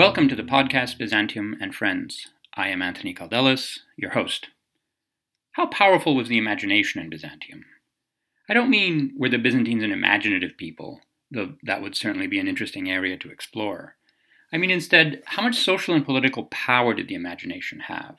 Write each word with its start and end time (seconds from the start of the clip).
Welcome 0.00 0.28
to 0.28 0.34
the 0.34 0.42
podcast 0.42 0.96
Byzantium 0.96 1.58
and 1.60 1.74
Friends. 1.74 2.28
I 2.54 2.68
am 2.68 2.80
Anthony 2.80 3.12
Kaldellis, 3.12 3.80
your 3.98 4.12
host. 4.12 4.48
How 5.52 5.66
powerful 5.66 6.16
was 6.16 6.28
the 6.28 6.38
imagination 6.38 7.02
in 7.02 7.10
Byzantium? 7.10 7.66
I 8.48 8.54
don't 8.54 8.70
mean 8.70 9.12
were 9.18 9.28
the 9.28 9.36
Byzantines 9.36 9.82
an 9.82 9.92
imaginative 9.92 10.56
people, 10.56 11.02
though 11.30 11.56
that 11.64 11.82
would 11.82 11.94
certainly 11.94 12.26
be 12.26 12.38
an 12.38 12.48
interesting 12.48 12.90
area 12.90 13.18
to 13.18 13.30
explore. 13.30 13.96
I 14.50 14.56
mean 14.56 14.70
instead, 14.70 15.22
how 15.26 15.42
much 15.42 15.56
social 15.56 15.94
and 15.94 16.06
political 16.06 16.44
power 16.44 16.94
did 16.94 17.08
the 17.08 17.14
imagination 17.14 17.80
have? 17.80 18.16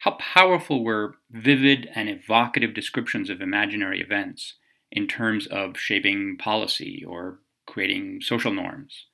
How 0.00 0.12
powerful 0.12 0.84
were 0.84 1.16
vivid 1.30 1.88
and 1.94 2.08
evocative 2.08 2.74
descriptions 2.74 3.30
of 3.30 3.40
imaginary 3.40 4.00
events 4.00 4.54
in 4.90 5.06
terms 5.06 5.46
of 5.46 5.78
shaping 5.78 6.36
policy 6.38 7.04
or 7.06 7.40
creating 7.66 8.20
social 8.22 8.52
norms? 8.52 9.06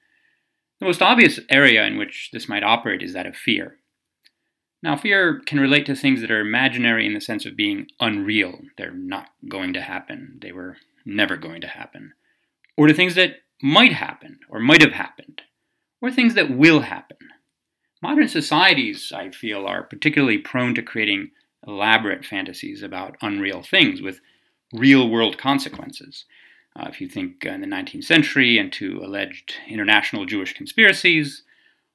The 0.81 0.87
most 0.87 1.03
obvious 1.03 1.41
area 1.49 1.85
in 1.87 1.97
which 1.97 2.31
this 2.33 2.49
might 2.49 2.63
operate 2.63 3.03
is 3.03 3.15
that 3.15 3.27
of 3.27 3.37
fear. 3.37 3.79
Now, 4.83 4.97
fear 4.97 5.41
can 5.47 5.61
relate 5.61 5.87
to 5.87 5.95
things 5.95 6.21
that 6.21 6.31
are 6.31 6.41
imaginary 6.41 7.07
in 7.07 7.15
the 7.15 7.21
sense 7.21 7.47
of 7.47 7.57
being 7.57 7.87
unreal. 8.01 8.59
They're 8.77 8.93
not 8.93 9.29
going 9.49 9.73
to 9.73 9.81
happen. 9.81 10.39
They 10.43 10.53
were 10.53 10.77
never 11.07 11.39
going 11.39 11.63
to 11.63 11.69
happen. 11.69 12.13
Or 12.77 12.89
to 12.89 12.93
things 12.93 13.15
that 13.15 13.37
might 13.63 13.95
happen 13.95 14.41
or 14.51 14.61
might 14.61 14.83
have 14.83 14.93
happened, 14.93 15.41
or 16.03 16.11
things 16.11 16.35
that 16.35 16.55
will 16.55 16.81
happen. 16.81 17.17
Modern 18.05 18.29
societies, 18.29 19.15
I 19.17 19.31
feel, 19.31 19.65
are 19.65 19.83
particularly 19.83 20.37
prone 20.37 20.75
to 20.75 20.83
creating 20.83 21.31
elaborate 21.67 22.23
fantasies 22.23 22.83
about 22.83 23.17
unreal 23.23 23.63
things 23.63 24.03
with 24.03 24.21
real 24.75 25.09
world 25.09 25.39
consequences. 25.39 26.27
Uh, 26.79 26.85
if 26.91 27.01
you 27.01 27.09
think 27.09 27.47
in 27.47 27.63
the 27.63 27.67
19th 27.67 28.05
century 28.05 28.59
into 28.59 29.01
alleged 29.03 29.55
international 29.67 30.27
Jewish 30.27 30.53
conspiracies, 30.53 31.45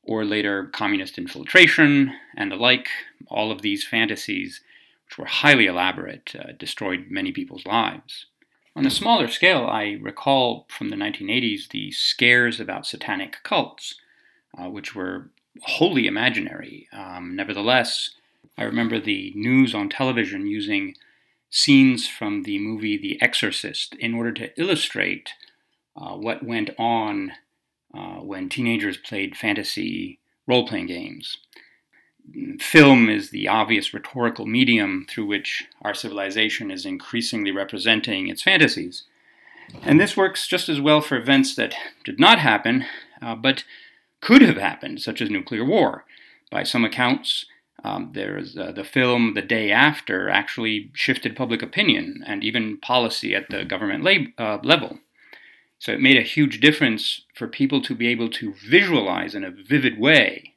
or 0.02 0.26
later 0.26 0.66
communist 0.74 1.20
infiltration 1.20 2.12
and 2.36 2.52
the 2.52 2.56
like, 2.56 2.88
all 3.28 3.52
of 3.52 3.62
these 3.62 3.86
fantasies, 3.86 4.62
which 5.06 5.20
were 5.20 5.26
highly 5.26 5.68
elaborate, 5.68 6.34
uh, 6.34 6.54
destroyed 6.58 7.06
many 7.12 7.32
people's 7.32 7.68
lives. 7.68 8.26
On 8.76 8.84
a 8.84 8.90
smaller 8.90 9.28
scale, 9.28 9.68
I 9.68 10.00
recall 10.02 10.66
from 10.70 10.90
the 10.90 10.96
1980s 10.96 11.70
the 11.70 11.92
scares 11.92 12.60
about 12.60 12.88
satanic 12.88 13.44
cults, 13.44 13.94
uh, 14.58 14.68
which 14.72 14.96
were 14.96 15.30
wholly 15.64 16.08
imaginary. 16.08 16.88
Um, 16.94 17.36
nevertheless, 17.36 18.12
I 18.58 18.64
remember 18.64 19.00
the 19.00 19.32
news 19.36 19.74
on 19.74 19.90
television 19.90 20.48
using 20.48 20.96
scenes 21.50 22.08
from 22.08 22.44
the 22.44 22.60
movie 22.60 22.98
The 22.98 23.22
Exorcist 23.22 23.96
in 23.96 24.14
order 24.14 24.32
to 24.34 24.60
illustrate 24.60 25.30
uh, 25.96 26.16
what 26.16 26.44
went 26.46 26.70
on 26.78 27.32
uh, 27.94 28.18
when 28.18 28.50
teenagers 28.50 28.98
played 28.98 29.36
fantasy 29.36 30.20
role 30.48 30.68
playing 30.68 30.88
games. 30.88 31.38
Film 32.60 33.10
is 33.10 33.32
the 33.32 33.48
obvious 33.48 33.94
rhetorical 33.94 34.46
medium 34.46 35.06
through 35.10 35.26
which 35.26 35.66
our 35.82 35.94
civilization 35.94 36.70
is 36.70 36.86
increasingly 36.86 37.52
representing 37.52 38.28
its 38.28 38.44
fantasies. 38.44 39.04
And 39.84 40.00
this 40.00 40.18
works 40.18 40.48
just 40.48 40.70
as 40.70 40.80
well 40.80 41.02
for 41.02 41.18
events 41.18 41.56
that 41.56 41.74
did 42.04 42.20
not 42.20 42.40
happen, 42.40 42.86
uh, 43.22 43.36
but 43.36 43.64
could 44.22 44.42
have 44.42 44.58
happened, 44.58 45.02
such 45.02 45.22
as 45.22 45.30
nuclear 45.30 45.66
war. 45.66 46.06
By 46.52 46.64
some 46.64 46.84
accounts, 46.84 47.46
um, 47.84 48.12
there's 48.14 48.58
uh, 48.58 48.72
the 48.72 48.84
film 48.84 49.34
The 49.34 49.42
Day 49.42 49.72
After 49.72 50.30
actually 50.30 50.92
shifted 50.94 51.36
public 51.36 51.62
opinion 51.62 52.24
and 52.26 52.44
even 52.44 52.78
policy 52.78 53.34
at 53.34 53.50
the 53.50 53.64
government 53.64 54.04
lab- 54.04 54.34
uh, 54.38 54.58
level. 54.64 55.00
So 55.78 55.94
it 55.94 56.02
made 56.02 56.18
a 56.18 56.22
huge 56.22 56.60
difference 56.60 57.22
for 57.34 57.48
people 57.48 57.82
to 57.84 57.96
be 57.96 58.08
able 58.08 58.30
to 58.32 58.54
visualize 58.68 59.34
in 59.34 59.46
a 59.46 59.52
vivid 59.52 59.98
way 59.98 60.56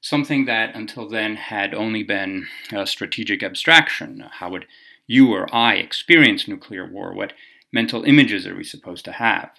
something 0.00 0.44
that 0.44 0.74
until 0.74 1.08
then 1.08 1.36
had 1.36 1.74
only 1.74 2.02
been 2.02 2.46
a 2.72 2.86
strategic 2.86 3.42
abstraction. 3.42 4.24
How 4.30 4.50
would 4.50 4.66
you 5.06 5.32
or 5.32 5.52
I 5.54 5.74
experience 5.74 6.46
nuclear 6.46 6.86
war? 6.86 7.12
What 7.12 7.32
mental 7.72 8.04
images 8.04 8.46
are 8.46 8.54
we 8.54 8.64
supposed 8.64 9.04
to 9.06 9.12
have? 9.12 9.50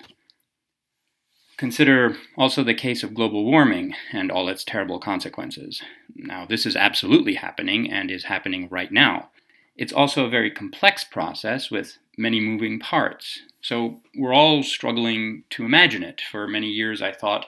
Consider 1.57 2.16
also 2.38 2.63
the 2.63 2.75
case 2.75 3.01
of 3.01 3.16
global 3.16 3.44
warming 3.44 3.95
and 4.12 4.31
all 4.31 4.47
its 4.47 4.63
terrible 4.63 5.00
consequences. 5.00 5.81
Now, 6.16 6.45
this 6.45 6.68
is 6.68 6.75
absolutely 6.75 7.34
happening 7.34 7.91
and 7.91 8.12
is 8.12 8.25
happening 8.25 8.68
right 8.69 8.91
now. 8.91 9.29
It's 9.75 9.94
also 9.94 10.25
a 10.25 10.29
very 10.29 10.51
complex 10.51 11.03
process 11.03 11.72
with 11.72 11.97
many 12.16 12.40
moving 12.40 12.79
parts. 12.79 13.41
So 13.62 14.01
we're 14.16 14.34
all 14.34 14.62
struggling 14.62 15.44
to 15.51 15.66
imagine 15.66 16.03
it. 16.03 16.22
For 16.22 16.47
many 16.47 16.67
years, 16.67 17.01
I 17.01 17.12
thought 17.12 17.47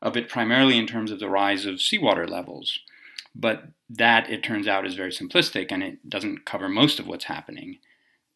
of 0.00 0.16
it 0.16 0.28
primarily 0.28 0.78
in 0.78 0.86
terms 0.86 1.10
of 1.10 1.18
the 1.18 1.28
rise 1.28 1.66
of 1.66 1.80
seawater 1.80 2.28
levels. 2.28 2.78
But 3.34 3.64
that, 3.90 4.30
it 4.30 4.42
turns 4.42 4.68
out, 4.68 4.86
is 4.86 4.94
very 4.94 5.10
simplistic 5.10 5.70
and 5.70 5.82
it 5.82 6.08
doesn't 6.08 6.44
cover 6.44 6.68
most 6.68 7.00
of 7.00 7.06
what's 7.06 7.24
happening. 7.24 7.78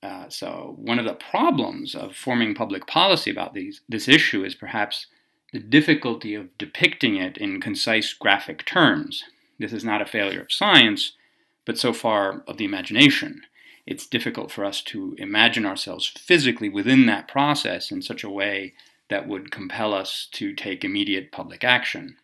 Uh, 0.06 0.28
so, 0.28 0.76
one 0.78 1.00
of 1.00 1.04
the 1.04 1.14
problems 1.14 1.96
of 1.96 2.14
forming 2.14 2.54
public 2.54 2.86
policy 2.86 3.28
about 3.28 3.54
these, 3.54 3.80
this 3.88 4.06
issue 4.06 4.44
is 4.44 4.54
perhaps 4.54 5.06
the 5.52 5.58
difficulty 5.58 6.32
of 6.32 6.56
depicting 6.58 7.16
it 7.16 7.36
in 7.36 7.60
concise 7.60 8.12
graphic 8.12 8.64
terms. 8.64 9.24
This 9.58 9.72
is 9.72 9.84
not 9.84 10.00
a 10.00 10.06
failure 10.06 10.42
of 10.42 10.52
science, 10.52 11.14
but 11.64 11.76
so 11.76 11.92
far 11.92 12.44
of 12.46 12.56
the 12.56 12.64
imagination. 12.64 13.42
It's 13.84 14.06
difficult 14.06 14.52
for 14.52 14.64
us 14.64 14.80
to 14.82 15.16
imagine 15.18 15.66
ourselves 15.66 16.06
physically 16.06 16.68
within 16.68 17.06
that 17.06 17.26
process 17.26 17.90
in 17.90 18.00
such 18.00 18.22
a 18.22 18.30
way 18.30 18.74
that 19.10 19.26
would 19.26 19.50
compel 19.50 19.92
us 19.92 20.28
to 20.34 20.54
take 20.54 20.84
immediate 20.84 21.32
public 21.32 21.64
action. 21.64 22.16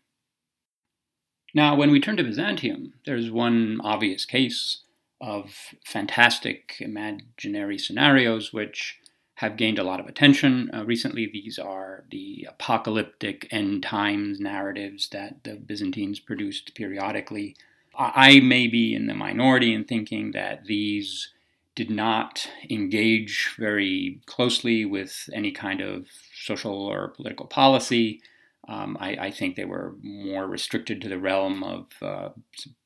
Now, 1.53 1.75
when 1.75 1.91
we 1.91 1.98
turn 1.98 2.16
to 2.19 2.22
Byzantium, 2.22 2.92
there's 3.06 3.31
one 3.31 3.81
obvious 3.82 4.25
case 4.25 4.82
of 5.22 5.55
fantastic 5.87 6.77
imaginary 6.81 7.78
scenarios 7.78 8.53
which 8.53 8.99
have 9.37 9.56
gained 9.56 9.78
a 9.78 9.84
lot 9.84 10.00
of 10.00 10.06
attention. 10.06 10.71
Uh, 10.75 10.84
recently, 10.84 11.28
these 11.33 11.59
are 11.59 12.05
the 12.10 12.47
apocalyptic 12.49 13.49
end 13.50 13.83
times 13.83 14.38
narratives 14.38 15.09
that 15.10 15.43
the 15.44 15.55
Byzantines 15.55 16.21
produced 16.21 16.75
periodically. 16.75 17.56
I 17.94 18.41
may 18.41 18.66
be 18.66 18.94
in 18.94 19.06
the 19.06 19.15
minority 19.15 19.72
in 19.72 19.84
thinking 19.84 20.33
that 20.33 20.65
these 20.65 21.33
did 21.75 21.91
not 21.91 22.49
engage 22.69 23.54
very 23.59 24.21
closely 24.27 24.84
with 24.84 25.28
any 25.33 25.53
kind 25.53 25.81
of 25.81 26.06
social 26.34 26.75
or 26.75 27.09
political 27.09 27.47
policy. 27.47 28.21
Um, 28.68 28.96
I, 29.00 29.16
I, 29.16 29.30
think 29.32 29.56
they 29.56 29.64
were 29.64 29.96
more 30.02 30.46
restricted 30.46 31.00
to 31.00 31.08
the 31.08 31.18
realm 31.18 31.64
of 31.64 31.86
uh, 32.00 32.28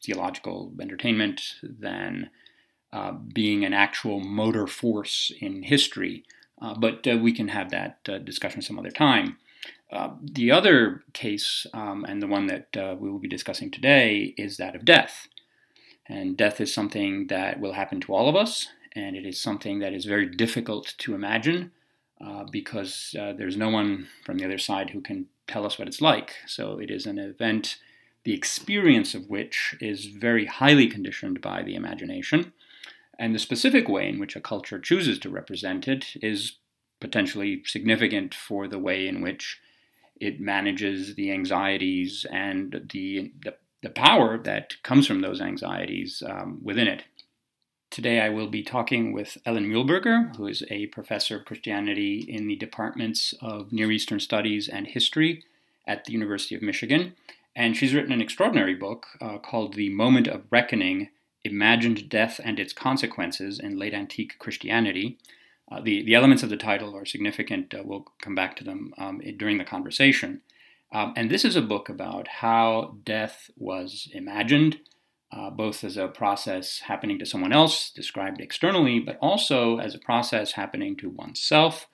theological 0.03 0.72
entertainment 0.81 1.42
than 1.62 2.31
uh, 2.92 3.12
being 3.12 3.62
an 3.62 3.75
actual 3.75 4.20
motor 4.20 4.66
force 4.66 5.31
in 5.41 5.64
history. 5.64 6.25
Uh, 6.62 6.75
but 6.75 7.06
uh, 7.06 7.19
we 7.19 7.31
can 7.31 7.48
have 7.48 7.70
that 7.70 7.98
uh, 8.09 8.16
discussion 8.16 8.62
some 8.62 8.78
other 8.78 8.91
time. 8.91 9.37
Uh, 9.92 10.10
the 10.22 10.50
other 10.50 11.04
case, 11.12 11.66
um, 11.75 12.06
and 12.08 12.22
the 12.22 12.26
one 12.26 12.47
that 12.47 12.69
we 12.98 13.10
will 13.10 13.19
be 13.19 13.28
discussing 13.28 13.70
today, 13.70 14.34
is 14.38 14.56
that 14.56 14.75
of 14.75 14.84
death. 14.84 15.28
And 16.08 16.38
death 16.38 16.58
is 16.58 16.72
something 16.72 17.26
that 17.26 17.60
will 17.60 17.75
happen 17.75 18.00
to 18.00 18.14
all 18.14 18.31
of 18.31 18.37
us, 18.37 18.69
and 18.94 19.14
it 19.14 19.26
is 19.26 19.43
something 19.43 19.81
that 19.81 19.93
is 19.93 20.06
very 20.06 20.26
difficult 20.26 20.94
to 20.98 21.14
imagine 21.14 21.72
because 22.50 23.10
there's 23.12 23.56
no 23.56 23.69
one 23.69 24.08
from 24.25 24.38
the 24.38 24.44
other 24.44 24.58
side 24.58 24.91
who 24.91 25.03
can 25.03 25.26
tell 25.47 25.67
us 25.67 25.79
what 25.79 25.89
it's 25.89 26.01
like. 26.01 26.34
So 26.47 26.79
it 26.79 26.91
is 26.91 27.07
an 27.07 27.19
event, 27.19 27.77
the 28.25 28.34
experience 28.34 29.15
of 29.15 29.29
which 29.29 29.77
is 29.81 30.07
very 30.07 30.47
highly 30.47 30.89
conditioned 30.89 31.41
by 31.41 31.62
the 31.62 31.75
imagination. 31.75 32.53
And 33.19 33.35
the 33.35 33.38
specific 33.38 33.88
way 33.88 34.09
in 34.09 34.19
which 34.19 34.37
a 34.37 34.41
culture 34.41 34.79
chooses 34.79 35.19
to 35.20 35.31
represent 35.31 35.88
it 35.88 36.17
is 36.23 36.56
potentially 37.00 37.62
significant 37.65 38.35
for 38.35 38.69
the 38.69 38.79
way 38.79 39.06
in 39.06 39.20
which 39.20 39.61
it 40.20 40.41
manages 40.41 41.15
the 41.15 41.31
anxieties 41.31 42.26
and 42.31 42.88
the, 42.91 43.32
the, 43.43 43.55
the 43.82 43.91
power 43.91 44.38
that 44.38 44.82
comes 44.82 45.06
from 45.06 45.20
those 45.20 45.41
anxieties 45.41 46.23
um, 46.26 46.59
within 46.62 46.88
it. 46.88 47.05
Today 47.91 48.21
I 48.21 48.29
will 48.29 48.49
be 48.49 48.62
talking 48.62 49.12
with 49.12 49.38
Ellen 49.47 49.71
Muehlberger, 49.71 50.37
who 50.37 50.47
is 50.47 50.65
a 50.71 50.87
professor 50.87 51.37
of 51.37 51.44
Christianity 51.44 52.19
in 52.29 52.47
the 52.47 52.56
departments 52.56 53.33
of 53.41 53.73
Near 53.73 53.91
Eastern 53.91 54.21
Studies 54.21 54.69
and 54.69 54.87
History 54.87 55.44
at 55.87 56.05
the 56.05 56.12
University 56.12 56.55
of 56.55 56.62
Michigan. 56.62 57.15
And 57.55 57.77
she's 57.77 57.94
written 57.94 58.12
an 58.12 58.21
extraordinary 58.21 58.75
book 58.75 59.06
uh, 59.21 59.38
called 59.38 59.75
The 59.75 59.88
Moment 59.88 60.29
of 60.29 60.44
Reckoning 60.50 61.09
Imagined 61.44 62.09
Death 62.09 62.41
and 62.44 62.61
Its 62.61 62.75
Consequences 62.75 63.59
in 63.59 63.79
Late 63.79 63.94
Antique 63.94 64.39
Christianity. 64.39 65.17
Uh, 65.71 65.81
the, 65.81 66.03
the 66.03 66.15
elements 66.15 66.43
of 66.43 66.50
the 66.50 66.56
title 66.56 66.94
are 66.94 67.06
significant. 67.06 67.73
Uh, 67.73 67.82
we'll 67.85 68.06
come 68.21 68.35
back 68.35 68.56
to 68.56 68.65
them 68.65 68.93
um, 68.99 69.23
during 69.39 69.59
the 69.59 69.65
conversation. 69.65 70.43
Um, 70.93 71.15
and 71.17 71.31
this 71.31 71.44
is 71.44 71.56
a 71.56 71.62
book 71.62 71.89
about 71.89 72.29
how 72.29 72.97
death 73.05 73.50
was 73.56 74.09
imagined 74.12 74.81
uh, 75.32 75.50
both 75.50 75.82
as 75.84 75.96
a 75.96 76.08
process 76.08 76.81
happening 76.81 77.19
to 77.19 77.26
someone 77.26 77.52
else, 77.52 77.90
described 77.90 78.40
externally, 78.40 79.00
but 79.00 79.19
also 79.20 79.78
as 79.78 79.94
a 79.94 79.99
process 79.99 80.52
happening 80.52 80.96
to 80.96 81.11
oneself, 81.11 81.88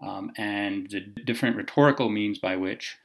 um, 0.00 0.30
and 0.36 0.90
the 0.90 1.00
different 1.00 1.56
rhetorical 1.56 2.08
means 2.08 2.38
by 2.38 2.56
which 2.56 2.96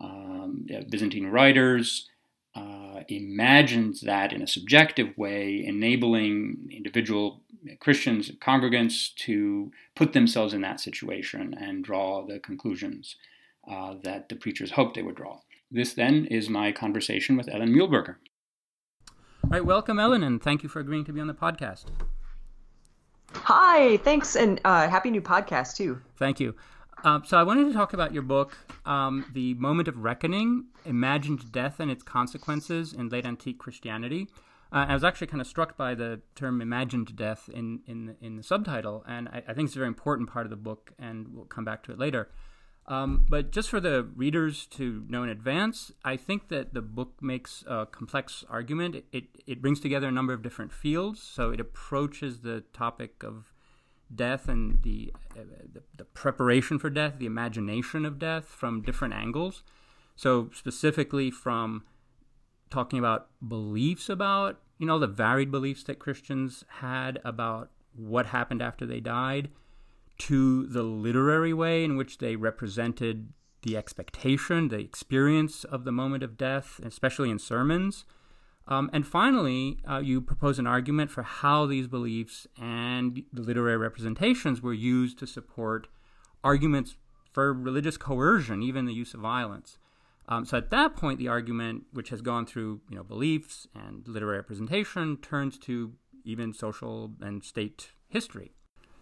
um, 0.00 0.66
Byzantine 0.88 1.26
writers 1.26 2.08
uh, 2.54 3.02
imagines 3.08 4.00
that 4.00 4.32
in 4.32 4.42
a 4.42 4.46
subjective 4.46 5.16
way, 5.18 5.64
enabling 5.64 6.70
individual 6.70 7.42
Christians, 7.80 8.28
and 8.28 8.40
congregants 8.40 9.14
to 9.16 9.72
put 9.94 10.12
themselves 10.12 10.54
in 10.54 10.60
that 10.62 10.80
situation 10.80 11.54
and 11.58 11.84
draw 11.84 12.24
the 12.24 12.38
conclusions 12.38 13.16
uh, 13.70 13.94
that 14.02 14.28
the 14.28 14.36
preachers 14.36 14.72
hoped 14.72 14.94
they 14.94 15.02
would 15.02 15.16
draw. 15.16 15.40
This 15.70 15.92
then 15.92 16.24
is 16.26 16.48
my 16.48 16.72
conversation 16.72 17.36
with 17.36 17.48
Ellen 17.48 17.74
Muehlberger. 17.74 18.16
All 19.44 19.50
right, 19.50 19.64
welcome, 19.64 19.98
Ellen, 19.98 20.22
and 20.22 20.42
thank 20.42 20.62
you 20.62 20.68
for 20.68 20.80
agreeing 20.80 21.04
to 21.06 21.12
be 21.12 21.20
on 21.20 21.26
the 21.26 21.34
podcast. 21.34 21.84
Hi, 23.32 23.96
thanks, 23.98 24.36
and 24.36 24.60
uh, 24.64 24.88
happy 24.88 25.10
new 25.10 25.22
podcast 25.22 25.76
too. 25.76 26.02
Thank 26.16 26.40
you. 26.40 26.54
Um, 27.04 27.22
so 27.24 27.38
I 27.38 27.44
wanted 27.44 27.66
to 27.66 27.72
talk 27.72 27.92
about 27.92 28.12
your 28.12 28.22
book, 28.22 28.58
um, 28.84 29.24
"The 29.32 29.54
Moment 29.54 29.88
of 29.88 29.98
Reckoning: 29.98 30.66
Imagined 30.84 31.52
Death 31.52 31.80
and 31.80 31.90
Its 31.90 32.02
Consequences 32.02 32.92
in 32.92 33.08
Late 33.08 33.24
Antique 33.24 33.58
Christianity." 33.58 34.28
Uh, 34.70 34.86
I 34.88 34.94
was 34.94 35.04
actually 35.04 35.28
kind 35.28 35.40
of 35.40 35.46
struck 35.46 35.76
by 35.76 35.94
the 35.94 36.20
term 36.34 36.60
"imagined 36.60 37.16
death" 37.16 37.48
in 37.52 37.80
in 37.86 38.16
in 38.20 38.36
the 38.36 38.42
subtitle, 38.42 39.04
and 39.08 39.28
I, 39.28 39.42
I, 39.48 39.54
think 39.54 39.68
it's 39.68 39.76
a 39.76 39.78
very 39.78 39.88
important 39.88 40.28
part 40.28 40.44
of 40.44 40.50
the 40.50 40.56
book, 40.56 40.92
and 40.98 41.28
we'll 41.28 41.46
come 41.46 41.64
back 41.64 41.82
to 41.84 41.92
it 41.92 41.98
later. 41.98 42.28
Um, 42.88 43.26
but 43.28 43.50
just 43.50 43.68
for 43.68 43.80
the 43.80 44.02
readers 44.16 44.64
to 44.66 45.04
know 45.08 45.22
in 45.22 45.28
advance, 45.28 45.92
I 46.04 46.16
think 46.16 46.48
that 46.48 46.72
the 46.72 46.80
book 46.80 47.18
makes 47.20 47.62
a 47.66 47.84
complex 47.84 48.44
argument. 48.48 48.94
It, 48.94 49.04
it, 49.12 49.24
it 49.46 49.62
brings 49.62 49.78
together 49.78 50.08
a 50.08 50.12
number 50.12 50.32
of 50.32 50.42
different 50.42 50.72
fields, 50.72 51.22
so 51.22 51.50
it 51.50 51.60
approaches 51.60 52.40
the 52.40 52.64
topic 52.72 53.22
of 53.22 53.52
death 54.12 54.48
and 54.48 54.82
the, 54.82 55.12
uh, 55.36 55.42
the, 55.70 55.82
the 55.98 56.04
preparation 56.04 56.78
for 56.78 56.88
death, 56.88 57.18
the 57.18 57.26
imagination 57.26 58.06
of 58.06 58.18
death 58.18 58.46
from 58.46 58.80
different 58.80 59.12
angles. 59.12 59.62
So 60.16 60.48
specifically 60.54 61.30
from 61.30 61.84
talking 62.70 62.98
about 62.98 63.28
beliefs 63.46 64.08
about 64.08 64.60
you 64.78 64.86
know 64.86 64.98
the 64.98 65.06
varied 65.06 65.50
beliefs 65.50 65.84
that 65.84 65.98
Christians 65.98 66.64
had 66.80 67.18
about 67.24 67.70
what 67.94 68.26
happened 68.26 68.62
after 68.62 68.86
they 68.86 69.00
died 69.00 69.48
to 70.18 70.66
the 70.66 70.82
literary 70.82 71.52
way 71.54 71.84
in 71.84 71.96
which 71.96 72.18
they 72.18 72.36
represented 72.36 73.32
the 73.62 73.76
expectation, 73.76 74.68
the 74.68 74.78
experience 74.78 75.64
of 75.64 75.84
the 75.84 75.92
moment 75.92 76.22
of 76.22 76.36
death, 76.36 76.80
especially 76.84 77.30
in 77.30 77.38
sermons. 77.38 78.04
Um, 78.66 78.90
and 78.92 79.06
finally, 79.06 79.78
uh, 79.88 79.98
you 79.98 80.20
propose 80.20 80.58
an 80.58 80.66
argument 80.66 81.10
for 81.10 81.22
how 81.22 81.66
these 81.66 81.86
beliefs 81.86 82.46
and 82.60 83.22
the 83.32 83.42
literary 83.42 83.78
representations 83.78 84.62
were 84.62 84.74
used 84.74 85.18
to 85.18 85.26
support 85.26 85.88
arguments 86.44 86.96
for 87.32 87.52
religious 87.52 87.96
coercion, 87.96 88.62
even 88.62 88.84
the 88.84 88.92
use 88.92 89.14
of 89.14 89.20
violence. 89.20 89.78
Um, 90.28 90.44
so 90.44 90.58
at 90.58 90.70
that 90.70 90.94
point, 90.94 91.18
the 91.18 91.28
argument, 91.28 91.84
which 91.92 92.10
has 92.10 92.20
gone 92.20 92.44
through 92.44 92.82
you 92.90 92.96
know 92.96 93.04
beliefs 93.04 93.66
and 93.74 94.06
literary 94.06 94.38
representation, 94.38 95.16
turns 95.16 95.58
to 95.60 95.94
even 96.24 96.52
social 96.52 97.14
and 97.22 97.42
state 97.42 97.92
history. 98.08 98.52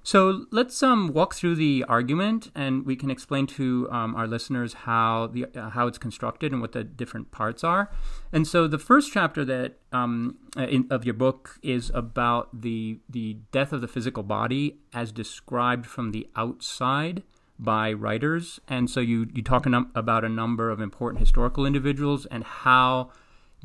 So 0.06 0.46
let's 0.52 0.84
um, 0.84 1.12
walk 1.12 1.34
through 1.34 1.56
the 1.56 1.84
argument, 1.88 2.52
and 2.54 2.86
we 2.86 2.94
can 2.94 3.10
explain 3.10 3.48
to 3.58 3.88
um, 3.90 4.14
our 4.14 4.28
listeners 4.28 4.72
how 4.86 5.26
the 5.26 5.46
uh, 5.46 5.70
how 5.70 5.88
it's 5.88 5.98
constructed 5.98 6.52
and 6.52 6.60
what 6.60 6.70
the 6.70 6.84
different 6.84 7.32
parts 7.32 7.64
are. 7.64 7.90
And 8.32 8.46
so 8.46 8.68
the 8.68 8.78
first 8.78 9.12
chapter 9.12 9.44
that 9.46 9.80
um, 9.90 10.36
uh, 10.56 10.62
in, 10.68 10.86
of 10.90 11.04
your 11.04 11.14
book 11.14 11.58
is 11.60 11.90
about 11.92 12.62
the 12.62 13.00
the 13.10 13.38
death 13.50 13.72
of 13.72 13.80
the 13.80 13.88
physical 13.88 14.22
body 14.22 14.78
as 14.94 15.10
described 15.10 15.86
from 15.86 16.12
the 16.12 16.28
outside 16.36 17.24
by 17.58 17.92
writers. 17.92 18.60
And 18.68 18.88
so 18.88 19.00
you 19.00 19.26
you 19.34 19.42
talk 19.42 19.66
about 19.66 20.24
a 20.24 20.28
number 20.28 20.70
of 20.70 20.80
important 20.80 21.18
historical 21.18 21.66
individuals 21.66 22.26
and 22.26 22.44
how 22.44 23.10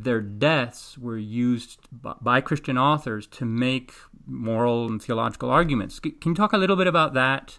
their 0.03 0.21
deaths 0.21 0.98
were 0.98 1.18
used 1.18 1.80
by 2.21 2.42
Christian 2.42 2.77
authors 2.77 3.27
to 3.27 3.45
make 3.45 3.94
moral 4.25 4.88
and 4.88 5.01
theological 5.01 5.50
arguments. 5.50 6.00
Can 6.00 6.13
you 6.25 6.36
talk 6.36 6.53
a 6.53 6.57
little 6.57 6.75
bit 6.75 6.88
about 6.88 7.13
that? 7.13 7.57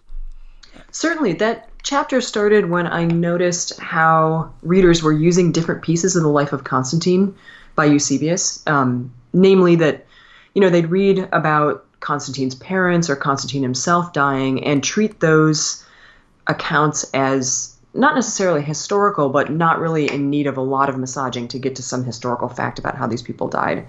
Certainly. 0.91 1.33
That 1.33 1.69
chapter 1.83 2.21
started 2.21 2.69
when 2.69 2.87
I 2.87 3.05
noticed 3.05 3.79
how 3.79 4.53
readers 4.61 5.03
were 5.03 5.11
using 5.11 5.51
different 5.51 5.83
pieces 5.83 6.15
of 6.15 6.23
the 6.23 6.29
life 6.29 6.53
of 6.53 6.63
Constantine 6.63 7.35
by 7.75 7.85
Eusebius. 7.85 8.63
Um, 8.67 9.13
namely, 9.33 9.75
that 9.77 10.05
you 10.53 10.61
know 10.61 10.69
they'd 10.69 10.87
read 10.87 11.29
about 11.31 11.85
Constantine's 11.99 12.55
parents 12.55 13.09
or 13.09 13.15
Constantine 13.15 13.63
himself 13.63 14.13
dying 14.13 14.63
and 14.63 14.83
treat 14.83 15.19
those 15.19 15.85
accounts 16.47 17.05
as 17.13 17.72
not 17.93 18.15
necessarily 18.15 18.61
historical, 18.61 19.29
but 19.29 19.51
not 19.51 19.79
really 19.79 20.09
in 20.11 20.29
need 20.29 20.47
of 20.47 20.57
a 20.57 20.61
lot 20.61 20.89
of 20.89 20.97
massaging 20.97 21.47
to 21.49 21.59
get 21.59 21.75
to 21.75 21.83
some 21.83 22.03
historical 22.03 22.49
fact 22.49 22.79
about 22.79 22.95
how 22.97 23.07
these 23.07 23.21
people 23.21 23.47
died. 23.47 23.85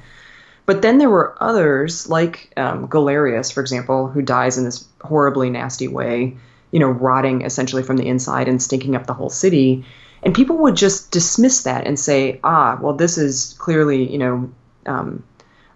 But 0.67 0.83
then 0.83 0.99
there 0.99 1.11
were 1.11 1.37
others, 1.41 2.09
like 2.09 2.53
um, 2.57 2.87
Galerius, 2.87 3.51
for 3.51 3.61
example, 3.61 4.09
who 4.09 4.23
dies 4.23 4.57
in 4.57 4.65
this 4.65 4.87
horribly 5.03 5.51
nasty 5.51 5.89
way, 5.89 6.37
you 6.71 6.81
know, 6.81 6.89
rotting 6.89 7.43
essentially 7.43 7.83
from 7.83 7.97
the 7.97 8.07
inside 8.07 8.49
and 8.49 8.63
stinking 8.63 8.97
up 8.97 9.07
the 9.07 9.15
whole 9.15 9.31
city. 9.31 9.85
And 10.23 10.35
people 10.35 10.57
would 10.59 10.77
just 10.77 11.11
dismiss 11.11 11.63
that 11.65 11.87
and 11.87 11.99
say, 11.99 12.41
ah, 12.45 12.79
well, 12.81 12.95
this 12.95 13.19
is 13.19 13.55
clearly, 13.59 14.11
you 14.11 14.19
know, 14.19 14.51
um, 14.87 15.23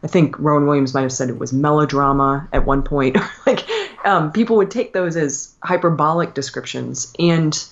I 0.02 0.06
think 0.06 0.38
Rowan 0.38 0.66
Williams 0.66 0.94
might 0.94 1.02
have 1.02 1.12
said 1.12 1.28
it 1.28 1.38
was 1.38 1.52
melodrama 1.52 2.48
at 2.52 2.64
one 2.64 2.82
point. 2.82 3.16
like, 3.46 3.68
um, 4.06 4.32
people 4.32 4.56
would 4.56 4.70
take 4.70 4.92
those 4.92 5.16
as 5.16 5.54
hyperbolic 5.62 6.34
descriptions. 6.34 7.12
And 7.18 7.62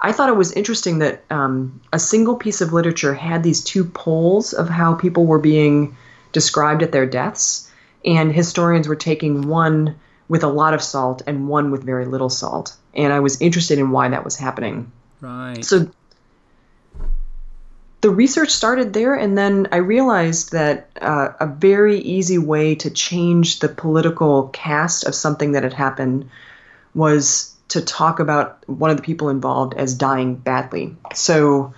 I 0.00 0.12
thought 0.12 0.28
it 0.28 0.36
was 0.36 0.52
interesting 0.52 1.00
that 1.00 1.24
um, 1.30 1.80
a 1.92 1.98
single 1.98 2.36
piece 2.36 2.60
of 2.60 2.72
literature 2.72 3.14
had 3.14 3.42
these 3.42 3.62
two 3.62 3.84
poles 3.84 4.52
of 4.52 4.68
how 4.68 4.94
people 4.94 5.26
were 5.26 5.40
being 5.40 5.96
described 6.32 6.82
at 6.82 6.92
their 6.92 7.06
deaths, 7.06 7.70
and 8.04 8.32
historians 8.32 8.86
were 8.86 8.96
taking 8.96 9.48
one 9.48 9.98
with 10.28 10.44
a 10.44 10.48
lot 10.48 10.74
of 10.74 10.82
salt 10.82 11.22
and 11.26 11.48
one 11.48 11.70
with 11.70 11.82
very 11.82 12.04
little 12.04 12.28
salt. 12.28 12.76
And 12.94 13.12
I 13.12 13.20
was 13.20 13.40
interested 13.40 13.78
in 13.78 13.90
why 13.90 14.08
that 14.08 14.24
was 14.24 14.36
happening. 14.36 14.92
Right. 15.20 15.64
So 15.64 15.90
the 18.00 18.10
research 18.10 18.50
started 18.50 18.92
there, 18.92 19.14
and 19.14 19.36
then 19.36 19.68
I 19.72 19.78
realized 19.78 20.52
that 20.52 20.90
uh, 21.00 21.30
a 21.40 21.46
very 21.46 21.98
easy 21.98 22.38
way 22.38 22.76
to 22.76 22.90
change 22.90 23.58
the 23.58 23.68
political 23.68 24.48
cast 24.48 25.04
of 25.04 25.14
something 25.14 25.52
that 25.52 25.64
had 25.64 25.72
happened 25.72 26.30
was 26.94 27.56
to 27.68 27.82
talk 27.82 28.20
about 28.20 28.66
one 28.68 28.90
of 28.90 28.96
the 28.96 29.02
people 29.02 29.28
involved 29.28 29.74
as 29.74 29.94
dying 29.94 30.34
badly. 30.36 30.96
So, 31.14 31.74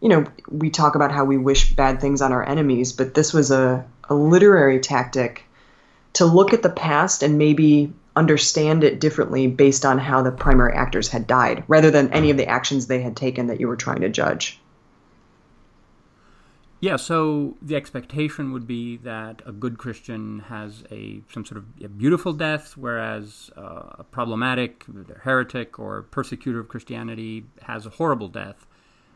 you 0.00 0.08
know, 0.08 0.26
we 0.48 0.70
talk 0.70 0.94
about 0.94 1.12
how 1.12 1.24
we 1.24 1.38
wish 1.38 1.74
bad 1.74 2.00
things 2.00 2.20
on 2.20 2.32
our 2.32 2.46
enemies, 2.46 2.92
but 2.92 3.14
this 3.14 3.32
was 3.32 3.50
a, 3.50 3.86
a 4.04 4.14
literary 4.14 4.80
tactic 4.80 5.44
to 6.14 6.26
look 6.26 6.52
at 6.52 6.62
the 6.62 6.70
past 6.70 7.22
and 7.22 7.38
maybe 7.38 7.92
understand 8.14 8.84
it 8.84 9.00
differently 9.00 9.46
based 9.46 9.84
on 9.84 9.98
how 9.98 10.22
the 10.22 10.32
primary 10.32 10.74
actors 10.74 11.08
had 11.08 11.26
died, 11.26 11.64
rather 11.68 11.90
than 11.90 12.12
any 12.12 12.30
of 12.30 12.36
the 12.36 12.48
actions 12.48 12.86
they 12.86 13.00
had 13.00 13.16
taken 13.16 13.46
that 13.46 13.60
you 13.60 13.68
were 13.68 13.76
trying 13.76 14.00
to 14.00 14.08
judge. 14.08 14.59
Yeah, 16.80 16.96
so 16.96 17.58
the 17.60 17.76
expectation 17.76 18.52
would 18.52 18.66
be 18.66 18.96
that 18.98 19.42
a 19.44 19.52
good 19.52 19.76
Christian 19.76 20.40
has 20.48 20.82
a 20.90 21.20
some 21.30 21.44
sort 21.44 21.58
of 21.58 21.98
beautiful 21.98 22.32
death, 22.32 22.74
whereas 22.74 23.50
uh, 23.54 23.96
a 23.98 24.04
problematic 24.10 24.86
heretic 25.22 25.78
or 25.78 26.02
persecutor 26.04 26.58
of 26.58 26.68
Christianity 26.68 27.44
has 27.62 27.84
a 27.84 27.90
horrible 27.90 28.28
death. 28.28 28.66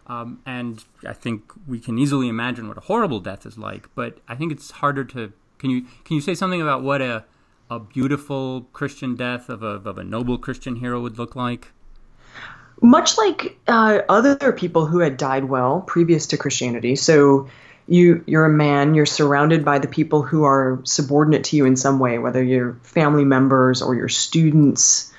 Um, 0.07 0.43
and 0.45 0.85
I 1.07 1.15
think 1.15 1.53
we 1.67 1.81
can 1.81 1.99
easily 1.99 2.29
imagine 2.29 2.69
what 2.69 2.77
a 2.77 2.83
horrible 2.83 3.21
death 3.21 3.47
is 3.47 3.57
like, 3.57 3.89
but 3.95 4.19
I 4.29 4.35
think 4.35 4.53
it's 4.53 4.71
harder 4.71 5.05
to. 5.05 5.33
Can 5.57 5.71
you 5.71 5.83
can 6.05 6.17
you 6.17 6.21
say 6.21 6.35
something 6.35 6.61
about 6.61 6.83
what 6.83 7.01
a 7.01 7.25
a 7.71 7.81
beautiful 7.81 8.69
Christian 8.75 9.15
death 9.15 9.49
of 9.49 9.63
a 9.63 9.81
of 9.89 9.97
a 9.97 10.05
noble 10.05 10.37
Christian 10.37 10.77
hero 10.77 11.01
would 11.01 11.17
look 11.17 11.35
like? 11.35 11.73
Much 12.81 13.17
like 13.19 13.59
uh, 13.67 14.01
other 14.09 14.53
people 14.53 14.87
who 14.87 14.99
had 14.99 15.17
died 15.17 15.45
well 15.45 15.81
previous 15.81 16.29
to 16.29 16.37
Christianity. 16.37 16.97
So 16.97 17.49
you 17.87 18.25
you're 18.27 18.47
a 18.47 18.51
man, 18.51 18.95
you're 18.95 19.07
surrounded 19.07 19.65
by 19.65 19.79
the 19.79 19.89
people 19.89 20.23
who 20.23 20.45
are 20.45 20.81
subordinate 20.85 21.45
to 21.45 21.57
you 21.57 21.67
in 21.67 21.77
some 21.77 21.99
way, 21.99 22.19
whether 22.19 22.43
you're 22.43 22.75
family 22.83 23.25
members 23.25 23.83
or 23.83 23.95
your 23.95 24.09
students. 24.09 25.11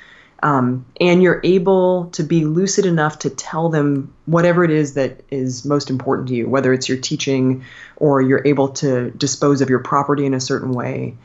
Um, 0.44 0.86
and 1.02 1.24
you're 1.24 1.42
able 1.44 2.08
to 2.12 2.22
be 2.22 2.46
lucid 2.46 2.86
enough 2.86 3.20
to 3.20 3.32
tell 3.32 3.70
them 3.70 4.14
whatever 4.26 4.64
it 4.64 4.70
is 4.70 4.94
that 4.94 5.22
is 5.32 5.66
most 5.66 5.90
important 5.90 6.28
to 6.28 6.36
you, 6.36 6.48
whether 6.48 6.72
it's 6.72 6.88
your 6.88 7.00
teaching 7.00 7.64
or 7.96 8.22
you're 8.22 8.46
able 8.46 8.70
to 8.70 9.10
dispose 9.12 9.62
of 9.62 9.70
your 9.72 9.80
property 9.80 10.24
in 10.26 10.36
a 10.36 10.40
certain 10.40 10.72
way. 10.72 11.16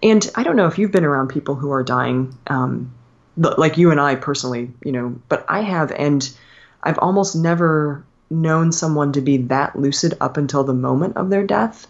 And 0.00 0.30
I 0.36 0.44
don't 0.44 0.54
know 0.54 0.66
if 0.66 0.78
you've 0.78 0.92
been 0.92 1.04
around 1.04 1.28
people 1.28 1.56
who 1.56 1.72
are 1.72 1.82
dying. 1.82 2.38
Um, 2.46 2.92
like 3.36 3.78
you 3.78 3.90
and 3.90 4.00
I 4.00 4.14
personally, 4.14 4.70
you 4.84 4.92
know, 4.92 5.20
but 5.28 5.44
I 5.48 5.60
have, 5.60 5.90
and 5.92 6.28
I've 6.82 6.98
almost 6.98 7.34
never 7.34 8.04
known 8.30 8.72
someone 8.72 9.12
to 9.12 9.20
be 9.20 9.36
that 9.36 9.78
lucid 9.78 10.14
up 10.20 10.36
until 10.36 10.64
the 10.64 10.74
moment 10.74 11.16
of 11.16 11.30
their 11.30 11.46
death. 11.46 11.86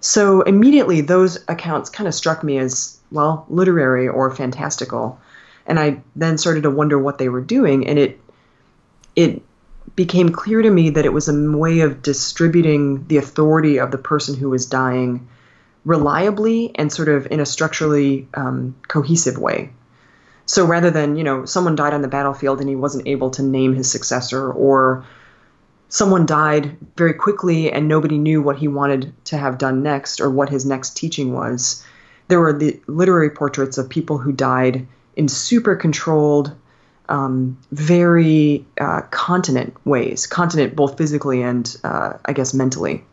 So 0.00 0.42
immediately 0.42 1.02
those 1.02 1.38
accounts 1.48 1.90
kind 1.90 2.08
of 2.08 2.14
struck 2.14 2.42
me 2.42 2.58
as, 2.58 2.98
well, 3.10 3.44
literary 3.48 4.08
or 4.08 4.34
fantastical. 4.34 5.18
And 5.66 5.78
I 5.78 6.02
then 6.16 6.38
started 6.38 6.62
to 6.62 6.70
wonder 6.70 6.98
what 6.98 7.18
they 7.18 7.28
were 7.28 7.40
doing. 7.40 7.86
And 7.86 7.98
it, 7.98 8.20
it 9.14 9.42
became 9.96 10.30
clear 10.30 10.62
to 10.62 10.70
me 10.70 10.90
that 10.90 11.04
it 11.04 11.12
was 11.12 11.28
a 11.28 11.50
way 11.50 11.80
of 11.80 12.02
distributing 12.02 13.06
the 13.08 13.18
authority 13.18 13.78
of 13.78 13.90
the 13.90 13.98
person 13.98 14.34
who 14.34 14.48
was 14.48 14.66
dying 14.66 15.28
reliably 15.84 16.72
and 16.74 16.92
sort 16.92 17.08
of 17.08 17.26
in 17.30 17.40
a 17.40 17.46
structurally 17.46 18.26
um, 18.34 18.76
cohesive 18.88 19.38
way. 19.38 19.70
So 20.50 20.66
rather 20.66 20.90
than, 20.90 21.14
you 21.14 21.22
know, 21.22 21.44
someone 21.44 21.76
died 21.76 21.94
on 21.94 22.02
the 22.02 22.08
battlefield 22.08 22.58
and 22.58 22.68
he 22.68 22.74
wasn't 22.74 23.06
able 23.06 23.30
to 23.30 23.42
name 23.44 23.72
his 23.72 23.88
successor, 23.88 24.50
or 24.50 25.06
someone 25.88 26.26
died 26.26 26.76
very 26.96 27.14
quickly 27.14 27.70
and 27.70 27.86
nobody 27.86 28.18
knew 28.18 28.42
what 28.42 28.58
he 28.58 28.66
wanted 28.66 29.12
to 29.26 29.38
have 29.38 29.58
done 29.58 29.84
next 29.84 30.20
or 30.20 30.28
what 30.28 30.48
his 30.48 30.66
next 30.66 30.96
teaching 30.96 31.32
was, 31.32 31.86
there 32.26 32.40
were 32.40 32.52
the 32.52 32.80
literary 32.88 33.30
portraits 33.30 33.78
of 33.78 33.88
people 33.88 34.18
who 34.18 34.32
died 34.32 34.88
in 35.14 35.28
super 35.28 35.76
controlled, 35.76 36.52
um, 37.08 37.56
very 37.70 38.66
uh, 38.80 39.02
continent 39.02 39.72
ways, 39.84 40.26
continent 40.26 40.74
both 40.74 40.98
physically 40.98 41.42
and, 41.42 41.76
uh, 41.84 42.14
I 42.24 42.32
guess, 42.32 42.54
mentally. 42.54 43.04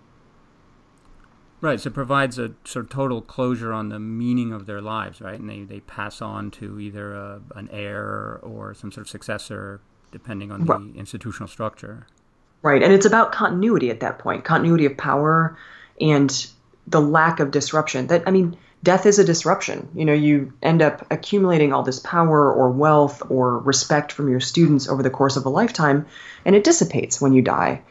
Right, 1.60 1.80
so 1.80 1.88
it 1.88 1.96
provides 1.96 2.38
a 2.38 2.52
sort 2.66 2.86
of 2.86 2.92
total 2.92 3.22
closure 3.22 3.74
on 3.74 3.90
the 3.90 4.00
meaning 4.00 4.54
of 4.54 4.68
their 4.68 4.80
lives, 4.80 5.22
right? 5.22 5.40
And 5.40 5.50
they, 5.50 5.64
they 5.64 5.80
pass 5.80 6.22
on 6.22 6.52
to 6.52 6.80
either 6.80 7.16
a, 7.16 7.42
an 7.56 7.68
heir 7.72 8.40
or 8.44 8.76
some 8.76 8.92
sort 8.92 9.08
of 9.08 9.10
successor, 9.10 9.82
depending 10.12 10.52
on 10.52 10.66
the 10.66 11.00
institutional 11.00 11.48
structure. 11.48 12.06
Right, 12.62 12.84
and 12.84 12.94
it's 12.94 13.08
about 13.08 13.32
continuity 13.32 13.90
at 13.90 14.02
that 14.02 14.20
point 14.20 14.44
continuity 14.44 14.86
of 14.86 14.98
power 14.98 15.58
and 16.00 16.48
the 16.86 17.02
lack 17.02 17.40
of 17.40 17.52
disruption. 17.52 18.08
That, 18.08 18.24
I 18.28 18.32
mean, 18.32 18.58
death 18.84 19.06
is 19.06 19.20
a 19.20 19.24
disruption. 19.24 19.90
You 19.96 20.06
know, 20.06 20.14
you 20.14 20.54
end 20.62 20.82
up 20.82 21.08
accumulating 21.12 21.74
all 21.74 21.84
this 21.84 22.00
power 22.00 22.52
or 22.52 22.70
wealth 22.70 23.24
or 23.30 23.58
respect 23.60 24.12
from 24.12 24.30
your 24.30 24.40
students 24.40 24.88
over 24.88 25.02
the 25.02 25.10
course 25.10 25.38
of 25.38 25.46
a 25.46 25.50
lifetime, 25.50 26.06
and 26.46 26.56
it 26.56 26.64
dissipates 26.64 27.20
when 27.20 27.34
you 27.34 27.42
die. 27.42 27.82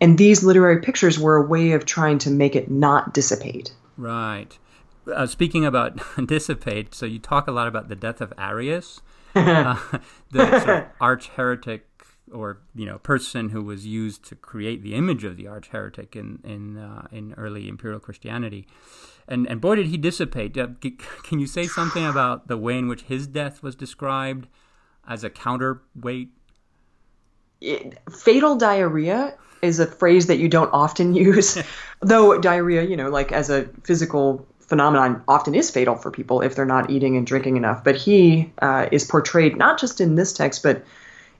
And 0.00 0.16
these 0.16 0.42
literary 0.42 0.80
pictures 0.80 1.18
were 1.18 1.36
a 1.36 1.46
way 1.46 1.72
of 1.72 1.84
trying 1.84 2.18
to 2.18 2.30
make 2.30 2.54
it 2.54 2.70
not 2.70 3.14
dissipate. 3.14 3.72
Right. 3.96 4.56
Uh, 5.12 5.26
speaking 5.26 5.64
about 5.64 6.00
dissipate, 6.26 6.94
so 6.94 7.06
you 7.06 7.18
talk 7.18 7.48
a 7.48 7.52
lot 7.52 7.66
about 7.66 7.88
the 7.88 7.96
death 7.96 8.20
of 8.20 8.32
Arius, 8.38 9.00
uh, 9.34 9.76
the 10.30 10.60
sort 10.60 10.68
of 10.68 10.84
arch 11.00 11.28
heretic 11.28 11.84
or 12.32 12.58
you 12.74 12.84
know 12.84 12.98
person 12.98 13.48
who 13.48 13.62
was 13.62 13.86
used 13.86 14.22
to 14.22 14.34
create 14.34 14.82
the 14.82 14.94
image 14.94 15.24
of 15.24 15.38
the 15.38 15.46
arch 15.46 15.68
heretic 15.68 16.14
in 16.14 16.38
in 16.44 16.76
uh, 16.76 17.06
in 17.10 17.32
early 17.34 17.68
imperial 17.68 18.00
Christianity, 18.00 18.66
and 19.26 19.46
and 19.46 19.60
boy 19.60 19.76
did 19.76 19.86
he 19.86 19.96
dissipate. 19.96 20.56
Uh, 20.56 20.68
can 21.22 21.38
you 21.38 21.46
say 21.46 21.66
something 21.66 22.04
about 22.04 22.48
the 22.48 22.56
way 22.56 22.78
in 22.78 22.86
which 22.86 23.02
his 23.02 23.26
death 23.26 23.62
was 23.62 23.74
described 23.74 24.46
as 25.06 25.24
a 25.24 25.30
counterweight? 25.30 26.30
It, 27.60 27.98
fatal 28.10 28.56
diarrhea 28.56 29.36
is 29.62 29.80
a 29.80 29.86
phrase 29.86 30.26
that 30.26 30.38
you 30.38 30.48
don't 30.48 30.70
often 30.72 31.14
use, 31.28 31.62
though 32.00 32.38
diarrhea, 32.38 32.82
you 32.82 32.96
know, 32.96 33.10
like 33.10 33.32
as 33.32 33.50
a 33.50 33.64
physical 33.84 34.46
phenomenon, 34.60 35.22
often 35.26 35.54
is 35.54 35.70
fatal 35.70 35.96
for 35.96 36.10
people 36.10 36.42
if 36.42 36.54
they're 36.54 36.66
not 36.66 36.90
eating 36.90 37.16
and 37.16 37.26
drinking 37.26 37.56
enough. 37.56 37.82
But 37.82 37.96
he 37.96 38.52
uh, 38.60 38.88
is 38.92 39.04
portrayed 39.04 39.56
not 39.56 39.78
just 39.78 40.00
in 40.00 40.14
this 40.14 40.32
text, 40.32 40.62
but 40.62 40.84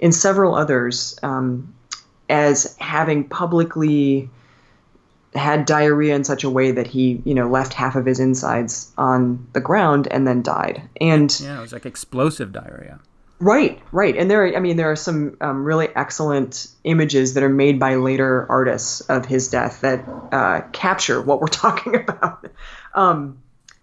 in 0.01 0.13
several 0.13 0.55
others 0.55 1.19
um, 1.23 1.75
as 2.29 2.77
having 2.79 3.25
publicly 3.25 4.31
had 5.35 5.67
diarrhea 5.67 6.15
in 6.15 6.25
such 6.25 6.43
a 6.43 6.51
way 6.51 6.71
that 6.71 6.87
he, 6.87 7.21
you 7.25 7.35
know, 7.35 7.49
left 7.49 7.75
half 7.75 7.97
of 7.97 8.07
his 8.07 8.19
insides 8.19 8.93
on 8.97 9.47
the 9.53 9.61
ground 9.61 10.09
and 10.11 10.27
then 10.27 10.43
died. 10.43 10.89
And 11.01 11.39
yeah, 11.41 11.59
it 11.59 11.61
was 11.61 11.73
like 11.73 11.87
explosive 11.87 12.53
diarrhea. 12.53 13.01
Right, 13.41 13.81
right, 13.93 14.17
and 14.17 14.29
there, 14.29 14.57
I 14.57 14.59
mean, 14.59 14.77
there 14.77 14.91
are 14.91 14.97
some 14.97 15.37
um, 15.41 15.65
really 15.65 15.89
excellent 15.95 16.67
images 16.83 17.35
that 17.35 17.45
are 17.45 17.49
made 17.49 17.79
by 17.79 17.95
later 17.95 18.45
artists 18.49 19.01
of 19.03 19.27
his 19.27 19.49
death 19.49 19.83
that 19.83 20.05
uh, 20.33 20.63
capture 20.73 21.23
what 21.23 21.41
we're 21.41 21.47
talking 21.47 21.95
about. 21.95 22.47
Um, 22.95 23.39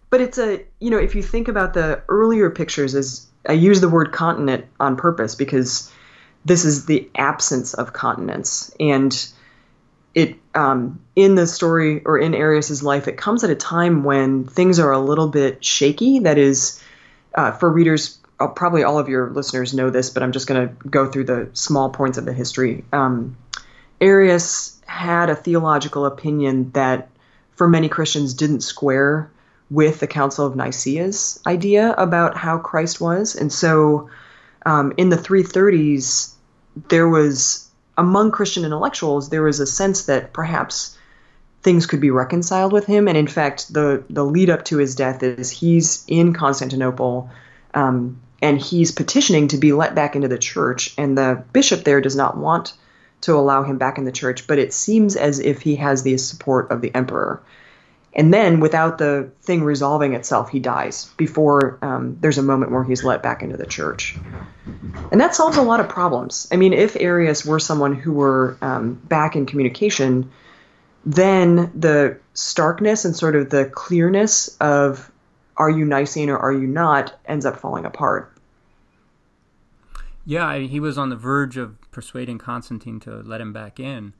but 0.09 0.19
it's 0.19 0.37
a, 0.37 0.65
you 0.79 0.89
know, 0.89 0.97
if 0.97 1.15
you 1.15 1.23
think 1.23 1.47
about 1.47 1.73
the 1.73 2.03
earlier 2.09 2.49
pictures, 2.49 2.95
as 2.95 3.27
I 3.47 3.53
use 3.53 3.79
the 3.79 3.87
word 3.87 4.11
continent 4.11 4.65
on 4.77 4.97
purpose 4.97 5.35
because 5.35 5.89
this 6.43 6.65
is 6.65 6.85
the 6.85 7.09
absence 7.15 7.73
of 7.73 7.93
continents, 7.93 8.75
and 8.77 9.27
it 10.13 10.35
um, 10.53 11.01
in 11.15 11.35
the 11.35 11.47
story 11.47 12.03
or 12.03 12.17
in 12.17 12.33
Arius's 12.33 12.83
life, 12.83 13.07
it 13.07 13.17
comes 13.17 13.45
at 13.45 13.49
a 13.49 13.55
time 13.55 14.03
when 14.03 14.45
things 14.45 14.79
are 14.79 14.91
a 14.91 14.99
little 14.99 15.29
bit 15.29 15.63
shaky. 15.63 16.19
That 16.19 16.37
is, 16.37 16.81
uh, 17.33 17.51
for 17.51 17.71
readers 17.71 18.19
probably 18.37 18.83
all 18.83 18.99
of 18.99 19.09
your 19.09 19.29
listeners 19.29 19.73
know 19.73 19.89
this, 19.89 20.09
but 20.09 20.23
I'm 20.23 20.31
just 20.31 20.47
going 20.47 20.67
to 20.67 20.89
go 20.89 21.09
through 21.09 21.25
the 21.25 21.49
small 21.53 21.89
points 21.89 22.17
of 22.17 22.25
the 22.25 22.33
history. 22.33 22.83
Um, 22.91 23.37
Arius 24.01 24.81
had 24.85 25.29
a 25.29 25.35
theological 25.35 26.05
opinion 26.05 26.71
that, 26.71 27.09
for 27.55 27.67
many 27.67 27.89
Christians, 27.89 28.33
didn't 28.33 28.61
square 28.61 29.31
with 29.69 29.99
the 29.99 30.07
Council 30.07 30.45
of 30.45 30.55
Nicaea's 30.55 31.39
idea 31.47 31.93
about 31.93 32.37
how 32.37 32.57
Christ 32.57 33.01
was. 33.01 33.35
And 33.35 33.51
so 33.51 34.09
um, 34.65 34.93
in 34.97 35.09
the 35.09 35.17
330s, 35.17 36.33
there 36.89 37.09
was, 37.09 37.69
among 37.97 38.31
Christian 38.31 38.65
intellectuals, 38.65 39.29
there 39.29 39.41
was 39.41 39.59
a 39.59 39.65
sense 39.65 40.05
that 40.05 40.33
perhaps 40.33 40.97
things 41.63 41.87
could 41.87 42.01
be 42.01 42.11
reconciled 42.11 42.73
with 42.73 42.85
him. 42.85 43.07
And 43.07 43.17
in 43.17 43.27
fact, 43.27 43.73
the, 43.73 44.03
the 44.09 44.23
lead 44.23 44.49
up 44.49 44.65
to 44.65 44.77
his 44.77 44.93
death 44.93 45.23
is 45.23 45.49
he's 45.49 46.03
in 46.07 46.33
Constantinople. 46.33 47.29
Um, 47.73 48.21
and 48.41 48.59
he's 48.59 48.91
petitioning 48.91 49.47
to 49.49 49.57
be 49.57 49.73
let 49.73 49.95
back 49.95 50.15
into 50.15 50.27
the 50.27 50.37
church. 50.37 50.93
And 50.97 51.17
the 51.17 51.43
bishop 51.53 51.83
there 51.83 52.01
does 52.01 52.15
not 52.15 52.37
want 52.37 52.73
to 53.21 53.33
allow 53.33 53.63
him 53.63 53.77
back 53.77 53.97
in 53.97 54.05
the 54.05 54.11
church, 54.11 54.47
but 54.47 54.59
it 54.59 54.73
seems 54.73 55.15
as 55.15 55.39
if 55.39 55.61
he 55.61 55.77
has 55.77 56.03
the 56.03 56.17
support 56.17 56.71
of 56.71 56.81
the 56.81 56.93
emperor. 56.93 57.41
And 58.13 58.33
then, 58.33 58.61
without 58.61 58.97
the 58.97 59.29
thing 59.41 59.63
resolving 59.63 60.13
itself, 60.13 60.49
he 60.49 60.59
dies 60.59 61.11
before 61.17 61.77
um, 61.81 62.17
there's 62.21 62.37
a 62.37 62.43
moment 62.43 62.71
where 62.71 62.83
he's 62.83 63.03
let 63.03 63.21
back 63.21 63.43
into 63.43 63.57
the 63.57 63.65
church. 63.65 64.15
And 65.11 65.19
that 65.19 65.35
solves 65.35 65.57
a 65.57 65.61
lot 65.61 65.81
of 65.81 65.89
problems. 65.89 66.47
I 66.49 66.55
mean, 66.55 66.71
if 66.71 66.95
Arius 66.95 67.45
were 67.45 67.59
someone 67.59 67.93
who 67.93 68.13
were 68.13 68.57
um, 68.61 68.93
back 68.93 69.35
in 69.35 69.45
communication, 69.45 70.31
then 71.05 71.71
the 71.75 72.17
starkness 72.33 73.03
and 73.03 73.15
sort 73.15 73.35
of 73.35 73.49
the 73.49 73.65
clearness 73.65 74.55
of 74.59 75.11
are 75.57 75.69
you 75.69 75.85
Nicene 75.85 76.29
or 76.29 76.37
are 76.37 76.53
you 76.53 76.67
not 76.67 77.19
ends 77.25 77.45
up 77.45 77.57
falling 77.57 77.85
apart. 77.85 78.31
Yeah, 80.25 80.57
he 80.57 80.79
was 80.79 80.97
on 80.97 81.09
the 81.09 81.15
verge 81.15 81.55
of 81.55 81.79
persuading 81.91 82.39
Constantine 82.39 82.99
to 83.01 83.17
let 83.17 83.39
him 83.39 83.53
back 83.53 83.79
in. 83.79 84.13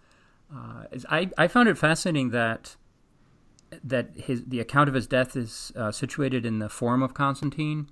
Uh, 0.54 0.84
I, 1.10 1.30
I 1.38 1.48
found 1.48 1.68
it 1.68 1.78
fascinating 1.78 2.30
that 2.30 2.76
that 3.84 4.12
his 4.16 4.46
the 4.46 4.60
account 4.60 4.88
of 4.88 4.96
his 4.96 5.08
death 5.08 5.36
is 5.36 5.74
uh, 5.76 5.92
situated 5.92 6.46
in 6.46 6.60
the 6.60 6.70
Forum 6.70 7.02
of 7.02 7.16
Constantine, 7.16 7.90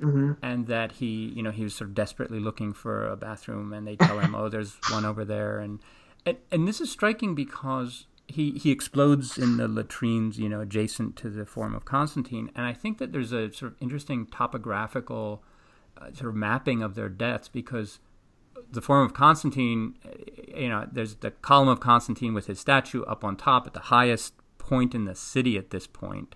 mm-hmm. 0.00 0.32
and 0.42 0.66
that 0.66 0.92
he 0.92 1.32
you 1.34 1.42
know 1.42 1.50
he 1.50 1.64
was 1.64 1.74
sort 1.74 1.88
of 1.88 1.94
desperately 1.94 2.38
looking 2.38 2.74
for 2.74 3.08
a 3.08 3.16
bathroom, 3.16 3.72
and 3.72 3.86
they 3.86 3.96
tell 3.96 4.18
him, 4.18 4.34
oh, 4.34 4.50
there's 4.50 4.76
one 4.90 5.06
over 5.06 5.24
there, 5.24 5.58
and 5.58 5.80
and, 6.26 6.36
and 6.52 6.68
this 6.68 6.80
is 6.80 6.90
striking 6.90 7.34
because 7.34 8.06
he 8.26 8.52
he 8.52 8.70
explodes 8.70 9.36
in 9.38 9.56
the 9.56 9.68
latrines, 9.68 10.38
you 10.38 10.48
know, 10.48 10.60
adjacent 10.60 11.16
to 11.16 11.30
the 11.30 11.44
Forum 11.44 11.74
of 11.74 11.84
Constantine, 11.84 12.50
and 12.54 12.66
I 12.66 12.72
think 12.72 12.98
that 12.98 13.12
there's 13.12 13.32
a 13.32 13.52
sort 13.52 13.72
of 13.72 13.78
interesting 13.80 14.26
topographical 14.26 15.42
uh, 15.98 16.12
sort 16.12 16.30
of 16.30 16.34
mapping 16.34 16.82
of 16.82 16.94
their 16.94 17.08
deaths 17.08 17.48
because 17.48 17.98
the 18.70 18.80
Forum 18.80 19.04
of 19.04 19.14
Constantine, 19.14 19.96
uh, 20.04 20.10
you 20.56 20.68
know, 20.68 20.88
there's 20.90 21.16
the 21.16 21.30
column 21.30 21.68
of 21.68 21.80
Constantine 21.80 22.34
with 22.34 22.46
his 22.46 22.58
statue 22.58 23.02
up 23.04 23.24
on 23.24 23.36
top 23.36 23.66
at 23.66 23.74
the 23.74 23.80
highest 23.80 24.34
point 24.58 24.94
in 24.94 25.04
the 25.04 25.14
city 25.14 25.58
at 25.58 25.70
this 25.70 25.86
point, 25.86 26.34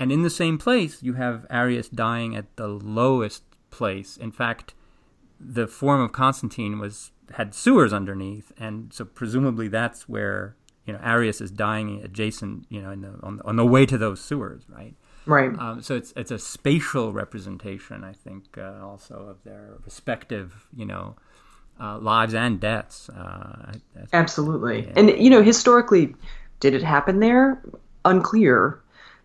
and 0.00 0.10
in 0.10 0.22
the 0.22 0.30
same 0.30 0.56
place 0.58 1.02
you 1.02 1.14
have 1.14 1.46
Arius 1.50 1.88
dying 1.88 2.34
at 2.34 2.56
the 2.56 2.68
lowest 2.68 3.42
place. 3.70 4.16
In 4.16 4.32
fact, 4.32 4.74
the 5.38 5.66
Forum 5.66 6.00
of 6.00 6.12
Constantine 6.12 6.78
was 6.78 7.10
had 7.34 7.54
sewers 7.54 7.92
underneath, 7.92 8.52
and 8.56 8.92
so 8.92 9.04
presumably 9.04 9.68
that's 9.68 10.08
where 10.08 10.56
you 10.86 10.92
know 10.92 11.00
Arius 11.02 11.40
is 11.40 11.50
dying 11.50 12.02
adjacent, 12.02 12.66
you 12.68 12.82
know, 12.82 12.94
the, 12.94 13.14
on, 13.22 13.36
the, 13.36 13.44
on 13.44 13.56
the 13.56 13.66
way 13.66 13.86
to 13.86 13.98
those 13.98 14.20
sewers, 14.20 14.62
right? 14.68 14.94
Right. 15.26 15.58
Um, 15.58 15.82
so 15.82 15.96
it's 15.96 16.12
it's 16.16 16.30
a 16.30 16.38
spatial 16.38 17.12
representation, 17.12 18.04
I 18.04 18.12
think, 18.12 18.58
uh, 18.58 18.84
also 18.84 19.14
of 19.14 19.42
their 19.44 19.74
respective, 19.84 20.66
you 20.76 20.84
know, 20.84 21.16
uh, 21.80 21.98
lives 21.98 22.34
and 22.34 22.60
deaths. 22.60 23.08
Uh, 23.08 23.72
Absolutely, 24.12 24.84
yeah. 24.86 24.92
and 24.96 25.10
you 25.10 25.30
know, 25.30 25.42
historically, 25.42 26.14
did 26.60 26.74
it 26.74 26.82
happen 26.82 27.20
there? 27.20 27.62
Unclear, 28.04 28.82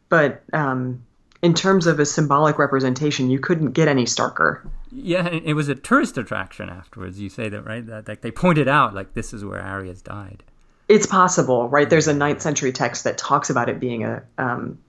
but 0.08 0.42
um, 0.54 1.04
in 1.42 1.54
terms 1.54 1.86
of 1.86 2.00
a 2.00 2.06
symbolic 2.06 2.58
representation, 2.58 3.30
you 3.30 3.39
couldn't 3.39 3.72
get 3.72 3.89
any 3.89 4.06
starker. 4.06 4.66
Yeah, 4.92 5.28
it 5.28 5.54
was 5.54 5.68
a 5.68 5.75
tourist 5.75 6.18
attraction 6.18 6.70
afterwards. 6.70 7.20
You 7.20 7.30
say 7.30 7.50
that, 7.50 7.63
right? 7.63 7.86
That 7.86 8.08
like 8.08 8.22
they 8.22 8.32
pointed 8.32 8.70
out, 8.70 8.94
like 8.94 9.16
this 9.16 9.34
is 9.34 9.44
where 9.44 9.62
Arius 9.62 10.01
died. 10.01 10.44
It's 10.89 11.05
possible, 11.05 11.69
right? 11.69 11.89
There's 11.89 12.08
a 12.08 12.13
ninth 12.13 12.41
century 12.41 12.72
text 12.74 13.05
that 13.05 13.17
talks 13.17 13.50
about 13.50 13.69
it 13.69 13.79
being 13.79 14.03
a 14.03 14.24
um, 14.38 14.79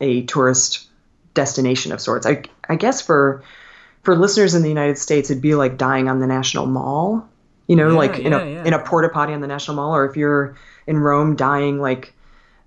a 0.00 0.22
tourist 0.22 0.88
destination 1.34 1.92
of 1.92 2.00
sorts. 2.00 2.26
I, 2.26 2.42
I 2.68 2.76
guess 2.76 3.02
for 3.02 3.44
for 4.02 4.16
listeners 4.16 4.54
in 4.54 4.62
the 4.62 4.68
United 4.68 4.98
States, 4.98 5.30
it'd 5.30 5.42
be 5.42 5.54
like 5.54 5.76
dying 5.76 6.08
on 6.08 6.18
the 6.18 6.26
National 6.26 6.66
Mall. 6.66 7.28
You 7.66 7.76
know, 7.76 7.90
Yeah, 7.90 7.96
like 7.98 8.18
in 8.18 8.32
yeah, 8.32 8.40
a 8.40 8.52
yeah. 8.52 8.64
in 8.64 8.72
a 8.72 8.78
porta 8.78 9.10
potty 9.10 9.34
on 9.34 9.40
the 9.42 9.46
National 9.46 9.76
Mall, 9.76 9.94
or 9.94 10.06
if 10.06 10.16
you're 10.16 10.56
in 10.86 10.98
Rome, 10.98 11.36
dying 11.36 11.78
like 11.78 12.14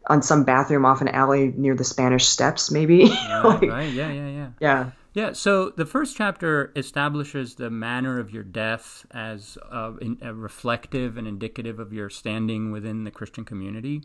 on 0.07 0.21
some 0.21 0.43
bathroom 0.43 0.85
off 0.85 1.01
an 1.01 1.07
alley 1.07 1.51
near 1.55 1.75
the 1.75 1.83
Spanish 1.83 2.25
Steps, 2.27 2.71
maybe. 2.71 3.05
Right, 3.09 3.43
Like, 3.43 3.61
right. 3.63 3.91
Yeah, 3.91 4.11
yeah, 4.11 4.27
yeah. 4.27 4.47
Yeah. 4.59 4.91
Yeah, 5.13 5.33
so 5.33 5.69
the 5.69 5.85
first 5.85 6.17
chapter 6.17 6.71
establishes 6.75 7.55
the 7.55 7.69
manner 7.69 8.19
of 8.19 8.31
your 8.31 8.43
death 8.43 9.05
as 9.11 9.59
uh, 9.71 9.93
in, 10.01 10.17
uh, 10.23 10.33
reflective 10.33 11.17
and 11.17 11.27
indicative 11.27 11.79
of 11.79 11.93
your 11.93 12.09
standing 12.09 12.71
within 12.71 13.03
the 13.03 13.11
Christian 13.11 13.45
community. 13.45 14.01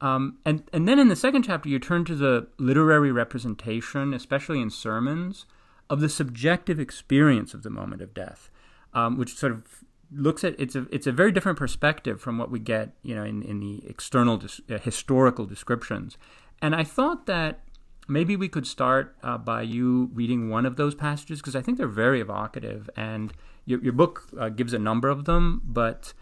Um, 0.00 0.38
and, 0.44 0.62
and 0.72 0.86
then 0.88 0.98
in 0.98 1.08
the 1.08 1.16
second 1.16 1.44
chapter, 1.44 1.68
you 1.68 1.78
turn 1.78 2.04
to 2.06 2.14
the 2.14 2.48
literary 2.58 3.12
representation, 3.12 4.12
especially 4.12 4.60
in 4.60 4.70
sermons, 4.70 5.46
of 5.88 6.00
the 6.00 6.08
subjective 6.08 6.80
experience 6.80 7.54
of 7.54 7.62
the 7.62 7.70
moment 7.70 8.02
of 8.02 8.14
death, 8.14 8.50
um, 8.92 9.16
which 9.16 9.34
sort 9.34 9.52
of 9.52 9.84
looks 10.12 10.44
at 10.44 10.54
it's 10.58 10.76
a 10.76 10.86
it's 10.92 11.06
a 11.06 11.12
very 11.12 11.32
different 11.32 11.58
perspective 11.58 12.20
from 12.20 12.38
what 12.38 12.50
we 12.50 12.58
get 12.58 12.90
you 13.02 13.14
know 13.14 13.24
in, 13.24 13.42
in 13.42 13.58
the 13.58 13.82
external 13.88 14.36
dis, 14.36 14.60
uh, 14.70 14.78
historical 14.78 15.44
descriptions. 15.46 16.16
And 16.62 16.74
I 16.74 16.84
thought 16.84 17.26
that 17.26 17.60
maybe 18.08 18.36
we 18.36 18.48
could 18.48 18.66
start 18.66 19.16
uh, 19.22 19.38
by 19.38 19.62
you 19.62 20.10
reading 20.14 20.50
one 20.50 20.66
of 20.66 20.76
those 20.76 20.94
passages 20.94 21.40
because 21.40 21.56
I 21.56 21.62
think 21.62 21.78
they're 21.78 21.86
very 21.86 22.20
evocative, 22.20 22.90
and 22.96 23.32
your, 23.64 23.82
your 23.82 23.92
book 23.92 24.28
uh, 24.38 24.48
gives 24.48 24.72
a 24.72 24.78
number 24.78 25.08
of 25.08 25.24
them, 25.24 25.62
but 25.64 26.12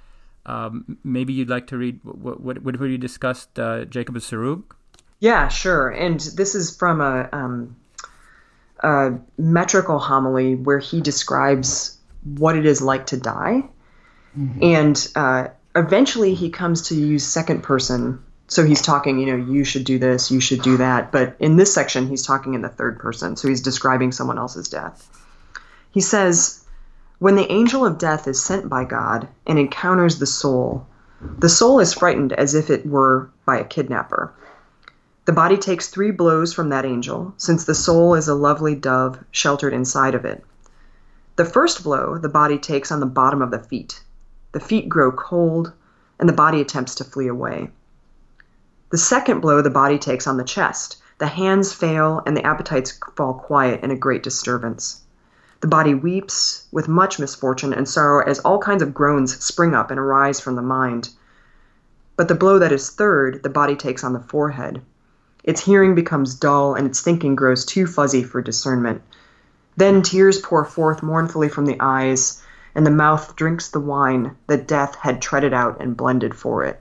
um, 0.47 0.99
maybe 1.05 1.33
you'd 1.33 1.51
like 1.51 1.67
to 1.69 1.77
read 1.77 2.01
what 2.03 2.41
what, 2.41 2.63
what 2.63 2.81
you 2.81 2.99
discussed, 2.99 3.59
uh, 3.59 3.85
Jacob 3.85 4.17
of 4.17 4.23
Sarug. 4.23 4.65
Yeah, 5.21 5.47
sure. 5.49 5.89
And 5.89 6.19
this 6.19 6.57
is 6.57 6.77
from 6.77 7.01
a, 7.01 7.29
um, 7.33 7.77
a 8.81 9.13
metrical 9.39 10.01
homily 10.01 10.57
where 10.57 10.81
he 10.81 11.01
describes 11.01 11.97
what 12.25 12.57
it 12.57 12.67
is 12.67 12.83
like 12.83 13.07
to 13.07 13.17
die. 13.17 13.69
And 14.61 15.09
uh, 15.15 15.49
eventually 15.77 16.35
he 16.35 16.51
comes 16.51 16.89
to 16.89 16.97
use 16.97 17.25
second 17.25 17.63
person. 17.63 18.25
So 18.53 18.67
he's 18.67 18.83
talking, 18.83 19.19
you 19.19 19.25
know, 19.25 19.51
you 19.51 19.65
should 19.65 19.85
do 19.85 19.99
this, 19.99 20.31
you 20.31 20.39
should 20.39 20.61
do 20.61 20.77
that. 20.77 21.11
But 21.11 21.37
in 21.39 21.57
this 21.57 21.73
section, 21.73 22.07
he's 22.07 22.27
talking 22.27 22.53
in 22.53 22.61
the 22.61 22.69
third 22.69 22.99
person. 22.99 23.35
So 23.35 23.49
he's 23.49 23.63
describing 23.63 24.13
someone 24.13 24.37
else's 24.37 24.69
death. 24.69 25.09
He 25.91 26.03
says, 26.03 26.63
When 27.19 27.35
the 27.35 27.51
angel 27.51 27.87
of 27.87 27.97
death 27.97 28.29
is 28.29 28.45
sent 28.45 28.69
by 28.69 28.85
God 28.85 29.27
and 29.47 29.59
encounters 29.59 30.19
the 30.19 30.27
soul, 30.27 30.87
the 31.39 31.49
soul 31.49 31.81
is 31.81 31.95
frightened 31.95 32.35
as 32.35 32.55
if 32.55 32.69
it 32.69 32.85
were 32.85 33.31
by 33.47 33.57
a 33.57 33.65
kidnapper. 33.65 34.35
The 35.25 35.33
body 35.33 35.57
takes 35.57 35.89
three 35.89 36.11
blows 36.11 36.53
from 36.53 36.69
that 36.69 36.85
angel, 36.85 37.33
since 37.39 37.65
the 37.65 37.75
soul 37.75 38.15
is 38.15 38.29
a 38.29 38.35
lovely 38.35 38.75
dove 38.75 39.19
sheltered 39.31 39.73
inside 39.73 40.15
of 40.15 40.27
it. 40.27 40.45
The 41.37 41.47
first 41.47 41.83
blow 41.83 42.19
the 42.19 42.29
body 42.29 42.59
takes 42.59 42.93
on 42.93 43.01
the 43.01 43.07
bottom 43.07 43.41
of 43.41 43.51
the 43.51 43.61
feet. 43.61 44.03
The 44.53 44.61
feet 44.61 44.91
grow 44.91 45.11
cold, 45.11 45.73
and 46.19 46.29
the 46.29 46.35
body 46.35 46.61
attempts 46.61 46.97
to 46.97 47.05
flee 47.05 47.29
away. 47.29 47.71
The 48.93 48.99
second 48.99 49.41
blow 49.41 49.63
the 49.63 49.71
body 49.71 49.99
takes 49.99 50.27
on 50.27 50.37
the 50.37 50.45
chest. 50.45 50.99
The 51.17 51.27
hands 51.27 51.73
fail, 51.73 52.23
and 52.27 52.37
the 52.37 52.45
appetites 52.45 52.93
fall 53.17 53.33
quiet 53.33 53.83
in 53.83 53.91
a 53.91 53.97
great 53.97 54.23
disturbance. 54.23 55.01
The 55.63 55.67
body 55.67 55.95
weeps 55.95 56.67
with 56.71 56.89
much 56.89 57.19
misfortune 57.19 57.73
and 57.73 57.89
sorrow 57.89 58.23
as 58.23 58.41
all 58.41 58.59
kinds 58.59 58.83
of 58.83 58.93
groans 58.93 59.43
spring 59.43 59.75
up 59.75 59.91
and 59.91 59.99
arise 59.99 60.41
from 60.41 60.57
the 60.57 60.61
mind. 60.61 61.09
But 62.19 62.29
the 62.29 62.35
blow 62.35 62.59
that 62.59 62.71
is 62.71 62.91
third, 62.91 63.43
the 63.43 63.49
body 63.49 63.77
takes 63.77 64.05
on 64.05 64.13
the 64.13 64.21
forehead. 64.21 64.83
Its 65.43 65.63
hearing 65.63 65.95
becomes 65.95 66.35
dull, 66.35 66.75
and 66.75 66.87
its 66.87 67.01
thinking 67.01 67.35
grows 67.35 67.65
too 67.65 67.87
fuzzy 67.87 68.23
for 68.23 68.43
discernment. 68.43 69.01
Then 69.75 70.03
tears 70.03 70.39
pour 70.39 70.67
forth 70.67 71.03
mournfully 71.03 71.49
from 71.49 71.65
the 71.65 71.81
eyes, 71.81 72.43
and 72.75 72.85
the 72.85 72.91
mouth 72.91 73.37
drinks 73.37 73.69
the 73.69 73.81
wine 73.81 74.37
that 74.49 74.69
death 74.69 74.97
had 74.97 75.23
treaded 75.23 75.55
out 75.55 75.79
and 75.81 75.97
blended 75.97 76.35
for 76.35 76.63
it. 76.63 76.79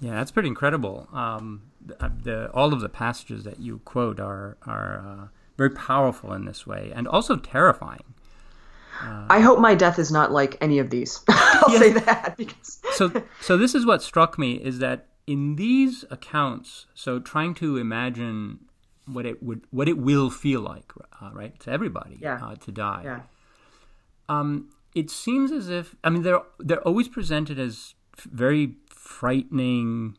Yeah, 0.00 0.12
that's 0.14 0.30
pretty 0.30 0.48
incredible. 0.48 1.08
Um, 1.12 1.62
the, 1.84 2.12
the, 2.22 2.50
all 2.52 2.72
of 2.72 2.80
the 2.80 2.88
passages 2.88 3.44
that 3.44 3.60
you 3.60 3.80
quote 3.84 4.18
are 4.20 4.56
are 4.66 4.98
uh, 5.06 5.26
very 5.56 5.70
powerful 5.70 6.32
in 6.32 6.44
this 6.46 6.66
way, 6.66 6.92
and 6.94 7.06
also 7.06 7.36
terrifying. 7.36 8.04
I 9.30 9.40
hope 9.40 9.58
my 9.60 9.74
death 9.74 9.98
is 9.98 10.12
not 10.12 10.30
like 10.30 10.58
any 10.60 10.78
of 10.78 10.90
these. 10.90 11.20
I'll 11.28 11.70
say 11.78 11.92
that 11.92 12.36
because 12.36 12.80
so 12.92 13.10
so 13.40 13.56
this 13.56 13.74
is 13.74 13.86
what 13.86 14.02
struck 14.02 14.38
me 14.38 14.54
is 14.54 14.78
that 14.80 15.06
in 15.26 15.56
these 15.56 16.04
accounts 16.10 16.86
so 16.94 17.18
trying 17.18 17.54
to 17.54 17.76
imagine 17.78 18.58
what 19.06 19.24
it 19.24 19.42
would 19.42 19.62
what 19.70 19.88
it 19.88 19.96
will 19.96 20.28
feel 20.28 20.60
like 20.60 20.92
uh, 21.22 21.30
right 21.32 21.58
to 21.60 21.70
everybody 21.70 22.18
Yeah. 22.20 22.38
uh, 22.44 22.56
to 22.56 22.72
die 22.72 23.02
yeah, 23.04 23.20
um, 24.28 24.68
it 24.94 25.08
seems 25.10 25.52
as 25.52 25.68
if 25.68 25.94
i 26.02 26.10
mean 26.10 26.22
they're 26.22 26.42
they're 26.58 26.80
always 26.82 27.08
presented 27.08 27.58
as 27.58 27.94
very 28.18 28.74
frightening 29.10 30.16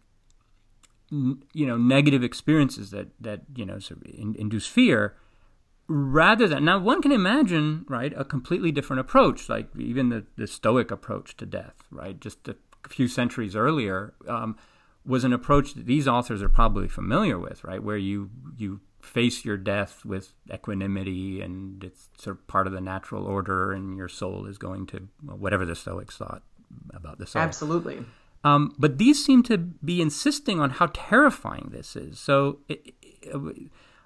you 1.12 1.68
know 1.68 1.78
negative 1.78 2.24
experiences 2.24 2.92
that 2.92 3.08
that 3.20 3.42
you 3.56 3.66
know 3.66 3.80
sort 3.80 4.00
of 4.02 4.06
in, 4.14 4.36
induce 4.38 4.68
fear 4.68 5.16
rather 5.88 6.48
than 6.48 6.64
now 6.64 6.80
one 6.80 7.02
can 7.02 7.12
imagine 7.12 7.86
right 7.90 8.14
a 8.16 8.24
completely 8.24 8.72
different 8.72 9.00
approach 9.00 9.50
like 9.50 9.68
even 9.78 10.10
the, 10.10 10.26
the 10.38 10.48
stoic 10.48 10.90
approach 10.90 11.36
to 11.36 11.46
death 11.46 11.76
right? 11.92 12.20
Just 12.20 12.48
a 12.48 12.56
few 12.88 13.08
centuries 13.08 13.56
earlier 13.56 14.14
um, 14.28 14.58
was 15.06 15.24
an 15.24 15.34
approach 15.34 15.74
that 15.74 15.86
these 15.86 16.08
authors 16.08 16.42
are 16.42 16.50
probably 16.50 16.88
familiar 16.88 17.38
with 17.38 17.64
right? 17.64 17.84
Where 17.84 17.98
you 17.98 18.30
you 18.58 18.80
face 19.02 19.44
your 19.44 19.58
death 19.58 20.06
with 20.06 20.34
equanimity 20.54 21.42
and 21.42 21.84
it's 21.84 22.10
sort 22.18 22.38
of 22.38 22.48
part 22.48 22.68
of 22.68 22.74
the 22.74 22.82
natural 22.82 23.26
order 23.26 23.74
and 23.74 23.98
your 23.98 24.08
soul 24.08 24.46
is 24.46 24.58
going 24.58 24.86
to 24.86 25.08
well, 25.26 25.38
whatever 25.38 25.66
the 25.66 25.76
stoics 25.76 26.18
thought 26.18 26.44
about 26.94 27.18
the 27.20 27.28
soul 27.28 27.42
absolutely. 27.42 28.06
Um, 28.44 28.74
but 28.78 28.98
these 28.98 29.24
seem 29.24 29.44
to 29.44 29.58
be 29.58 30.02
insisting 30.02 30.60
on 30.60 30.72
how 30.72 30.90
terrifying 30.94 31.70
this 31.72 31.96
is. 31.96 32.20
So 32.20 32.60
it, 32.68 32.94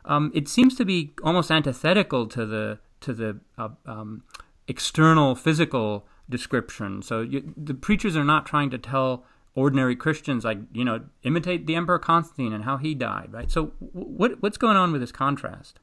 um, 0.03 0.31
it 0.33 0.47
seems 0.47 0.75
to 0.75 0.85
be 0.85 1.13
almost 1.23 1.51
antithetical 1.51 2.27
to 2.27 2.45
the 2.45 2.79
to 3.01 3.13
the 3.13 3.39
uh, 3.57 3.69
um, 3.85 4.23
external 4.67 5.35
physical 5.35 6.07
description. 6.29 7.01
So 7.01 7.21
you, 7.21 7.53
the 7.55 7.73
preachers 7.73 8.15
are 8.15 8.23
not 8.23 8.45
trying 8.45 8.69
to 8.71 8.77
tell 8.77 9.25
ordinary 9.53 9.95
Christians 9.95 10.43
like 10.43 10.57
you 10.73 10.83
know 10.83 11.01
imitate 11.23 11.65
the 11.65 11.75
Emperor 11.75 11.99
Constantine 11.99 12.53
and 12.53 12.63
how 12.65 12.77
he 12.77 12.93
died, 12.93 13.29
right? 13.31 13.49
So 13.49 13.67
what 13.79 14.41
what's 14.41 14.57
going 14.57 14.77
on 14.77 14.91
with 14.91 15.01
this 15.01 15.11
contrast? 15.11 15.79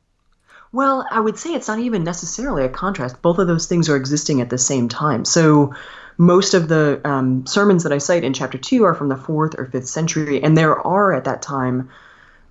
Well, 0.72 1.06
I 1.10 1.20
would 1.20 1.38
say 1.38 1.50
it's 1.50 1.68
not 1.68 1.80
even 1.80 2.02
necessarily 2.02 2.64
a 2.64 2.68
contrast. 2.68 3.20
Both 3.20 3.38
of 3.38 3.46
those 3.46 3.66
things 3.66 3.90
are 3.90 3.96
existing 3.96 4.40
at 4.40 4.48
the 4.48 4.56
same 4.56 4.88
time. 4.88 5.26
So, 5.26 5.74
most 6.18 6.54
of 6.54 6.68
the 6.68 7.00
um, 7.04 7.46
sermons 7.46 7.84
that 7.84 7.92
I 7.92 7.98
cite 7.98 8.24
in 8.24 8.32
chapter 8.32 8.58
two 8.58 8.84
are 8.84 8.94
from 8.94 9.08
the 9.08 9.16
fourth 9.16 9.58
or 9.58 9.66
fifth 9.66 9.88
century, 9.88 10.42
and 10.42 10.56
there 10.56 10.78
are 10.78 11.12
at 11.12 11.24
that 11.24 11.42
time 11.42 11.90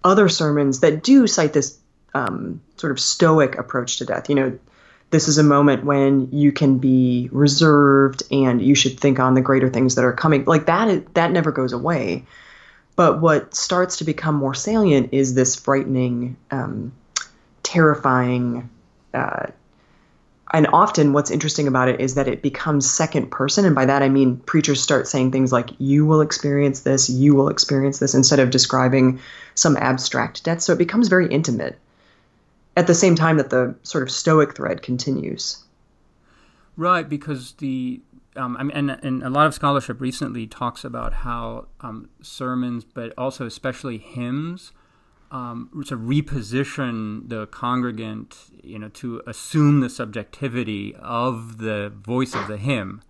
other 0.04 0.30
sermons 0.30 0.80
that 0.80 1.04
do 1.04 1.28
cite 1.28 1.54
this 1.54 1.78
um, 2.14 2.62
sort 2.78 2.92
of 2.92 3.00
stoic 3.00 3.58
approach 3.58 3.98
to 3.98 4.06
death. 4.06 4.30
You 4.30 4.36
know, 4.36 4.60
this 5.12 5.28
is 5.28 5.38
a 5.38 5.44
moment 5.44 5.84
when 5.84 6.30
you 6.32 6.52
can 6.52 6.80
be 6.80 7.30
reserved 7.32 8.24
and 8.32 8.62
you 8.62 8.76
should 8.76 9.00
think 9.00 9.20
on 9.20 9.34
the 9.34 9.42
greater 9.42 9.70
things 9.70 9.96
that 9.96 10.06
are 10.06 10.14
coming. 10.14 10.46
Like 10.46 10.66
that, 10.66 11.14
that 11.14 11.32
never 11.32 11.52
goes 11.52 11.74
away. 11.74 12.26
But 12.96 13.22
what 13.22 13.56
starts 13.56 13.98
to 13.98 14.04
become 14.04 14.36
more 14.36 14.54
salient 14.54 15.10
is 15.14 15.34
this 15.34 15.56
frightening. 15.56 16.38
Um, 16.50 16.94
terrifying 17.72 18.70
uh, 19.14 19.48
and 20.54 20.68
often 20.74 21.14
what's 21.14 21.32
interesting 21.32 21.68
about 21.68 21.88
it 21.88 22.00
is 22.00 22.16
that 22.16 22.28
it 22.28 22.42
becomes 22.42 22.90
second 22.90 23.32
person. 23.32 23.66
And 23.66 23.76
by 23.76 23.86
that 23.86 24.04
i 24.04 24.10
mean 24.10 24.38
preachers 24.38 24.82
start 24.82 25.08
saying 25.08 25.32
things 25.32 25.52
like 25.52 25.70
you 25.80 26.06
will 26.06 26.22
experience 26.22 26.82
this 26.82 27.10
you 27.10 27.34
will 27.36 27.50
experience 27.50 28.00
this 28.00 28.14
instead 28.14 28.40
of 28.40 28.50
describing 28.50 29.20
some 29.56 29.78
abstract 29.78 30.44
death. 30.44 30.62
So 30.62 30.74
it 30.74 30.78
becomes 30.78 31.08
very 31.08 31.28
intimate 31.28 31.78
at 32.78 32.88
the 32.88 32.96
same 32.96 33.16
time 33.16 33.38
that 33.38 33.50
the 33.50 33.76
sort 33.84 34.04
of 34.04 34.12
stoic 34.12 34.56
thread 34.56 34.82
continues. 34.82 35.64
Right, 36.78 37.08
because 37.08 37.54
the 37.54 38.02
um, 38.36 38.56
I 38.58 38.64
mean, 38.64 38.90
and, 38.90 38.92
and 39.04 39.24
a 39.24 39.30
lot 39.30 39.48
of 39.48 39.54
scholarship 39.54 40.00
recently 40.00 40.48
talks 40.48 40.86
about 40.86 41.14
how 41.14 41.68
um, 41.82 42.10
sermons, 42.22 42.86
but 42.86 43.14
also 43.18 43.46
especially 43.46 43.98
hymns, 43.98 44.72
um, 45.32 45.84
to 45.88 45.98
reposition 45.98 47.28
the 47.30 47.48
congregant, 47.48 48.38
you 48.64 48.78
know, 48.78 48.90
to 48.90 49.22
assume 49.26 49.80
the 49.80 49.90
subjectivity 49.90 50.94
of 51.00 51.58
the 51.58 51.92
voice 51.96 52.36
of 52.36 52.48
the 52.48 52.58
hymn. 52.58 53.02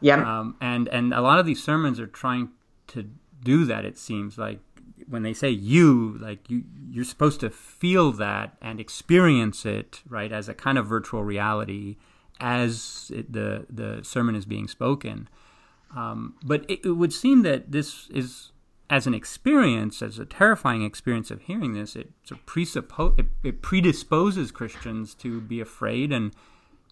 yeah 0.00 0.40
Um, 0.40 0.56
and 0.60 0.88
and 0.88 1.14
a 1.14 1.20
lot 1.20 1.38
of 1.38 1.46
these 1.46 1.62
sermons 1.62 1.98
are 2.00 2.06
trying 2.06 2.50
to 2.88 3.08
do 3.42 3.64
that. 3.64 3.84
It 3.84 3.96
seems 3.96 4.36
like 4.36 4.60
when 5.08 5.22
they 5.22 5.34
say 5.34 5.50
you, 5.50 6.18
like 6.20 6.50
you, 6.50 6.64
you're 6.90 7.04
supposed 7.04 7.40
to 7.40 7.50
feel 7.50 8.12
that 8.12 8.56
and 8.60 8.80
experience 8.80 9.64
it, 9.64 10.02
right, 10.08 10.32
as 10.32 10.48
a 10.48 10.54
kind 10.54 10.78
of 10.78 10.86
virtual 10.86 11.22
reality 11.22 11.96
as 12.40 13.10
it, 13.14 13.32
the 13.32 13.66
the 13.70 14.02
sermon 14.02 14.34
is 14.34 14.44
being 14.44 14.68
spoken. 14.68 15.28
Um, 15.94 16.34
but 16.44 16.68
it, 16.68 16.80
it, 16.84 16.90
would 16.90 17.12
seem 17.12 17.42
that 17.42 17.70
this 17.70 18.08
is, 18.10 18.50
as 18.90 19.06
an 19.06 19.14
experience, 19.14 20.02
as 20.02 20.18
a 20.18 20.24
terrifying 20.24 20.82
experience 20.84 21.30
of 21.30 21.42
hearing 21.42 21.72
this, 21.72 21.96
it, 21.96 22.10
sort 22.24 22.40
of 22.40 22.46
presuppose, 22.46 23.14
it, 23.18 23.26
it 23.42 23.62
predisposes 23.62 24.50
Christians 24.50 25.14
to 25.14 25.40
be 25.40 25.60
afraid 25.60 26.12
and 26.12 26.32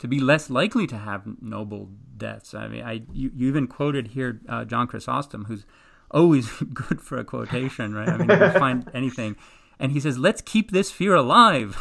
to 0.00 0.09
be 0.09 0.18
less 0.18 0.50
likely 0.50 0.87
to 0.87 0.96
have 0.96 1.22
noble 1.40 1.90
deaths. 2.16 2.55
I 2.55 2.68
mean, 2.68 2.83
I 2.83 3.02
you, 3.12 3.31
you 3.35 3.48
even 3.48 3.66
quoted 3.66 4.09
here 4.09 4.40
uh, 4.48 4.64
John 4.64 4.87
Chrysostom, 4.87 5.44
who's 5.44 5.64
always 6.11 6.50
good 6.74 7.00
for 7.00 7.18
a 7.18 7.24
quotation, 7.24 7.94
right? 7.94 8.09
I 8.09 8.16
mean, 8.16 8.31
you 8.31 8.37
can 8.37 8.52
find 8.59 8.90
anything, 8.94 9.37
and 9.78 9.92
he 9.92 10.00
says, 10.00 10.18
"Let's 10.18 10.40
keep 10.40 10.70
this 10.70 10.90
fear 10.90 11.14
alive." 11.14 11.76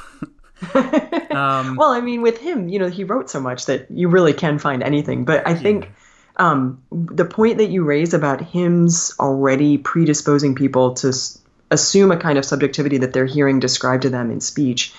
um, 1.31 1.77
well, 1.77 1.91
I 1.91 2.01
mean, 2.01 2.21
with 2.21 2.37
him, 2.37 2.67
you 2.67 2.77
know, 2.77 2.89
he 2.89 3.03
wrote 3.03 3.29
so 3.29 3.39
much 3.39 3.65
that 3.65 3.89
you 3.89 4.07
really 4.09 4.33
can 4.33 4.59
find 4.59 4.83
anything. 4.83 5.25
But 5.25 5.47
I 5.47 5.55
think 5.55 5.85
yeah. 5.85 5.91
Um, 6.41 6.81
the 6.91 7.25
point 7.25 7.59
that 7.59 7.69
you 7.69 7.83
raise 7.83 8.13
about 8.13 8.41
hymns 8.41 9.13
already 9.19 9.77
predisposing 9.77 10.55
people 10.55 10.95
to 10.95 11.09
s- 11.09 11.39
assume 11.69 12.11
a 12.11 12.17
kind 12.17 12.37
of 12.37 12.45
subjectivity 12.45 12.97
that 12.97 13.13
they're 13.13 13.25
hearing 13.25 13.59
described 13.59 14.03
to 14.03 14.09
them 14.09 14.31
in 14.31 14.41
speech 14.41 14.93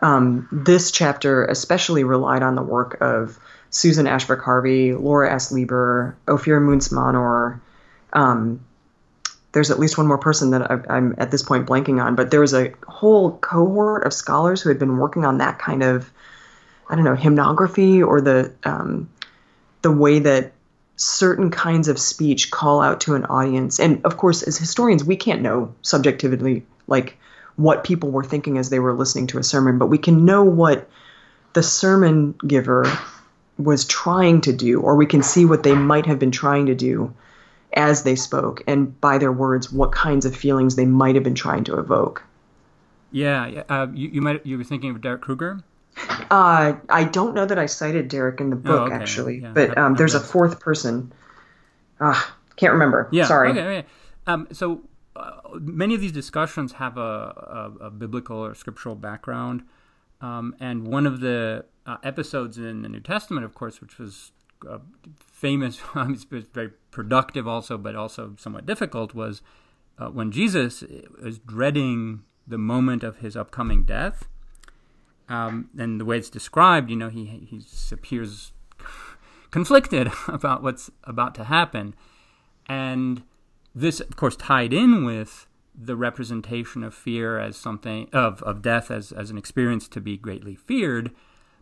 um, 0.00 0.48
this 0.50 0.90
chapter 0.90 1.44
especially 1.44 2.04
relied 2.04 2.42
on 2.42 2.54
the 2.54 2.62
work 2.62 2.98
of 3.00 3.38
Susan 3.70 4.06
Ashbrook 4.06 4.42
Harvey, 4.42 4.94
Laura 4.94 5.32
S. 5.32 5.50
Lieber, 5.50 6.16
Ophir 6.28 6.60
Münz-Manor. 6.60 7.60
Um, 8.12 8.64
there's 9.52 9.70
at 9.70 9.78
least 9.78 9.98
one 9.98 10.06
more 10.06 10.18
person 10.18 10.50
that 10.50 10.70
I, 10.70 10.96
am 10.96 11.14
at 11.18 11.30
this 11.30 11.42
point 11.42 11.66
blanking 11.66 12.02
on, 12.02 12.16
but 12.16 12.30
there 12.30 12.40
was 12.40 12.54
a 12.54 12.72
whole 12.86 13.38
cohort 13.38 14.04
of 14.04 14.12
scholars 14.12 14.60
who 14.60 14.68
had 14.68 14.78
been 14.78 14.98
working 14.98 15.24
on 15.24 15.38
that 15.38 15.58
kind 15.58 15.82
of, 15.82 16.10
I 16.88 16.96
don't 16.96 17.04
know, 17.04 17.16
hymnography 17.16 18.04
or 18.04 18.20
the 18.20 18.52
um, 18.64 19.08
the 19.82 19.92
way 19.92 20.18
that 20.20 20.52
certain 20.96 21.50
kinds 21.50 21.88
of 21.88 21.98
speech 21.98 22.50
call 22.50 22.80
out 22.80 23.00
to 23.02 23.14
an 23.14 23.24
audience. 23.24 23.80
And 23.80 24.04
of 24.04 24.16
course, 24.16 24.42
as 24.42 24.56
historians, 24.56 25.04
we 25.04 25.16
can't 25.16 25.42
know 25.42 25.74
subjectively, 25.82 26.64
like 26.86 27.18
what 27.56 27.84
people 27.84 28.10
were 28.10 28.24
thinking 28.24 28.58
as 28.58 28.70
they 28.70 28.78
were 28.78 28.94
listening 28.94 29.28
to 29.28 29.38
a 29.38 29.42
sermon, 29.42 29.78
but 29.78 29.86
we 29.86 29.98
can 29.98 30.24
know 30.24 30.44
what 30.44 30.88
the 31.52 31.62
sermon 31.62 32.34
giver 32.46 32.84
was 33.58 33.84
trying 33.84 34.40
to 34.42 34.52
do, 34.52 34.80
or 34.80 34.96
we 34.96 35.06
can 35.06 35.22
see 35.22 35.44
what 35.44 35.62
they 35.62 35.74
might 35.74 36.06
have 36.06 36.18
been 36.18 36.32
trying 36.32 36.66
to 36.66 36.74
do 36.74 37.14
as 37.72 38.02
they 38.02 38.16
spoke, 38.16 38.62
and 38.66 39.00
by 39.00 39.18
their 39.18 39.32
words, 39.32 39.72
what 39.72 39.92
kinds 39.92 40.24
of 40.24 40.34
feelings 40.34 40.76
they 40.76 40.86
might 40.86 41.14
have 41.14 41.24
been 41.24 41.34
trying 41.34 41.64
to 41.64 41.78
evoke. 41.78 42.22
Yeah, 43.10 43.62
uh, 43.68 43.86
you, 43.92 44.08
you 44.08 44.22
might 44.22 44.44
you 44.44 44.58
were 44.58 44.64
thinking 44.64 44.90
of 44.90 45.00
Derek 45.00 45.22
Krueger. 45.22 45.60
Uh, 46.30 46.74
I 46.88 47.04
don't 47.04 47.34
know 47.34 47.46
that 47.46 47.58
I 47.58 47.66
cited 47.66 48.08
Derek 48.08 48.40
in 48.40 48.50
the 48.50 48.56
book 48.56 48.80
oh, 48.80 48.84
okay. 48.86 48.94
actually, 48.94 49.40
yeah. 49.40 49.52
but 49.52 49.76
um, 49.78 49.94
there's 49.94 50.14
a 50.14 50.20
fourth 50.20 50.60
person. 50.60 51.12
Ah, 52.00 52.36
can't 52.56 52.72
remember. 52.72 53.08
Yeah, 53.12 53.26
sorry. 53.26 53.50
Okay, 53.50 53.60
okay. 53.60 53.88
Um, 54.26 54.48
so 54.52 54.82
uh, 55.16 55.40
many 55.60 55.94
of 55.94 56.00
these 56.00 56.12
discussions 56.12 56.72
have 56.72 56.96
a, 56.98 57.72
a, 57.80 57.86
a 57.86 57.90
biblical 57.90 58.38
or 58.38 58.54
scriptural 58.54 58.94
background. 58.94 59.62
Um, 60.20 60.56
and 60.58 60.88
one 60.88 61.06
of 61.06 61.20
the 61.20 61.66
uh, 61.86 61.98
episodes 62.02 62.58
in 62.58 62.82
the 62.82 62.88
New 62.88 63.00
Testament, 63.00 63.44
of 63.44 63.54
course, 63.54 63.80
which 63.80 63.98
was 63.98 64.32
uh, 64.68 64.78
famous, 65.18 65.80
it 65.96 66.30
was 66.30 66.44
very 66.52 66.70
productive 66.90 67.46
also, 67.46 67.76
but 67.76 67.94
also 67.94 68.34
somewhat 68.38 68.66
difficult, 68.66 69.14
was 69.14 69.42
uh, 69.98 70.08
when 70.08 70.30
Jesus 70.32 70.82
is 70.82 71.38
dreading 71.38 72.22
the 72.46 72.58
moment 72.58 73.02
of 73.02 73.18
his 73.18 73.36
upcoming 73.36 73.84
death. 73.84 74.28
Um, 75.28 75.70
and 75.78 76.00
the 76.00 76.04
way 76.04 76.18
it's 76.18 76.30
described, 76.30 76.90
you 76.90 76.96
know, 76.96 77.08
he, 77.08 77.24
he 77.24 77.62
appears 77.92 78.52
conflicted 79.50 80.10
about 80.28 80.62
what's 80.62 80.90
about 81.04 81.34
to 81.36 81.44
happen. 81.44 81.94
And 82.66 83.22
this, 83.74 84.00
of 84.00 84.16
course, 84.16 84.36
tied 84.36 84.72
in 84.72 85.04
with 85.04 85.46
the 85.74 85.96
representation 85.96 86.84
of 86.84 86.94
fear 86.94 87.38
as 87.38 87.56
something 87.56 88.08
of, 88.12 88.42
of 88.42 88.62
death 88.62 88.90
as, 88.90 89.10
as 89.12 89.30
an 89.30 89.38
experience 89.38 89.88
to 89.88 90.00
be 90.00 90.16
greatly 90.16 90.54
feared, 90.54 91.10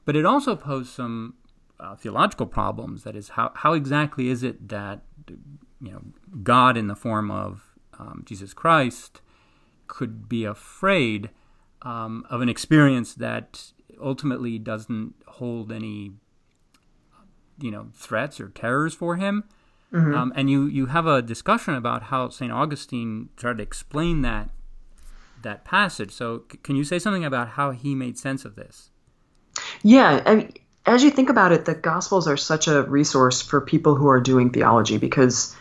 but 0.04 0.16
it 0.16 0.26
also 0.26 0.54
posed 0.54 0.90
some 0.90 1.34
uh, 1.80 1.96
theological 1.96 2.46
problems. 2.46 3.04
That 3.04 3.16
is, 3.16 3.30
how, 3.30 3.52
how 3.54 3.72
exactly 3.72 4.28
is 4.28 4.42
it 4.42 4.68
that 4.68 5.02
you 5.28 5.90
know 5.90 6.02
God 6.42 6.76
in 6.76 6.88
the 6.88 6.96
form 6.96 7.30
of 7.30 7.74
um, 7.98 8.22
Jesus 8.24 8.54
Christ 8.54 9.20
could 9.86 10.28
be 10.28 10.44
afraid 10.44 11.30
um, 11.82 12.24
of 12.30 12.40
an 12.40 12.48
experience 12.48 13.14
that 13.14 13.72
ultimately 14.00 14.58
doesn't 14.58 15.14
hold 15.26 15.70
any 15.70 16.12
you 17.60 17.70
know 17.70 17.88
threats 17.94 18.40
or 18.40 18.48
terrors 18.48 18.94
for 18.94 19.16
him? 19.16 19.44
Mm-hmm. 19.92 20.14
Um, 20.14 20.32
and 20.34 20.48
you, 20.48 20.66
you 20.66 20.86
have 20.86 21.06
a 21.06 21.20
discussion 21.20 21.74
about 21.74 22.04
how 22.04 22.30
St. 22.30 22.50
Augustine 22.50 23.28
tried 23.36 23.58
to 23.58 23.62
explain 23.62 24.22
that 24.22 24.48
that 25.42 25.64
passage. 25.64 26.12
So, 26.12 26.44
c- 26.50 26.58
can 26.62 26.76
you 26.76 26.84
say 26.84 26.98
something 26.98 27.24
about 27.24 27.50
how 27.50 27.72
he 27.72 27.94
made 27.94 28.18
sense 28.18 28.44
of 28.44 28.54
this? 28.56 28.90
Yeah, 29.82 30.22
I 30.24 30.34
mean, 30.36 30.52
as 30.86 31.04
you 31.04 31.10
think 31.10 31.28
about 31.28 31.52
it, 31.52 31.64
the 31.64 31.74
Gospels 31.74 32.26
are 32.26 32.36
such 32.36 32.68
a 32.68 32.82
resource 32.84 33.42
for 33.42 33.60
people 33.60 33.94
who 33.94 34.08
are 34.08 34.20
doing 34.20 34.50
theology 34.50 34.98
because, 34.98 35.54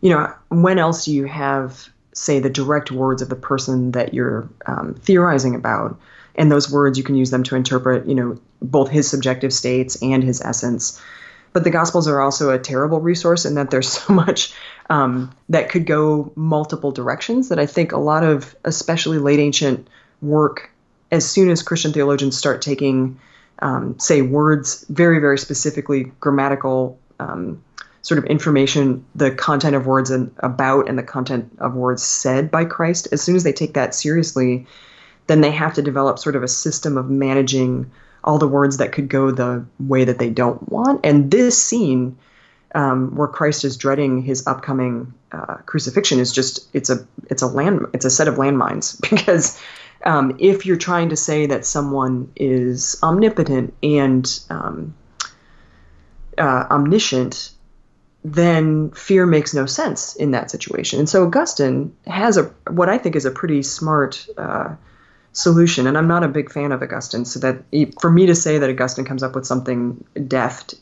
you 0.00 0.10
know, 0.10 0.32
when 0.48 0.78
else 0.78 1.04
do 1.06 1.12
you 1.12 1.24
have, 1.24 1.88
say, 2.18 2.40
the 2.40 2.50
direct 2.50 2.90
words 2.90 3.22
of 3.22 3.28
the 3.28 3.36
person 3.36 3.92
that 3.92 4.14
you're 4.14 4.48
um, 4.66 4.94
theorizing 4.94 5.54
about? 5.54 5.98
And 6.34 6.52
those 6.52 6.70
words, 6.70 6.96
you 6.98 7.04
can 7.04 7.16
use 7.16 7.30
them 7.30 7.42
to 7.44 7.56
interpret, 7.56 8.06
you 8.06 8.14
know, 8.14 8.38
both 8.62 8.90
his 8.90 9.08
subjective 9.08 9.52
states 9.52 10.00
and 10.02 10.22
his 10.22 10.40
essence. 10.40 11.00
But 11.52 11.64
the 11.64 11.70
Gospels 11.70 12.06
are 12.06 12.20
also 12.20 12.50
a 12.50 12.58
terrible 12.58 13.00
resource 13.00 13.44
in 13.44 13.54
that 13.54 13.70
there's 13.70 13.88
so 14.02 14.12
much 14.12 14.52
um, 14.90 15.34
that 15.48 15.68
could 15.68 15.86
go 15.86 16.32
multiple 16.36 16.92
directions 16.92 17.48
that 17.48 17.58
I 17.58 17.66
think 17.66 17.92
a 17.92 17.98
lot 17.98 18.24
of, 18.24 18.54
especially 18.64 19.18
late 19.18 19.40
ancient 19.40 19.88
work, 20.22 20.70
as 21.10 21.28
soon 21.28 21.50
as 21.50 21.62
Christian 21.62 21.92
theologians 21.92 22.36
start 22.36 22.62
taking, 22.62 23.18
um, 23.60 23.98
say, 23.98 24.22
words 24.22 24.84
very, 24.88 25.20
very 25.20 25.38
specifically 25.38 26.12
grammatical 26.20 26.98
um, 27.18 27.62
sort 28.08 28.16
of 28.16 28.24
information, 28.24 29.04
the 29.14 29.30
content 29.30 29.76
of 29.76 29.86
words 29.86 30.08
and 30.08 30.32
about 30.38 30.88
and 30.88 30.98
the 30.98 31.02
content 31.02 31.54
of 31.58 31.74
words 31.74 32.02
said 32.02 32.50
by 32.50 32.64
Christ, 32.64 33.06
as 33.12 33.20
soon 33.20 33.36
as 33.36 33.44
they 33.44 33.52
take 33.52 33.74
that 33.74 33.94
seriously, 33.94 34.66
then 35.26 35.42
they 35.42 35.50
have 35.50 35.74
to 35.74 35.82
develop 35.82 36.18
sort 36.18 36.34
of 36.34 36.42
a 36.42 36.48
system 36.48 36.96
of 36.96 37.10
managing 37.10 37.90
all 38.24 38.38
the 38.38 38.48
words 38.48 38.78
that 38.78 38.92
could 38.92 39.10
go 39.10 39.30
the 39.30 39.62
way 39.78 40.04
that 40.04 40.18
they 40.18 40.30
don't 40.30 40.70
want. 40.70 41.04
And 41.04 41.30
this 41.30 41.62
scene, 41.62 42.16
um, 42.74 43.14
where 43.14 43.28
Christ 43.28 43.66
is 43.66 43.76
dreading 43.76 44.22
his 44.22 44.46
upcoming 44.46 45.12
uh, 45.30 45.56
crucifixion, 45.66 46.18
is 46.18 46.32
just 46.32 46.66
it's 46.72 46.88
a 46.88 47.06
it's 47.28 47.42
a 47.42 47.46
land 47.46 47.88
it's 47.92 48.06
a 48.06 48.10
set 48.10 48.26
of 48.26 48.36
landmines 48.36 48.98
because 49.10 49.60
um, 50.02 50.34
if 50.38 50.64
you're 50.64 50.78
trying 50.78 51.10
to 51.10 51.16
say 51.16 51.44
that 51.44 51.66
someone 51.66 52.32
is 52.36 52.98
omnipotent 53.02 53.74
and 53.82 54.40
um, 54.48 54.94
uh, 56.38 56.64
omniscient, 56.70 57.52
then 58.32 58.90
fear 58.90 59.26
makes 59.26 59.54
no 59.54 59.66
sense 59.66 60.16
in 60.16 60.32
that 60.32 60.50
situation. 60.50 60.98
And 60.98 61.08
so 61.08 61.24
Augustine 61.24 61.96
has 62.06 62.36
a 62.36 62.44
what 62.68 62.88
I 62.88 62.98
think 62.98 63.16
is 63.16 63.24
a 63.24 63.30
pretty 63.30 63.62
smart 63.62 64.26
uh, 64.36 64.74
solution. 65.32 65.86
And 65.86 65.96
I'm 65.96 66.08
not 66.08 66.24
a 66.24 66.28
big 66.28 66.52
fan 66.52 66.72
of 66.72 66.82
Augustine, 66.82 67.24
so 67.24 67.40
that 67.40 67.62
for 68.00 68.10
me 68.10 68.26
to 68.26 68.34
say 68.34 68.58
that 68.58 68.68
Augustine 68.68 69.04
comes 69.04 69.22
up 69.22 69.34
with 69.34 69.46
something 69.46 70.04
deft 70.26 70.74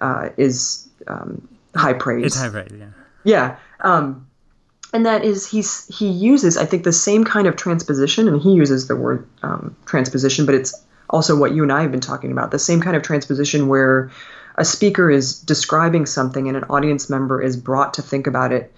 uh, 0.00 0.30
is 0.36 0.88
um, 1.06 1.48
high 1.74 1.92
praise. 1.92 2.26
It's 2.26 2.36
high 2.36 2.48
praise, 2.48 2.72
yeah. 2.76 2.86
Yeah. 3.24 3.56
Um, 3.80 4.26
and 4.92 5.04
that 5.06 5.24
is 5.24 5.46
he's 5.46 5.86
he 5.94 6.08
uses 6.08 6.56
I 6.56 6.64
think 6.64 6.84
the 6.84 6.92
same 6.92 7.24
kind 7.24 7.46
of 7.46 7.56
transposition, 7.56 8.28
and 8.28 8.40
he 8.40 8.54
uses 8.54 8.88
the 8.88 8.96
word 8.96 9.28
um, 9.42 9.76
transposition, 9.84 10.46
but 10.46 10.54
it's 10.54 10.74
also 11.10 11.36
what 11.36 11.52
you 11.52 11.62
and 11.62 11.72
I 11.72 11.82
have 11.82 11.90
been 11.90 12.00
talking 12.00 12.32
about 12.32 12.50
the 12.50 12.58
same 12.58 12.80
kind 12.80 12.96
of 12.96 13.02
transposition 13.02 13.68
where 13.68 14.10
a 14.58 14.64
speaker 14.64 15.10
is 15.10 15.40
describing 15.40 16.04
something 16.04 16.48
and 16.48 16.56
an 16.56 16.64
audience 16.64 17.08
member 17.08 17.40
is 17.40 17.56
brought 17.56 17.94
to 17.94 18.02
think 18.02 18.26
about 18.26 18.52
it 18.52 18.72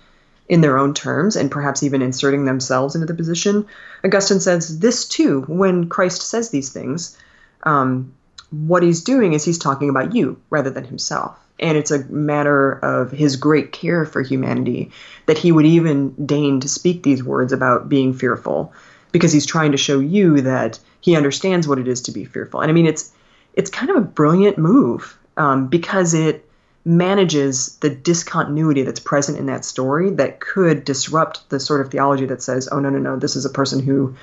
in 0.49 0.61
their 0.61 0.79
own 0.79 0.95
terms 0.95 1.37
and 1.37 1.51
perhaps 1.51 1.83
even 1.83 2.03
inserting 2.03 2.45
themselves 2.45 2.95
into 2.95 3.07
the 3.07 3.15
position. 3.15 3.67
Augustine 4.05 4.41
says 4.41 4.79
this 4.79 5.09
too, 5.09 5.43
when 5.43 5.89
Christ 5.89 6.23
says 6.23 6.51
these 6.51 6.71
things, 6.71 7.17
um, 7.63 8.13
what 8.51 8.83
he's 8.83 9.03
doing 9.05 9.33
is 9.33 9.45
he's 9.45 9.59
talking 9.59 9.89
about 9.89 10.15
you 10.15 10.41
rather 10.51 10.71
than 10.71 10.85
himself. 10.85 11.39
And 11.59 11.79
it's 11.79 11.91
a 11.91 12.05
matter 12.05 12.73
of 12.73 13.11
his 13.11 13.37
great 13.37 13.71
care 13.71 14.05
for 14.05 14.23
humanity 14.23 14.91
that 15.27 15.39
he 15.39 15.53
would 15.53 15.67
even 15.67 16.27
deign 16.27 16.61
to 16.61 16.69
speak 16.69 17.03
these 17.03 17.23
words 17.23 17.53
about 17.53 17.89
being 17.89 18.13
fearful, 18.13 18.73
because 19.13 19.33
he's 19.33 19.47
trying 19.47 19.73
to 19.73 19.79
show 19.79 20.01
you 20.01 20.41
that 20.41 20.81
he 21.01 21.17
understands 21.17 21.69
what 21.69 21.79
it 21.79 21.87
is 21.87 22.03
to 22.03 22.13
be 22.13 22.25
fearful. 22.25 22.61
And 22.61 22.71
I 22.71 22.75
mean, 22.75 22.87
it's 22.87 23.13
it's 23.55 23.71
kind 23.71 23.91
of 23.91 23.97
a 23.97 24.01
brilliant 24.01 24.57
move 24.57 25.19
um, 25.37 25.69
because 25.69 26.15
it 26.15 26.47
manages 26.85 27.77
the 27.77 27.91
discontinuity 27.91 28.83
that's 28.83 29.01
present 29.01 29.39
in 29.39 29.47
that 29.47 29.65
story 29.65 30.11
that 30.11 30.41
could 30.41 30.85
disrupt 30.85 31.49
the 31.51 31.61
sort 31.61 31.81
of 31.81 31.91
theology 31.91 32.27
that 32.27 32.43
says, 32.43 32.69
oh, 32.73 32.81
no, 32.81 32.89
no, 32.89 32.99
no, 32.99 33.17
this 33.19 33.37
is 33.37 33.45
a 33.45 33.51
person 33.51 33.81
who 33.81 34.17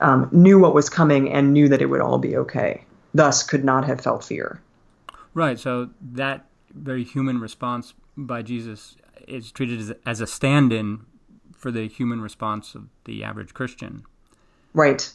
um, 0.00 0.28
knew 0.32 0.58
what 0.58 0.74
was 0.74 0.88
coming 0.88 1.30
and 1.30 1.52
knew 1.52 1.68
that 1.68 1.80
it 1.80 1.86
would 1.86 2.00
all 2.00 2.18
be 2.18 2.36
okay, 2.36 2.84
thus 3.14 3.42
could 3.42 3.64
not 3.64 3.84
have 3.84 4.00
felt 4.00 4.24
fear. 4.24 4.60
Right. 5.34 5.58
So 5.58 5.90
that 6.12 6.46
very 6.74 7.04
human 7.04 7.40
response 7.40 7.94
by 8.16 8.42
Jesus 8.42 8.96
is 9.28 9.52
treated 9.52 9.78
as, 9.78 9.92
as 10.04 10.20
a 10.20 10.26
stand-in 10.26 11.06
for 11.56 11.70
the 11.70 11.86
human 11.86 12.20
response 12.20 12.74
of 12.74 12.88
the 13.04 13.22
average 13.22 13.54
Christian. 13.54 14.02
Right. 14.74 15.12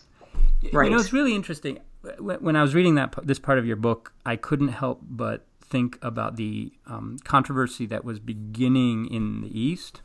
Right. 0.72 0.86
You 0.86 0.92
know, 0.92 1.00
it's 1.00 1.14
really 1.14 1.36
interesting. 1.36 1.80
When 2.20 2.56
I 2.56 2.62
was 2.62 2.76
reading 2.76 2.96
that 2.96 3.16
this 3.24 3.40
part 3.40 3.58
of 3.58 3.66
your 3.66 3.76
book, 3.76 4.14
I 4.26 4.36
couldn't 4.36 4.70
help 4.70 5.02
but 5.04 5.46
think 5.62 5.98
about 6.02 6.36
the 6.36 6.72
um, 6.86 7.18
controversy 7.24 7.86
that 7.88 8.06
was 8.06 8.20
beginning 8.20 9.08
in 9.08 9.42
the 9.42 9.60
East 9.60 10.02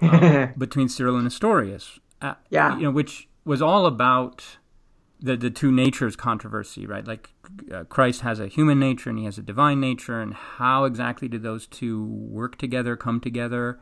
uh, 0.00 0.46
between 0.58 0.88
Cyril 0.88 1.16
and 1.16 1.24
Nestorius. 1.24 1.98
Uh, 2.20 2.34
yeah. 2.50 2.76
You 2.76 2.84
know, 2.84 2.90
which 2.90 3.28
was 3.44 3.62
all 3.62 3.86
about 3.86 4.58
the 5.20 5.36
the 5.36 5.50
two 5.50 5.72
natures 5.72 6.16
controversy, 6.16 6.86
right? 6.86 7.06
Like 7.06 7.30
uh, 7.72 7.84
Christ 7.84 8.20
has 8.22 8.40
a 8.40 8.46
human 8.46 8.78
nature 8.78 9.10
and 9.10 9.18
he 9.18 9.24
has 9.24 9.38
a 9.38 9.42
divine 9.42 9.80
nature, 9.80 10.20
and 10.20 10.34
how 10.34 10.84
exactly 10.84 11.28
do 11.28 11.38
those 11.38 11.66
two 11.66 12.04
work 12.04 12.56
together, 12.56 12.96
come 12.96 13.20
together? 13.20 13.80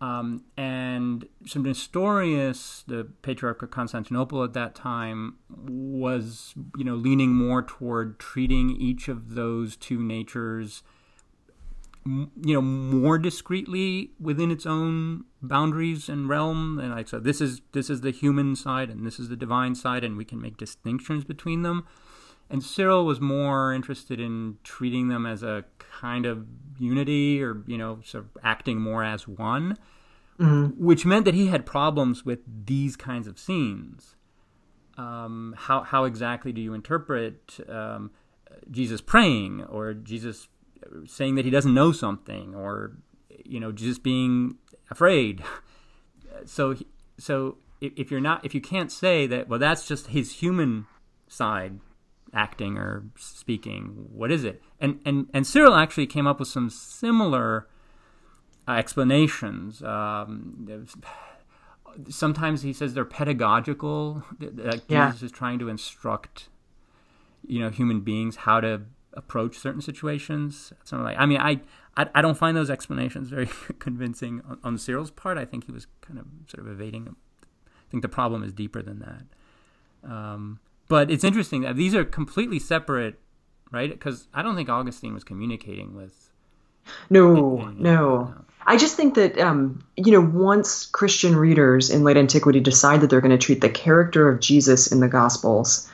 Um, 0.00 0.44
and 0.56 1.26
so 1.46 1.60
Nestorius, 1.60 2.84
the 2.86 3.08
Patriarch 3.22 3.62
of 3.62 3.70
Constantinople 3.70 4.44
at 4.44 4.52
that 4.52 4.74
time, 4.74 5.36
was 5.48 6.54
you 6.76 6.84
know 6.84 6.94
leaning 6.94 7.30
more 7.30 7.62
toward 7.62 8.18
treating 8.18 8.70
each 8.70 9.08
of 9.08 9.34
those 9.34 9.76
two 9.76 10.00
natures 10.00 10.82
you 12.06 12.54
know 12.54 12.62
more 12.62 13.18
discreetly 13.18 14.12
within 14.18 14.50
its 14.50 14.64
own 14.64 15.24
boundaries 15.42 16.08
and 16.08 16.28
realm. 16.28 16.78
And 16.78 16.92
like 16.92 17.08
so 17.08 17.18
this 17.18 17.40
is 17.40 17.60
this 17.72 17.90
is 17.90 18.00
the 18.00 18.10
human 18.10 18.56
side 18.56 18.90
and 18.90 19.06
this 19.06 19.18
is 19.18 19.28
the 19.28 19.36
divine 19.36 19.74
side 19.74 20.04
and 20.04 20.16
we 20.16 20.24
can 20.24 20.40
make 20.40 20.56
distinctions 20.56 21.24
between 21.24 21.62
them 21.62 21.86
and 22.50 22.62
Cyril 22.62 23.04
was 23.04 23.20
more 23.20 23.72
interested 23.72 24.20
in 24.20 24.58
treating 24.64 25.08
them 25.08 25.26
as 25.26 25.42
a 25.42 25.64
kind 25.78 26.26
of 26.26 26.46
unity 26.78 27.42
or 27.42 27.62
you 27.66 27.76
know 27.76 28.00
sort 28.04 28.24
of 28.24 28.30
acting 28.42 28.80
more 28.80 29.04
as 29.04 29.26
one 29.26 29.76
mm-hmm. 30.38 30.66
which 30.82 31.04
meant 31.04 31.24
that 31.24 31.34
he 31.34 31.48
had 31.48 31.66
problems 31.66 32.24
with 32.24 32.40
these 32.66 32.96
kinds 32.96 33.26
of 33.26 33.38
scenes 33.38 34.16
um, 34.96 35.54
how 35.56 35.82
how 35.82 36.04
exactly 36.04 36.52
do 36.52 36.60
you 36.60 36.74
interpret 36.74 37.58
um, 37.68 38.10
Jesus 38.70 39.00
praying 39.00 39.64
or 39.64 39.94
Jesus 39.94 40.48
saying 41.06 41.34
that 41.34 41.44
he 41.44 41.50
doesn't 41.50 41.74
know 41.74 41.92
something 41.92 42.54
or 42.54 42.92
you 43.44 43.60
know 43.60 43.72
just 43.72 44.02
being 44.02 44.56
afraid 44.90 45.42
so 46.44 46.76
so 47.18 47.58
if 47.80 48.10
you're 48.10 48.20
not 48.20 48.44
if 48.44 48.54
you 48.54 48.60
can't 48.60 48.90
say 48.90 49.26
that 49.26 49.48
well 49.48 49.58
that's 49.58 49.86
just 49.86 50.08
his 50.08 50.32
human 50.34 50.86
side 51.28 51.80
acting 52.34 52.76
or 52.76 53.04
speaking 53.16 54.06
what 54.12 54.30
is 54.30 54.44
it 54.44 54.62
and 54.80 55.00
and 55.04 55.28
and 55.32 55.46
Cyril 55.46 55.74
actually 55.74 56.06
came 56.06 56.26
up 56.26 56.38
with 56.38 56.48
some 56.48 56.70
similar 56.70 57.68
uh, 58.66 58.72
explanations 58.72 59.82
um, 59.82 60.86
sometimes 62.08 62.62
he 62.62 62.72
says 62.72 62.94
they're 62.94 63.04
pedagogical 63.04 64.22
that 64.38 64.82
yeah. 64.88 65.06
Jesus 65.06 65.22
is 65.22 65.32
trying 65.32 65.58
to 65.58 65.68
instruct 65.68 66.48
you 67.46 67.60
know 67.60 67.70
human 67.70 68.00
beings 68.00 68.36
how 68.36 68.60
to 68.60 68.82
approach 69.18 69.58
certain 69.58 69.82
situations. 69.82 70.72
Something 70.84 71.04
like 71.04 71.18
I 71.18 71.26
mean, 71.26 71.40
I, 71.40 71.60
I, 71.96 72.08
I 72.14 72.22
don't 72.22 72.36
find 72.36 72.56
those 72.56 72.70
explanations 72.70 73.28
very 73.28 73.48
convincing 73.78 74.40
on, 74.48 74.58
on 74.64 74.78
Cyril's 74.78 75.10
part. 75.10 75.36
I 75.36 75.44
think 75.44 75.66
he 75.66 75.72
was 75.72 75.86
kind 76.00 76.18
of 76.18 76.26
sort 76.46 76.66
of 76.66 76.72
evading. 76.72 77.14
I 77.42 77.90
think 77.90 78.02
the 78.02 78.08
problem 78.08 78.42
is 78.42 78.52
deeper 78.52 78.82
than 78.82 79.00
that. 79.00 80.10
Um, 80.10 80.60
but 80.88 81.10
it's 81.10 81.24
interesting 81.24 81.62
that 81.62 81.76
these 81.76 81.94
are 81.94 82.04
completely 82.04 82.58
separate, 82.58 83.18
right? 83.70 83.90
Because 83.90 84.26
I 84.34 84.42
don't 84.42 84.56
think 84.56 84.68
Augustine 84.68 85.14
was 85.14 85.24
communicating 85.24 85.94
with. 85.94 86.30
No, 87.10 87.56
no. 87.56 87.70
no. 87.78 88.34
I 88.66 88.76
just 88.76 88.96
think 88.96 89.14
that 89.14 89.38
um, 89.38 89.84
you 89.96 90.12
know 90.12 90.20
once 90.20 90.86
Christian 90.86 91.36
readers 91.36 91.90
in 91.90 92.04
late 92.04 92.16
antiquity 92.16 92.60
decide 92.60 93.00
that 93.00 93.10
they're 93.10 93.20
going 93.20 93.38
to 93.38 93.38
treat 93.38 93.60
the 93.60 93.70
character 93.70 94.28
of 94.28 94.40
Jesus 94.40 94.90
in 94.92 95.00
the 95.00 95.08
Gospels 95.08 95.90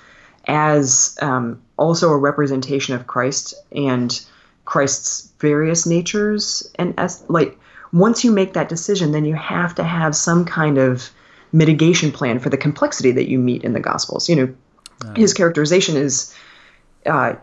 as 0.46 1.16
um, 1.22 1.62
also 1.76 2.10
a 2.10 2.18
representation 2.18 2.94
of 2.94 3.06
Christ 3.06 3.54
and 3.72 4.20
Christ's 4.64 5.32
various 5.38 5.86
natures. 5.86 6.70
And 6.76 6.94
as 6.98 7.24
like 7.28 7.58
once 7.92 8.24
you 8.24 8.32
make 8.32 8.54
that 8.54 8.68
decision, 8.68 9.12
then 9.12 9.24
you 9.24 9.34
have 9.34 9.74
to 9.76 9.84
have 9.84 10.16
some 10.16 10.44
kind 10.44 10.78
of 10.78 11.10
mitigation 11.52 12.10
plan 12.10 12.40
for 12.40 12.50
the 12.50 12.56
complexity 12.56 13.12
that 13.12 13.28
you 13.28 13.38
meet 13.38 13.62
in 13.62 13.72
the 13.72 13.80
Gospels. 13.80 14.28
You 14.28 14.36
know, 14.36 14.54
his 15.16 15.34
characterization 15.34 15.96
is 15.96 16.34
uh, 17.06 17.34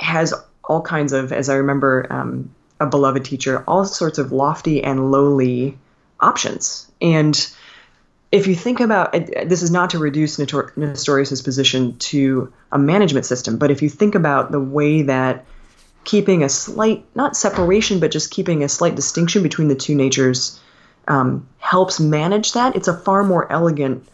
has 0.00 0.34
all 0.64 0.82
kinds 0.82 1.12
of, 1.12 1.32
as 1.32 1.48
I 1.48 1.54
remember, 1.54 2.06
um, 2.10 2.54
a 2.80 2.86
beloved 2.86 3.24
teacher, 3.24 3.64
all 3.66 3.84
sorts 3.84 4.18
of 4.18 4.32
lofty 4.32 4.84
and 4.84 5.10
lowly 5.10 5.78
options. 6.20 6.90
And 7.00 7.50
if 8.30 8.46
you 8.46 8.54
think 8.54 8.80
about 8.80 9.12
this 9.12 9.62
is 9.62 9.70
not 9.70 9.90
to 9.90 9.98
reduce 9.98 10.38
Nestorius's 10.38 11.42
position 11.42 11.96
to 11.98 12.52
a 12.70 12.78
management 12.78 13.26
system, 13.26 13.56
but 13.56 13.70
if 13.70 13.82
you 13.82 13.88
think 13.88 14.14
about 14.14 14.52
the 14.52 14.60
way 14.60 15.02
that 15.02 15.46
keeping 16.04 16.42
a 16.42 16.48
slight 16.48 17.04
not 17.14 17.36
separation 17.36 18.00
but 18.00 18.10
just 18.10 18.30
keeping 18.30 18.62
a 18.62 18.68
slight 18.68 18.94
distinction 18.94 19.42
between 19.42 19.68
the 19.68 19.74
two 19.74 19.94
natures 19.94 20.60
um, 21.06 21.48
helps 21.58 22.00
manage 22.00 22.52
that, 22.52 22.76
it's 22.76 22.88
a 22.88 22.96
far 22.96 23.24
more 23.24 23.50
elegant 23.50 24.06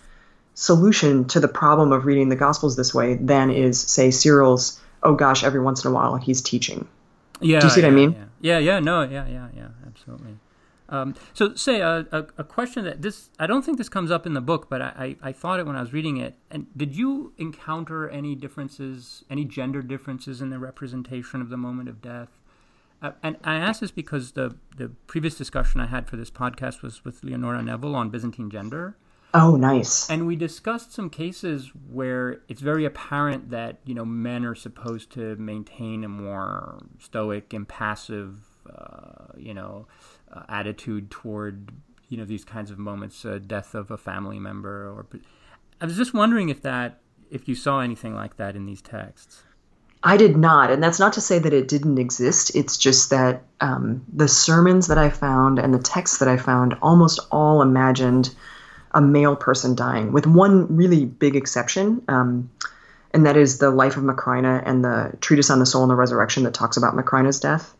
solution 0.54 1.26
to 1.26 1.40
the 1.40 1.48
problem 1.48 1.92
of 1.92 2.06
reading 2.06 2.28
the 2.28 2.36
Gospels 2.36 2.76
this 2.76 2.94
way 2.94 3.14
than 3.14 3.50
is 3.50 3.80
say 3.80 4.10
Cyril's. 4.10 4.80
Oh 5.02 5.14
gosh, 5.14 5.44
every 5.44 5.60
once 5.60 5.84
in 5.84 5.90
a 5.90 5.94
while 5.94 6.16
he's 6.16 6.40
teaching. 6.40 6.88
Yeah, 7.40 7.60
do 7.60 7.66
you 7.66 7.70
see 7.70 7.80
yeah, 7.80 7.86
what 7.88 7.92
I 7.92 7.96
mean? 7.96 8.12
Yeah. 8.12 8.24
yeah, 8.40 8.58
yeah, 8.58 8.80
no, 8.80 9.02
yeah, 9.02 9.26
yeah, 9.26 9.48
yeah, 9.54 9.68
absolutely. 9.86 10.38
Um, 10.88 11.14
so, 11.32 11.54
say 11.54 11.80
a, 11.80 12.06
a, 12.12 12.26
a, 12.38 12.44
question 12.44 12.84
that 12.84 13.00
this 13.00 13.30
I 13.38 13.46
don't 13.46 13.64
think 13.64 13.78
this 13.78 13.88
comes 13.88 14.10
up 14.10 14.26
in 14.26 14.34
the 14.34 14.42
book, 14.42 14.68
but 14.68 14.82
I, 14.82 15.16
I, 15.22 15.28
I, 15.28 15.32
thought 15.32 15.58
it 15.58 15.66
when 15.66 15.76
I 15.76 15.80
was 15.80 15.94
reading 15.94 16.18
it. 16.18 16.36
And 16.50 16.66
did 16.76 16.94
you 16.94 17.32
encounter 17.38 18.08
any 18.08 18.34
differences, 18.34 19.24
any 19.30 19.46
gender 19.46 19.80
differences 19.80 20.42
in 20.42 20.50
the 20.50 20.58
representation 20.58 21.40
of 21.40 21.48
the 21.48 21.56
moment 21.56 21.88
of 21.88 22.02
death? 22.02 22.38
Uh, 23.00 23.12
and 23.22 23.38
I 23.44 23.56
ask 23.56 23.80
this 23.80 23.90
because 23.90 24.32
the 24.32 24.56
the 24.76 24.90
previous 25.06 25.36
discussion 25.36 25.80
I 25.80 25.86
had 25.86 26.06
for 26.06 26.16
this 26.16 26.30
podcast 26.30 26.82
was 26.82 27.02
with 27.02 27.24
Leonora 27.24 27.62
Neville 27.62 27.96
on 27.96 28.10
Byzantine 28.10 28.50
gender. 28.50 28.96
Oh, 29.36 29.56
nice. 29.56 30.08
And 30.08 30.28
we 30.28 30.36
discussed 30.36 30.92
some 30.92 31.10
cases 31.10 31.72
where 31.90 32.40
it's 32.48 32.60
very 32.60 32.84
apparent 32.84 33.50
that 33.50 33.80
you 33.84 33.92
know 33.92 34.04
men 34.04 34.44
are 34.44 34.54
supposed 34.54 35.10
to 35.12 35.34
maintain 35.36 36.04
a 36.04 36.08
more 36.08 36.78
stoic, 37.00 37.52
impassive, 37.52 38.38
uh, 38.72 39.32
you 39.36 39.52
know 39.52 39.88
uh, 40.32 40.42
attitude 40.48 41.10
toward 41.10 41.72
you 42.08 42.16
know 42.16 42.24
these 42.24 42.44
kinds 42.44 42.70
of 42.70 42.78
moments, 42.78 43.24
uh, 43.24 43.40
death 43.44 43.74
of 43.74 43.90
a 43.90 43.96
family 43.96 44.38
member, 44.38 44.88
or 44.88 45.06
I 45.80 45.86
was 45.86 45.96
just 45.96 46.14
wondering 46.14 46.48
if 46.48 46.62
that 46.62 47.00
if 47.28 47.48
you 47.48 47.56
saw 47.56 47.80
anything 47.80 48.14
like 48.14 48.36
that 48.36 48.54
in 48.54 48.66
these 48.66 48.80
texts. 48.80 49.42
I 50.06 50.16
did 50.18 50.36
not, 50.36 50.70
and 50.70 50.82
that's 50.82 51.00
not 51.00 51.14
to 51.14 51.20
say 51.22 51.38
that 51.38 51.52
it 51.54 51.66
didn't 51.66 51.98
exist. 51.98 52.54
It's 52.54 52.76
just 52.76 53.08
that 53.10 53.42
um, 53.60 54.04
the 54.12 54.28
sermons 54.28 54.88
that 54.88 54.98
I 54.98 55.08
found 55.08 55.58
and 55.58 55.72
the 55.72 55.78
texts 55.78 56.18
that 56.18 56.28
I 56.28 56.36
found 56.36 56.74
almost 56.82 57.20
all 57.32 57.62
imagined 57.62 58.34
a 58.94 59.00
male 59.00 59.36
person 59.36 59.74
dying, 59.74 60.12
with 60.12 60.26
one 60.26 60.76
really 60.76 61.04
big 61.04 61.36
exception, 61.36 62.02
um, 62.08 62.50
and 63.12 63.26
that 63.26 63.36
is 63.36 63.58
the 63.58 63.70
life 63.70 63.96
of 63.96 64.04
Macrina 64.04 64.62
and 64.64 64.82
the 64.82 65.12
treatise 65.20 65.50
on 65.50 65.58
the 65.58 65.66
soul 65.66 65.82
and 65.82 65.90
the 65.90 65.96
resurrection 65.96 66.44
that 66.44 66.54
talks 66.54 66.76
about 66.76 66.94
Macrina's 66.94 67.40
death 67.40 67.74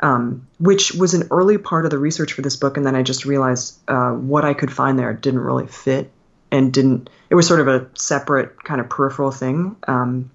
um, 0.00 0.46
which 0.58 0.92
was 0.92 1.14
an 1.14 1.28
early 1.30 1.58
part 1.58 1.84
of 1.84 1.90
the 1.90 1.98
research 1.98 2.32
for 2.32 2.42
this 2.42 2.56
book. 2.56 2.76
And 2.76 2.86
then 2.86 2.94
I 2.94 3.02
just 3.02 3.24
realized 3.24 3.78
uh, 3.88 4.12
what 4.12 4.44
I 4.44 4.54
could 4.54 4.72
find 4.72 4.98
there 4.98 5.12
didn't 5.12 5.40
really 5.40 5.66
fit 5.66 6.10
and 6.50 6.72
didn't, 6.72 7.10
it 7.30 7.34
was 7.34 7.46
sort 7.46 7.60
of 7.60 7.68
a 7.68 7.88
separate 7.94 8.62
kind 8.62 8.80
of 8.80 8.88
peripheral 8.88 9.30
thing. 9.30 9.76
Um, 9.86 10.30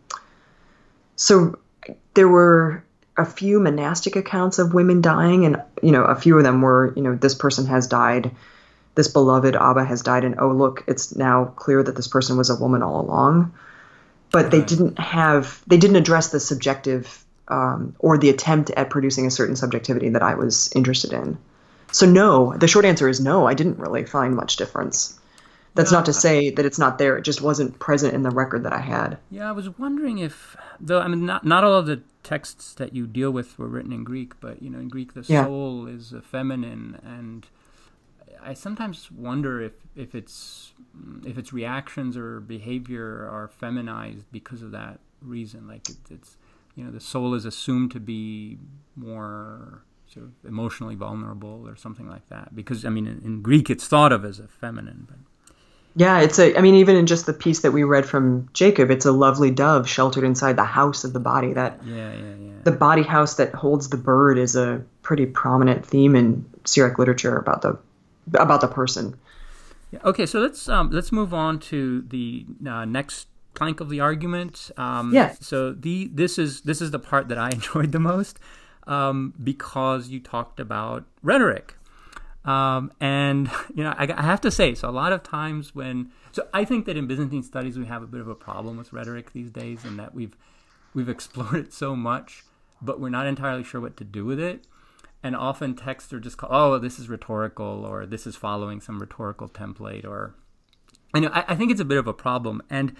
so 1.15 1.59
there 2.13 2.27
were 2.27 2.83
a 3.17 3.25
few 3.25 3.59
monastic 3.59 4.15
accounts 4.15 4.57
of 4.57 4.73
women 4.73 5.01
dying, 5.01 5.45
and, 5.45 5.61
you 5.83 5.91
know, 5.91 6.03
a 6.03 6.15
few 6.15 6.37
of 6.37 6.43
them 6.43 6.61
were, 6.61 6.93
you 6.95 7.03
know, 7.03 7.15
this 7.15 7.35
person 7.35 7.67
has 7.67 7.87
died. 7.87 8.31
This 8.95 9.07
beloved 9.07 9.55
Abba 9.55 9.85
has 9.85 10.01
died, 10.01 10.23
and 10.25 10.35
oh, 10.39 10.51
look, 10.51 10.83
it's 10.87 11.15
now 11.15 11.45
clear 11.45 11.81
that 11.81 11.95
this 11.95 12.07
person 12.07 12.37
was 12.37 12.49
a 12.49 12.55
woman 12.55 12.83
all 12.83 13.01
along. 13.01 13.53
But 14.31 14.43
right. 14.43 14.51
they 14.51 14.61
didn't 14.61 14.99
have, 14.99 15.61
they 15.67 15.77
didn't 15.77 15.97
address 15.97 16.29
the 16.29 16.39
subjective 16.39 17.23
um, 17.47 17.95
or 17.99 18.17
the 18.17 18.29
attempt 18.29 18.69
at 18.71 18.89
producing 18.89 19.25
a 19.25 19.31
certain 19.31 19.55
subjectivity 19.55 20.09
that 20.09 20.23
I 20.23 20.35
was 20.35 20.71
interested 20.73 21.13
in. 21.13 21.37
So 21.91 22.05
no, 22.05 22.55
the 22.57 22.67
short 22.67 22.85
answer 22.85 23.09
is 23.09 23.19
no. 23.19 23.45
I 23.45 23.53
didn't 23.53 23.77
really 23.77 24.05
find 24.05 24.35
much 24.35 24.55
difference. 24.55 25.19
That's 25.73 25.91
not 25.91 26.05
to 26.05 26.13
say 26.13 26.49
that 26.49 26.65
it's 26.65 26.79
not 26.79 26.97
there. 26.97 27.17
It 27.17 27.21
just 27.21 27.41
wasn't 27.41 27.79
present 27.79 28.13
in 28.13 28.23
the 28.23 28.29
record 28.29 28.63
that 28.63 28.73
I 28.73 28.79
had. 28.79 29.17
Yeah, 29.29 29.47
I 29.47 29.51
was 29.53 29.69
wondering 29.77 30.17
if, 30.17 30.57
though 30.81 30.99
I 30.99 31.07
mean, 31.07 31.25
not 31.25 31.45
not 31.45 31.63
all 31.63 31.75
of 31.75 31.85
the 31.85 32.01
texts 32.23 32.73
that 32.73 32.93
you 32.93 33.07
deal 33.07 33.31
with 33.31 33.57
were 33.57 33.67
written 33.67 33.93
in 33.93 34.03
Greek, 34.03 34.39
but 34.41 34.61
you 34.61 34.69
know, 34.69 34.79
in 34.79 34.89
Greek 34.89 35.13
the 35.13 35.23
yeah. 35.27 35.45
soul 35.45 35.87
is 35.87 36.13
feminine, 36.23 36.99
and 37.05 37.47
I 38.43 38.53
sometimes 38.53 39.11
wonder 39.11 39.61
if 39.61 39.73
if 39.95 40.15
it's 40.15 40.73
if 41.25 41.37
its 41.37 41.53
reactions 41.53 42.17
or 42.17 42.39
behavior 42.39 43.27
are 43.31 43.47
feminized 43.47 44.25
because 44.31 44.61
of 44.61 44.71
that 44.71 44.99
reason. 45.21 45.67
Like 45.67 45.89
it, 45.89 45.97
it's 46.09 46.37
you 46.75 46.83
know 46.83 46.91
the 46.91 46.99
soul 46.99 47.33
is 47.33 47.45
assumed 47.45 47.91
to 47.91 47.99
be 47.99 48.57
more 48.95 49.83
sort 50.07 50.25
of 50.25 50.31
emotionally 50.47 50.95
vulnerable 50.95 51.67
or 51.67 51.75
something 51.75 52.09
like 52.09 52.27
that. 52.29 52.55
Because 52.55 52.85
I 52.85 52.89
mean, 52.89 53.07
in, 53.07 53.21
in 53.23 53.41
Greek, 53.41 53.69
it's 53.69 53.87
thought 53.87 54.11
of 54.11 54.25
as 54.25 54.39
a 54.39 54.47
feminine, 54.47 55.07
but 55.07 55.17
yeah, 55.95 56.21
it's 56.21 56.39
a. 56.39 56.57
I 56.57 56.61
mean, 56.61 56.75
even 56.75 56.95
in 56.95 57.05
just 57.05 57.25
the 57.25 57.33
piece 57.33 57.61
that 57.61 57.71
we 57.71 57.83
read 57.83 58.05
from 58.05 58.49
Jacob, 58.53 58.91
it's 58.91 59.05
a 59.05 59.11
lovely 59.11 59.51
dove 59.51 59.89
sheltered 59.89 60.23
inside 60.23 60.55
the 60.55 60.63
house 60.63 61.03
of 61.03 61.11
the 61.11 61.19
body. 61.19 61.53
That 61.53 61.81
yeah, 61.85 62.13
yeah, 62.13 62.35
yeah. 62.39 62.51
The 62.63 62.71
body 62.71 63.03
house 63.03 63.35
that 63.35 63.53
holds 63.53 63.89
the 63.89 63.97
bird 63.97 64.37
is 64.37 64.55
a 64.55 64.83
pretty 65.01 65.25
prominent 65.25 65.85
theme 65.85 66.15
in 66.15 66.45
Syriac 66.63 66.97
literature 66.97 67.37
about 67.37 67.61
the 67.61 67.77
about 68.33 68.61
the 68.61 68.67
person. 68.67 69.17
Yeah, 69.91 69.99
okay, 70.05 70.25
so 70.25 70.39
let's 70.39 70.69
um, 70.69 70.89
let's 70.91 71.11
move 71.11 71.33
on 71.33 71.59
to 71.59 72.01
the 72.03 72.45
uh, 72.65 72.85
next 72.85 73.27
plank 73.53 73.79
of 73.79 73.89
the 73.89 73.99
argument. 73.99 74.71
Um, 74.77 75.13
yeah. 75.13 75.35
So 75.39 75.73
the 75.73 76.09
this 76.13 76.37
is 76.37 76.61
this 76.61 76.81
is 76.81 76.91
the 76.91 76.99
part 76.99 77.27
that 77.27 77.37
I 77.37 77.49
enjoyed 77.51 77.91
the 77.91 77.99
most 77.99 78.39
um, 78.87 79.33
because 79.41 80.09
you 80.09 80.19
talked 80.19 80.59
about 80.59 81.05
rhetoric. 81.21 81.75
Um, 82.43 82.91
and 82.99 83.51
you 83.75 83.83
know, 83.83 83.93
I, 83.97 84.11
I, 84.11 84.23
have 84.23 84.41
to 84.41 84.51
say, 84.51 84.73
so 84.73 84.89
a 84.89 84.91
lot 84.91 85.13
of 85.13 85.21
times 85.21 85.75
when, 85.75 86.11
so 86.31 86.47
I 86.53 86.65
think 86.65 86.85
that 86.87 86.97
in 86.97 87.05
Byzantine 87.05 87.43
studies 87.43 87.77
we 87.77 87.85
have 87.85 88.01
a 88.01 88.07
bit 88.07 88.19
of 88.19 88.27
a 88.27 88.33
problem 88.33 88.77
with 88.77 88.91
rhetoric 88.93 89.31
these 89.31 89.51
days, 89.51 89.85
in 89.85 89.97
that 89.97 90.15
we've 90.15 90.35
we've 90.93 91.09
explored 91.17 91.55
it 91.55 91.73
so 91.73 91.95
much, 91.95 92.43
but 92.81 92.99
we're 92.99 93.09
not 93.09 93.27
entirely 93.27 93.63
sure 93.63 93.79
what 93.81 93.97
to 93.97 94.03
do 94.03 94.25
with 94.25 94.39
it. 94.39 94.65
And 95.23 95.35
often 95.35 95.75
texts 95.75 96.11
are 96.13 96.19
just 96.19 96.37
called, 96.37 96.51
oh, 96.53 96.79
this 96.79 96.97
is 96.97 97.07
rhetorical, 97.07 97.85
or 97.85 98.05
this 98.05 98.25
is 98.25 98.35
following 98.35 98.81
some 98.81 98.99
rhetorical 98.99 99.47
template, 99.47 100.03
or 100.03 100.35
I 101.13 101.19
know 101.19 101.29
I, 101.31 101.45
I 101.49 101.55
think 101.55 101.71
it's 101.71 101.81
a 101.81 101.85
bit 101.85 101.99
of 101.99 102.07
a 102.07 102.13
problem. 102.13 102.61
And 102.69 102.95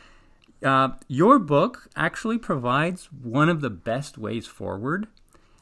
uh, 0.64 0.90
your 1.08 1.40
book 1.40 1.88
actually 1.96 2.38
provides 2.38 3.06
one 3.12 3.50
of 3.50 3.62
the 3.62 3.72
best 3.72 4.20
ways 4.20 4.46
forward 4.46 5.08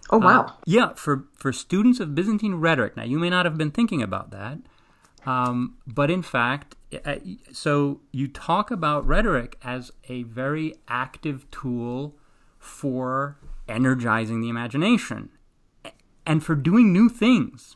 Oh 0.10 0.18
wow! 0.18 0.42
Uh, 0.42 0.52
yeah, 0.66 0.94
for 0.94 1.26
for 1.34 1.54
students 1.54 2.00
of 2.00 2.16
Byzantine 2.16 2.56
rhetoric. 2.56 2.98
Now, 2.98 3.04
you 3.04 3.20
may 3.20 3.30
not 3.30 3.46
have 3.46 3.58
been 3.58 3.72
thinking 3.72 4.02
about 4.02 4.32
that, 4.32 4.58
um, 5.26 5.78
but 5.86 6.10
in 6.10 6.24
fact, 6.24 6.76
uh, 7.06 7.16
so 7.52 8.02
you 8.12 8.28
talk 8.28 8.72
about 8.72 9.06
rhetoric 9.06 9.58
as 9.64 9.92
a 10.08 10.24
very 10.24 10.74
active 10.88 11.50
tool 11.52 12.16
for 12.58 13.38
energizing 13.68 14.42
the 14.42 14.50
imagination 14.50 15.30
and 16.30 16.44
for 16.44 16.56
doing 16.56 16.94
new 16.94 17.10
things, 17.10 17.76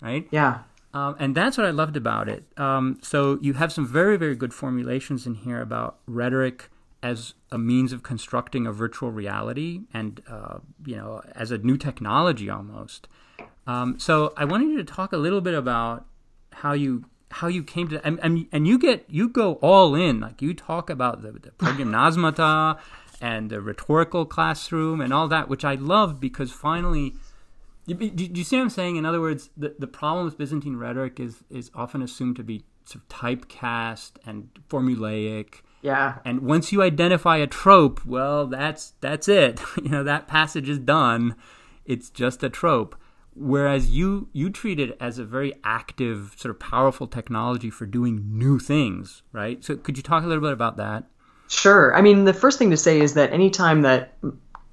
right? 0.00 0.28
Yeah. 0.30 0.60
Um, 0.94 1.16
and 1.18 1.34
that's 1.34 1.58
what 1.58 1.66
I 1.66 1.70
loved 1.70 1.96
about 1.96 2.28
it. 2.28 2.44
Um, 2.56 2.98
so 3.02 3.38
you 3.42 3.54
have 3.54 3.72
some 3.72 3.86
very, 3.86 4.16
very 4.16 4.36
good 4.36 4.54
formulations 4.54 5.26
in 5.26 5.34
here 5.34 5.60
about 5.60 5.98
rhetoric 6.06 6.70
as 7.02 7.34
a 7.52 7.58
means 7.58 7.92
of 7.92 8.02
constructing 8.02 8.66
a 8.66 8.72
virtual 8.72 9.10
reality 9.10 9.82
and 9.92 10.22
uh, 10.28 10.58
you 10.84 10.96
know 10.96 11.22
as 11.34 11.50
a 11.50 11.58
new 11.58 11.76
technology 11.76 12.48
almost. 12.48 13.08
Um, 13.66 13.98
so 13.98 14.32
I 14.36 14.44
wanted 14.44 14.70
you 14.70 14.78
to 14.78 14.84
talk 14.84 15.12
a 15.12 15.16
little 15.16 15.40
bit 15.40 15.54
about 15.54 16.06
how 16.52 16.72
you 16.72 17.04
how 17.30 17.46
you 17.46 17.62
came 17.62 17.88
to 17.88 18.04
and, 18.06 18.18
and, 18.22 18.46
and 18.50 18.66
you 18.66 18.78
get 18.78 19.04
you 19.08 19.28
go 19.28 19.54
all 19.54 19.94
in 19.94 20.20
like 20.20 20.40
you 20.40 20.54
talk 20.54 20.88
about 20.88 21.22
the, 21.22 21.32
the 21.32 21.50
progymnasmata 21.50 22.78
and 23.20 23.50
the 23.50 23.60
rhetorical 23.60 24.24
classroom 24.24 25.00
and 25.00 25.12
all 25.12 25.28
that 25.28 25.48
which 25.48 25.64
I 25.64 25.74
love 25.74 26.18
because 26.18 26.50
finally 26.50 27.14
do, 27.94 28.10
do 28.10 28.38
you 28.38 28.44
see 28.44 28.56
what 28.56 28.62
I'm 28.62 28.70
saying? 28.70 28.96
In 28.96 29.06
other 29.06 29.20
words, 29.20 29.50
the, 29.56 29.74
the 29.78 29.86
problem 29.86 30.24
with 30.24 30.38
Byzantine 30.38 30.76
rhetoric 30.76 31.20
is 31.20 31.44
is 31.50 31.70
often 31.74 32.02
assumed 32.02 32.36
to 32.36 32.44
be 32.44 32.64
sort 32.84 33.02
of 33.02 33.08
typecast 33.08 34.12
and 34.24 34.48
formulaic 34.68 35.62
yeah. 35.82 36.18
And 36.24 36.40
once 36.40 36.72
you 36.72 36.82
identify 36.82 37.36
a 37.36 37.46
trope, 37.46 38.04
well, 38.04 38.46
that's 38.46 38.94
that's 39.00 39.28
it. 39.28 39.60
you 39.82 39.88
know, 39.88 40.02
that 40.04 40.26
passage 40.26 40.68
is 40.68 40.78
done. 40.78 41.36
It's 41.84 42.10
just 42.10 42.42
a 42.42 42.48
trope. 42.48 42.96
Whereas 43.34 43.90
you 43.90 44.28
you 44.32 44.50
treat 44.50 44.80
it 44.80 44.96
as 45.00 45.18
a 45.18 45.24
very 45.24 45.54
active, 45.62 46.34
sort 46.36 46.50
of 46.50 46.58
powerful 46.58 47.06
technology 47.06 47.70
for 47.70 47.86
doing 47.86 48.36
new 48.36 48.58
things, 48.58 49.22
right? 49.32 49.62
So 49.64 49.76
could 49.76 49.96
you 49.96 50.02
talk 50.02 50.24
a 50.24 50.26
little 50.26 50.42
bit 50.42 50.52
about 50.52 50.76
that? 50.78 51.04
Sure. 51.48 51.94
I 51.96 52.02
mean, 52.02 52.24
the 52.24 52.34
first 52.34 52.58
thing 52.58 52.70
to 52.70 52.76
say 52.76 53.00
is 53.00 53.14
that 53.14 53.32
anytime 53.32 53.82
that 53.82 54.18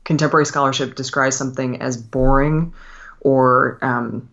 contemporary 0.03 0.45
scholarship 0.45 0.95
describes 0.95 1.35
something 1.35 1.81
as 1.81 1.95
boring 1.95 2.73
or 3.25 3.79
um, 3.81 4.29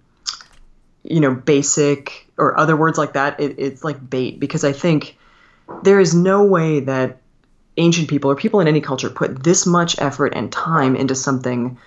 you 1.03 1.19
know 1.19 1.35
basic 1.35 2.29
or 2.37 2.59
other 2.59 2.77
words 2.77 2.99
like 2.99 3.15
that, 3.15 3.41
it, 3.41 3.57
it's 3.59 3.83
like 3.83 4.11
bait 4.11 4.39
because 4.39 4.65
I 4.65 4.73
think 4.73 5.17
there 5.83 5.99
is 5.99 6.15
no 6.15 6.45
way 6.45 6.81
that 6.81 7.23
ancient 7.79 8.09
people 8.09 8.31
or 8.31 8.37
people 8.37 8.61
in 8.61 8.69
any 8.69 8.83
culture 8.83 9.09
put 9.09 9.43
this 9.43 9.65
much 9.65 9.99
effort 9.99 10.35
and 10.37 10.53
time 10.53 10.95
into 10.95 11.15
something 11.15 11.79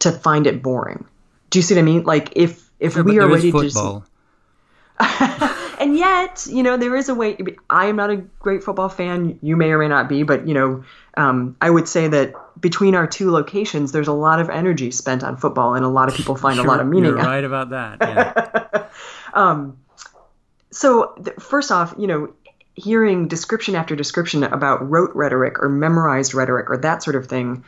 to 0.00 0.10
find 0.10 0.48
it 0.48 0.62
boring. 0.62 1.06
Do 1.50 1.60
you 1.60 1.62
see 1.62 1.76
what 1.76 1.80
I 1.80 1.84
mean? 1.84 2.02
Like 2.02 2.32
if 2.34 2.68
if 2.80 2.94
sure, 2.94 3.04
we 3.04 3.20
are 3.20 3.28
ready 3.28 3.52
to 3.52 4.02
and 5.80 5.96
yet, 5.96 6.46
you 6.48 6.62
know, 6.62 6.76
there 6.76 6.94
is 6.94 7.08
a 7.08 7.14
way. 7.14 7.38
I 7.70 7.86
am 7.86 7.96
not 7.96 8.10
a 8.10 8.16
great 8.16 8.62
football 8.62 8.90
fan. 8.90 9.38
You 9.40 9.56
may 9.56 9.70
or 9.70 9.78
may 9.78 9.88
not 9.88 10.10
be, 10.10 10.22
but 10.22 10.46
you 10.46 10.52
know, 10.52 10.84
um, 11.16 11.56
I 11.60 11.70
would 11.70 11.88
say 11.88 12.06
that 12.06 12.34
between 12.60 12.94
our 12.94 13.06
two 13.06 13.30
locations, 13.30 13.90
there's 13.90 14.06
a 14.06 14.12
lot 14.12 14.40
of 14.40 14.50
energy 14.50 14.90
spent 14.90 15.24
on 15.24 15.38
football, 15.38 15.74
and 15.74 15.84
a 15.84 15.88
lot 15.88 16.08
of 16.10 16.14
people 16.14 16.36
find 16.36 16.60
a 16.60 16.62
lot 16.62 16.80
of 16.80 16.86
meaning. 16.86 17.16
You're 17.16 17.24
right 17.24 17.42
about 17.42 17.70
that. 17.70 17.96
Yeah. 18.00 18.88
um, 19.32 19.78
so 20.70 21.14
th- 21.24 21.36
first 21.38 21.72
off, 21.72 21.94
you 21.98 22.06
know, 22.06 22.32
hearing 22.74 23.26
description 23.26 23.74
after 23.74 23.96
description 23.96 24.44
about 24.44 24.88
rote 24.88 25.14
rhetoric 25.14 25.58
or 25.60 25.70
memorized 25.70 26.34
rhetoric 26.34 26.68
or 26.68 26.76
that 26.76 27.02
sort 27.02 27.16
of 27.16 27.26
thing 27.26 27.64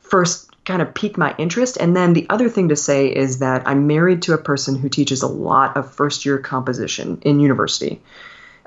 first 0.00 0.53
kind 0.64 0.80
of 0.80 0.94
piqued 0.94 1.18
my 1.18 1.34
interest. 1.38 1.76
And 1.78 1.96
then 1.96 2.12
the 2.12 2.26
other 2.30 2.48
thing 2.48 2.70
to 2.70 2.76
say 2.76 3.08
is 3.08 3.38
that 3.40 3.66
I'm 3.66 3.86
married 3.86 4.22
to 4.22 4.34
a 4.34 4.38
person 4.38 4.76
who 4.76 4.88
teaches 4.88 5.22
a 5.22 5.28
lot 5.28 5.76
of 5.76 5.92
first 5.92 6.24
year 6.24 6.38
composition 6.38 7.18
in 7.22 7.40
university. 7.40 8.00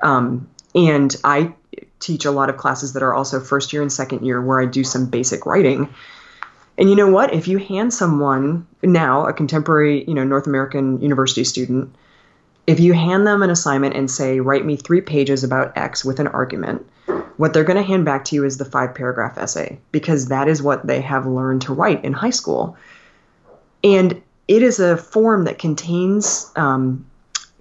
Um, 0.00 0.48
and 0.74 1.14
I 1.24 1.54
teach 1.98 2.24
a 2.24 2.30
lot 2.30 2.50
of 2.50 2.56
classes 2.56 2.92
that 2.92 3.02
are 3.02 3.14
also 3.14 3.40
first 3.40 3.72
year 3.72 3.82
and 3.82 3.92
second 3.92 4.24
year 4.24 4.40
where 4.40 4.60
I 4.60 4.66
do 4.66 4.84
some 4.84 5.06
basic 5.06 5.46
writing. 5.46 5.92
And 6.76 6.88
you 6.88 6.94
know 6.94 7.10
what? 7.10 7.34
If 7.34 7.48
you 7.48 7.58
hand 7.58 7.92
someone 7.92 8.66
now, 8.82 9.26
a 9.26 9.32
contemporary, 9.32 10.04
you 10.04 10.14
know, 10.14 10.22
North 10.22 10.46
American 10.46 11.00
university 11.00 11.42
student, 11.42 11.92
if 12.68 12.78
you 12.78 12.92
hand 12.92 13.26
them 13.26 13.42
an 13.42 13.50
assignment 13.50 13.96
and 13.96 14.08
say, 14.08 14.38
write 14.38 14.64
me 14.64 14.76
three 14.76 15.00
pages 15.00 15.42
about 15.42 15.76
X 15.76 16.04
with 16.04 16.20
an 16.20 16.28
argument, 16.28 16.86
what 17.38 17.54
they're 17.54 17.64
going 17.64 17.78
to 17.78 17.82
hand 17.82 18.04
back 18.04 18.26
to 18.26 18.34
you 18.34 18.44
is 18.44 18.58
the 18.58 18.64
five 18.64 18.94
paragraph 18.94 19.38
essay 19.38 19.78
because 19.92 20.26
that 20.28 20.48
is 20.48 20.60
what 20.60 20.86
they 20.86 21.00
have 21.00 21.24
learned 21.24 21.62
to 21.62 21.72
write 21.72 22.04
in 22.04 22.12
high 22.12 22.30
school. 22.30 22.76
And 23.82 24.20
it 24.48 24.62
is 24.62 24.80
a 24.80 24.96
form 24.96 25.44
that 25.44 25.58
contains 25.58 26.50
um, 26.56 27.06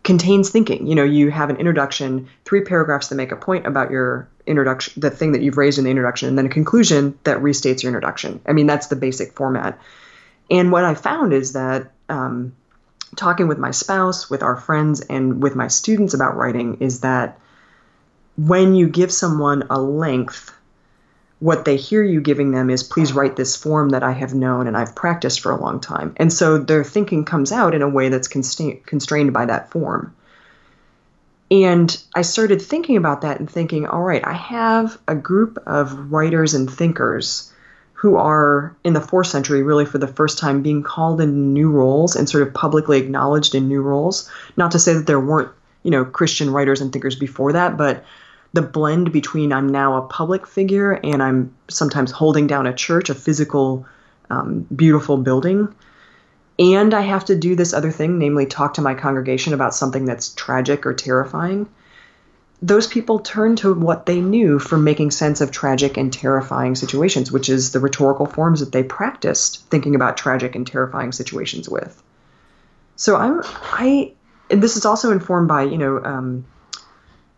contains 0.04 0.50
thinking. 0.50 0.88
You 0.88 0.96
know, 0.96 1.04
you 1.04 1.30
have 1.30 1.50
an 1.50 1.58
introduction, 1.58 2.28
three 2.44 2.62
paragraphs 2.62 3.10
that 3.10 3.16
make 3.16 3.32
a 3.32 3.36
point 3.36 3.68
about 3.68 3.92
your 3.92 4.28
introduction, 4.48 5.00
the 5.00 5.12
thing 5.12 5.34
that 5.34 5.42
you've 5.42 5.58
raised 5.58 5.78
in 5.78 5.84
the 5.84 5.92
introduction, 5.92 6.30
and 6.30 6.38
then 6.38 6.48
a 6.48 6.50
conclusion 6.50 7.20
that 7.24 7.38
restates 7.40 7.84
your 7.84 7.92
introduction. 7.92 8.42
I 8.48 8.54
mean, 8.54 8.66
that's 8.66 8.88
the 8.88 8.96
basic 8.96 9.34
format. 9.34 9.80
And 10.50 10.72
what 10.72 10.86
I 10.86 10.96
found 10.96 11.34
is 11.34 11.54
that 11.54 11.92
um, 12.10 12.56
talking 13.16 13.48
with 13.48 13.60
my 13.60 13.72
spouse, 13.72 14.30
with 14.30 14.42
our 14.42 14.56
friends, 14.56 15.02
and 15.02 15.44
with 15.44 15.56
my 15.56 15.68
students 15.68 16.16
about 16.16 16.36
writing 16.36 16.78
is 16.80 17.02
that 17.02 17.40
when 18.38 18.76
you 18.76 18.88
give 18.88 19.12
someone 19.12 19.64
a 19.70 19.80
length, 19.82 20.54
what 21.40 21.66
they 21.66 21.76
hear 21.76 22.04
you 22.04 22.22
giving 22.22 22.52
them 22.52 22.70
is, 22.70 22.84
please 22.84 23.14
write 23.14 23.36
this 23.36 23.56
form 23.56 23.90
that 23.90 24.04
I 24.04 24.12
have 24.12 24.34
known 24.34 24.68
and 24.68 24.78
I've 24.78 24.96
practiced 24.96 25.42
for 25.42 25.52
a 25.52 25.60
long 25.60 25.80
time. 25.80 26.14
And 26.18 26.32
so 26.32 26.58
their 26.58 26.84
thinking 26.84 27.26
comes 27.26 27.52
out 27.52 27.76
in 27.76 27.82
a 27.82 27.90
way 27.90 28.10
that's 28.10 28.28
constra- 28.28 28.84
constrained 28.86 29.34
by 29.34 29.46
that 29.46 29.72
form. 29.72 30.16
And 31.50 31.96
I 32.14 32.24
started 32.24 32.62
thinking 32.62 32.98
about 32.98 33.22
that 33.22 33.40
and 33.40 33.50
thinking, 33.50 33.88
all 33.88 34.02
right, 34.02 34.26
I 34.26 34.34
have 34.34 34.98
a 35.08 35.16
group 35.16 35.58
of 35.66 36.12
writers 36.12 36.54
and 36.54 36.70
thinkers 36.70 37.52
who 37.94 38.18
are 38.18 38.76
in 38.84 38.94
the 38.94 39.02
fourth 39.02 39.28
century 39.28 39.64
really 39.64 39.86
for 39.86 39.98
the 39.98 40.08
first 40.08 40.38
time 40.38 40.62
being 40.62 40.84
called 40.84 41.22
in 41.22 41.54
new 41.54 41.72
roles 41.72 42.16
and 42.16 42.30
sort 42.30 42.46
of 42.46 42.54
publicly 42.54 43.00
acknowledged 43.00 43.56
in 43.56 43.68
new 43.68 43.82
roles. 43.82 44.30
Not 44.56 44.72
to 44.72 44.80
say 44.80 44.94
that 44.94 45.08
there 45.08 45.20
weren't, 45.20 45.50
you 45.84 45.90
know, 45.90 46.06
Christian 46.06 46.52
writers 46.52 46.82
and 46.82 46.92
thinkers 46.92 47.16
before 47.16 47.54
that, 47.54 47.78
but 47.78 48.04
the 48.54 48.62
blend 48.62 49.12
between 49.12 49.52
I'm 49.52 49.68
now 49.68 49.98
a 49.98 50.08
public 50.08 50.48
figure 50.48 50.92
and 50.92 51.22
I'm 51.22 51.56
sometimes 51.68 52.12
holding 52.12 52.48
down 52.48 52.68
a 52.68 52.74
church, 52.74 53.10
a 53.10 53.16
physical, 53.16 53.86
um, 54.30 54.66
beautiful 54.76 55.18
building. 55.18 55.74
And 56.60 56.94
I 56.94 57.02
have 57.02 57.26
to 57.26 57.36
do 57.36 57.56
this 57.56 57.74
other 57.74 57.92
thing, 57.92 58.18
namely 58.18 58.46
talk 58.46 58.76
to 58.76 58.82
my 58.82 58.96
congregation 58.96 59.54
about 59.54 59.76
something 59.76 60.06
that's 60.06 60.34
tragic 60.34 60.86
or 60.86 60.94
terrifying 60.94 61.68
those 62.62 62.88
people 62.88 63.20
turn 63.20 63.56
to 63.56 63.74
what 63.74 64.06
they 64.06 64.20
knew 64.20 64.58
for 64.58 64.78
making 64.78 65.12
sense 65.12 65.42
of 65.42 65.52
tragic 65.52 65.98
and 65.98 66.12
terrifying 66.12 66.76
situations, 66.76 67.32
which 67.32 67.50
is 67.50 67.72
the 67.72 67.80
rhetorical 67.80 68.26
forms 68.26 68.62
that 68.62 68.72
they 68.72 68.84
practiced 68.84 69.64
thinking 69.70 69.96
about 69.96 70.18
tragic 70.18 70.56
and 70.56 70.66
terrifying 70.66 71.12
situations 71.12 71.70
with. 71.70 72.02
So 72.96 73.16
I'm 73.16 73.42
I 73.44 74.14
this 74.50 74.76
is 74.76 74.86
also 74.86 75.12
informed 75.12 75.48
by 75.48 75.64
you 75.64 75.78
know 75.78 76.04
um, 76.04 76.46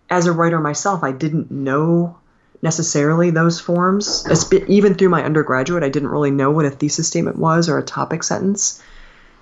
as 0.09 0.25
a 0.25 0.31
writer 0.31 0.59
myself, 0.59 1.03
I 1.03 1.11
didn't 1.11 1.51
know 1.51 2.17
necessarily 2.61 3.31
those 3.31 3.59
forms 3.59 4.25
even 4.67 4.95
through 4.95 5.09
my 5.09 5.23
undergraduate. 5.23 5.83
I 5.83 5.89
didn't 5.89 6.09
really 6.09 6.31
know 6.31 6.51
what 6.51 6.65
a 6.65 6.69
thesis 6.69 7.07
statement 7.07 7.37
was 7.37 7.69
or 7.69 7.77
a 7.77 7.83
topic 7.83 8.23
sentence. 8.23 8.81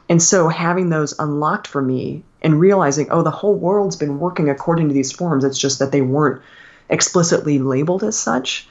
And 0.09 0.21
so 0.21 0.47
having 0.47 0.89
those 0.89 1.17
unlocked 1.19 1.67
for 1.67 1.81
me 1.81 2.23
and 2.41 2.59
realizing, 2.59 3.07
oh, 3.09 3.23
the 3.23 3.31
whole 3.31 3.55
world's 3.55 3.95
been 3.95 4.19
working 4.19 4.49
according 4.49 4.87
to 4.87 4.93
these 4.93 5.11
forms, 5.11 5.43
it's 5.43 5.57
just 5.57 5.79
that 5.79 5.91
they 5.91 6.01
weren't 6.01 6.41
explicitly 6.89 7.59
labeled 7.59 8.03
as 8.03 8.17
such, 8.17 8.69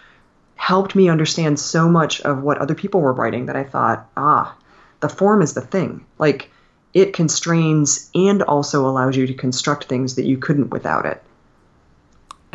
helped 0.54 0.94
me 0.94 1.10
understand 1.10 1.58
so 1.58 1.88
much 1.88 2.20
of 2.22 2.42
what 2.42 2.58
other 2.58 2.74
people 2.74 3.00
were 3.00 3.12
writing 3.12 3.46
that 3.46 3.56
I 3.56 3.64
thought, 3.64 4.08
ah, 4.16 4.56
the 5.00 5.08
form 5.08 5.42
is 5.42 5.52
the 5.52 5.60
thing. 5.60 6.06
Like 6.18 6.50
it 6.94 7.12
constrains 7.12 8.10
and 8.14 8.42
also 8.42 8.86
allows 8.86 9.16
you 9.16 9.26
to 9.26 9.34
construct 9.34 9.84
things 9.84 10.14
that 10.14 10.24
you 10.24 10.38
couldn't 10.38 10.70
without 10.70 11.04
it. 11.04 11.22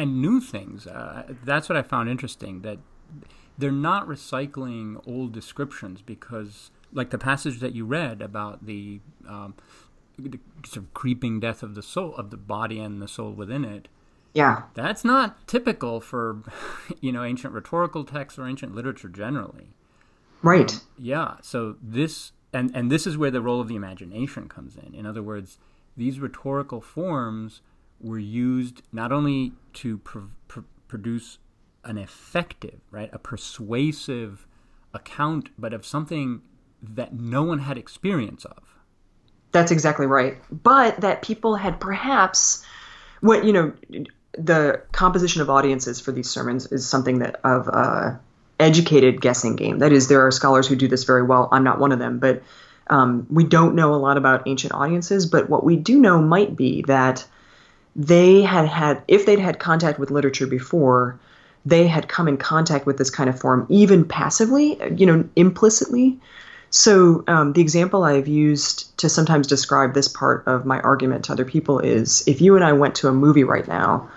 And 0.02 0.22
new 0.22 0.42
things. 0.42 0.88
Uh, 0.88 1.34
that's 1.44 1.70
what 1.70 1.78
I 1.78 1.82
found 1.82 2.10
interesting 2.10 2.62
that 2.62 2.80
they're 3.58 3.72
not 3.72 4.08
recycling 4.08 5.02
old 5.08 5.34
descriptions 5.34 6.02
because 6.02 6.72
like 6.94 7.10
the 7.10 7.18
passage 7.18 7.60
that 7.60 7.74
you 7.74 7.86
read 7.86 8.22
about 8.22 8.66
the, 8.66 9.00
um, 9.28 9.54
the 10.18 10.40
sort 10.66 10.78
of 10.78 10.94
creeping 10.94 11.40
death 11.40 11.62
of 11.62 11.76
the 11.76 11.84
soul 11.84 12.16
of 12.16 12.32
the 12.32 12.38
body 12.38 12.80
and 12.80 13.02
the 13.02 13.08
soul 13.08 13.32
within 13.32 13.64
it 13.64 13.88
yeah. 14.34 14.64
that's 14.74 15.04
not 15.04 15.48
typical 15.48 16.00
for 16.00 16.40
you 17.02 17.12
know 17.12 17.24
ancient 17.24 17.54
rhetorical 17.54 18.04
texts 18.04 18.40
or 18.40 18.48
ancient 18.48 18.76
literature 18.76 19.10
generally. 19.10 19.68
Right. 20.42 20.74
Um, 20.74 20.82
yeah 20.98 21.36
so 21.42 21.76
this 21.82 22.32
and 22.54 22.72
and 22.76 22.92
this 22.92 23.06
is 23.06 23.18
where 23.18 23.32
the 23.32 23.42
role 23.42 23.62
of 23.62 23.68
the 23.68 23.76
imagination 23.76 24.48
comes 24.48 24.76
in. 24.76 24.96
In 24.96 25.06
other 25.06 25.24
words 25.24 25.58
these 25.98 26.20
rhetorical 26.20 26.82
forms 26.82 27.62
were 28.04 28.20
used 28.20 28.82
not 28.92 29.12
only 29.12 29.54
to 29.74 29.98
pr- 30.00 30.20
pr- 30.48 30.60
produce 30.88 31.38
an 31.84 31.98
effective 31.98 32.80
right 32.92 33.10
a 33.12 33.18
persuasive 33.18 34.46
account 34.94 35.50
but 35.58 35.74
of 35.74 35.86
something 35.86 36.42
that 36.82 37.14
no 37.14 37.44
one 37.44 37.60
had 37.60 37.78
experience 37.78 38.46
of. 38.46 38.76
That's 39.52 39.72
exactly 39.72 40.06
right. 40.06 40.38
But 40.52 41.02
that 41.02 41.22
people 41.22 41.56
had 41.56 41.80
perhaps 41.80 42.66
what 43.22 43.44
you 43.44 43.54
know 43.54 43.74
the 44.38 44.82
composition 44.92 45.42
of 45.42 45.50
audiences 45.50 46.00
for 46.00 46.12
these 46.12 46.30
sermons 46.30 46.72
is 46.72 46.88
something 46.88 47.20
that 47.20 47.40
of 47.44 47.70
uh, 47.72 48.12
educated 48.60 49.20
guessing 49.20 49.56
game. 49.56 49.80
That 49.80 49.92
is, 49.92 50.08
there 50.08 50.26
are 50.26 50.32
scholars 50.32 50.68
who 50.68 50.76
do 50.76 50.88
this 50.88 51.04
very 51.04 51.24
well. 51.24 51.50
I'm 51.52 51.64
not 51.64 51.80
one 51.80 51.92
of 51.92 52.00
them, 52.00 52.20
but 52.20 52.42
um, 52.88 53.28
we 53.30 53.44
don't 53.44 53.76
know 53.76 53.94
a 53.94 53.98
lot 53.98 54.18
about 54.18 54.48
ancient 54.48 54.74
audiences. 54.74 55.26
But 55.26 55.50
what 55.50 55.64
we 55.64 55.76
do 55.76 56.00
know 56.00 56.22
might 56.22 56.56
be 56.56 56.84
that 56.84 57.26
they 57.96 58.42
had 58.42 58.68
had, 58.68 59.02
if 59.08 59.26
they'd 59.26 59.40
had 59.40 59.60
contact 59.60 60.00
with 60.00 60.12
literature 60.12 60.48
before, 60.48 61.20
they 61.66 61.88
had 61.88 62.08
come 62.08 62.28
in 62.28 62.38
contact 62.38 62.86
with 62.86 62.98
this 62.98 63.10
kind 63.10 63.30
of 63.30 63.40
form, 63.40 63.66
even 63.70 64.06
passively, 64.06 64.80
you 64.96 65.06
know, 65.06 65.28
implicitly, 65.36 66.20
so, 66.74 67.26
um, 67.28 67.52
the 67.52 67.60
example 67.60 68.06
I've 68.06 68.30
used 68.30 68.98
to 69.00 69.10
sometimes 69.10 69.46
describe 69.46 69.94
this 69.94 70.08
part 70.08 70.48
of 70.48 70.66
my 70.66 70.80
argument 70.80 71.26
to 71.26 71.34
other 71.34 71.44
people 71.44 71.80
is 71.80 72.24
if 72.28 72.40
you 72.40 72.56
and 72.56 72.64
I 72.64 72.72
went 72.72 72.96
to 72.96 73.10
a 73.10 73.14
movie 73.14 73.44
right 73.44 73.68
now, 73.68 74.10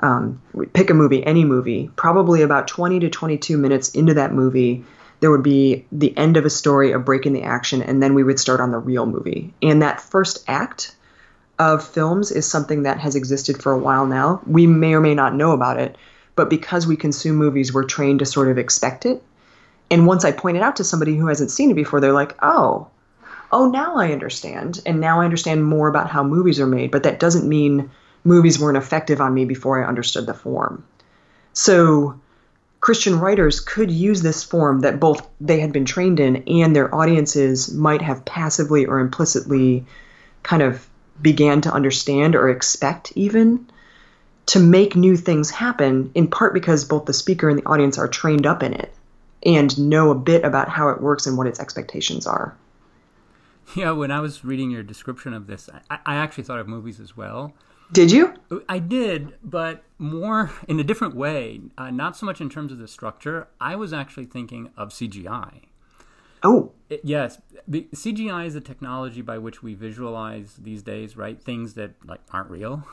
um, 0.00 0.42
pick 0.74 0.90
a 0.90 0.94
movie, 0.94 1.24
any 1.24 1.46
movie, 1.46 1.90
probably 1.96 2.42
about 2.42 2.68
20 2.68 3.00
to 3.00 3.08
22 3.08 3.56
minutes 3.56 3.88
into 3.88 4.12
that 4.14 4.34
movie, 4.34 4.84
there 5.20 5.30
would 5.30 5.42
be 5.42 5.86
the 5.90 6.14
end 6.14 6.36
of 6.36 6.44
a 6.44 6.50
story, 6.50 6.92
a 6.92 6.98
break 6.98 7.24
in 7.24 7.32
the 7.32 7.42
action, 7.42 7.80
and 7.80 8.02
then 8.02 8.12
we 8.12 8.22
would 8.22 8.38
start 8.38 8.60
on 8.60 8.70
the 8.70 8.78
real 8.78 9.06
movie. 9.06 9.54
And 9.62 9.80
that 9.80 10.02
first 10.02 10.44
act 10.46 10.94
of 11.58 11.86
films 11.86 12.30
is 12.30 12.48
something 12.48 12.82
that 12.82 12.98
has 12.98 13.14
existed 13.14 13.62
for 13.62 13.72
a 13.72 13.78
while 13.78 14.06
now. 14.06 14.40
We 14.46 14.66
may 14.66 14.94
or 14.94 15.00
may 15.00 15.14
not 15.14 15.34
know 15.34 15.52
about 15.52 15.78
it, 15.78 15.96
but 16.36 16.50
because 16.50 16.86
we 16.86 16.96
consume 16.96 17.36
movies, 17.36 17.72
we're 17.72 17.84
trained 17.84 18.18
to 18.20 18.26
sort 18.26 18.48
of 18.48 18.58
expect 18.58 19.06
it 19.06 19.22
and 19.90 20.06
once 20.06 20.24
I 20.24 20.32
point 20.32 20.56
it 20.56 20.62
out 20.62 20.76
to 20.76 20.84
somebody 20.84 21.16
who 21.16 21.26
hasn't 21.26 21.50
seen 21.50 21.70
it 21.70 21.74
before, 21.74 22.00
they're 22.00 22.12
like, 22.12 22.34
oh, 22.42 22.88
oh, 23.52 23.68
now 23.68 23.96
I 23.96 24.12
understand. 24.12 24.80
And 24.86 25.00
now 25.00 25.20
I 25.20 25.24
understand 25.24 25.64
more 25.64 25.88
about 25.88 26.10
how 26.10 26.24
movies 26.24 26.58
are 26.58 26.66
made. 26.66 26.90
But 26.90 27.04
that 27.04 27.20
doesn't 27.20 27.48
mean 27.48 27.90
movies 28.24 28.58
weren't 28.58 28.78
effective 28.78 29.20
on 29.20 29.34
me 29.34 29.44
before 29.44 29.82
I 29.82 29.86
understood 29.86 30.26
the 30.26 30.34
form. 30.34 30.84
So 31.52 32.18
Christian 32.80 33.20
writers 33.20 33.60
could 33.60 33.90
use 33.90 34.22
this 34.22 34.42
form 34.42 34.80
that 34.80 34.98
both 35.00 35.26
they 35.40 35.60
had 35.60 35.72
been 35.72 35.84
trained 35.84 36.18
in 36.18 36.42
and 36.48 36.74
their 36.74 36.92
audiences 36.94 37.72
might 37.72 38.02
have 38.02 38.24
passively 38.24 38.86
or 38.86 38.98
implicitly 38.98 39.86
kind 40.42 40.62
of 40.62 40.86
began 41.20 41.60
to 41.62 41.72
understand 41.72 42.34
or 42.34 42.48
expect 42.48 43.12
even 43.14 43.66
to 44.46 44.60
make 44.60 44.94
new 44.94 45.16
things 45.16 45.50
happen 45.50 46.10
in 46.14 46.28
part 46.28 46.52
because 46.52 46.84
both 46.84 47.06
the 47.06 47.12
speaker 47.12 47.48
and 47.48 47.58
the 47.58 47.66
audience 47.66 47.98
are 47.98 48.08
trained 48.08 48.46
up 48.46 48.62
in 48.62 48.74
it 48.74 48.92
and 49.44 49.78
know 49.78 50.10
a 50.10 50.14
bit 50.14 50.44
about 50.44 50.68
how 50.68 50.88
it 50.88 51.00
works 51.00 51.26
and 51.26 51.36
what 51.36 51.46
its 51.46 51.60
expectations 51.60 52.26
are. 52.26 52.56
Yeah, 53.74 53.92
when 53.92 54.10
I 54.10 54.20
was 54.20 54.44
reading 54.44 54.70
your 54.70 54.82
description 54.82 55.32
of 55.32 55.46
this, 55.46 55.70
I, 55.90 55.98
I 56.04 56.16
actually 56.16 56.44
thought 56.44 56.58
of 56.58 56.68
movies 56.68 57.00
as 57.00 57.16
well. 57.16 57.54
Did 57.92 58.10
you? 58.10 58.34
I 58.68 58.78
did, 58.78 59.34
but 59.42 59.84
more 59.98 60.50
in 60.68 60.80
a 60.80 60.84
different 60.84 61.14
way. 61.14 61.60
Uh, 61.76 61.90
not 61.90 62.16
so 62.16 62.26
much 62.26 62.40
in 62.40 62.48
terms 62.48 62.72
of 62.72 62.78
the 62.78 62.88
structure. 62.88 63.48
I 63.60 63.76
was 63.76 63.92
actually 63.92 64.26
thinking 64.26 64.70
of 64.76 64.90
CGI. 64.90 65.62
Oh. 66.44 66.72
It, 66.90 67.00
yes, 67.02 67.40
the, 67.66 67.88
CGI 67.94 68.46
is 68.46 68.54
a 68.54 68.60
technology 68.60 69.22
by 69.22 69.38
which 69.38 69.62
we 69.62 69.74
visualize 69.74 70.56
these 70.60 70.82
days, 70.82 71.16
right? 71.16 71.42
Things 71.42 71.74
that 71.74 71.94
like 72.04 72.20
aren't 72.30 72.50
real. 72.50 72.86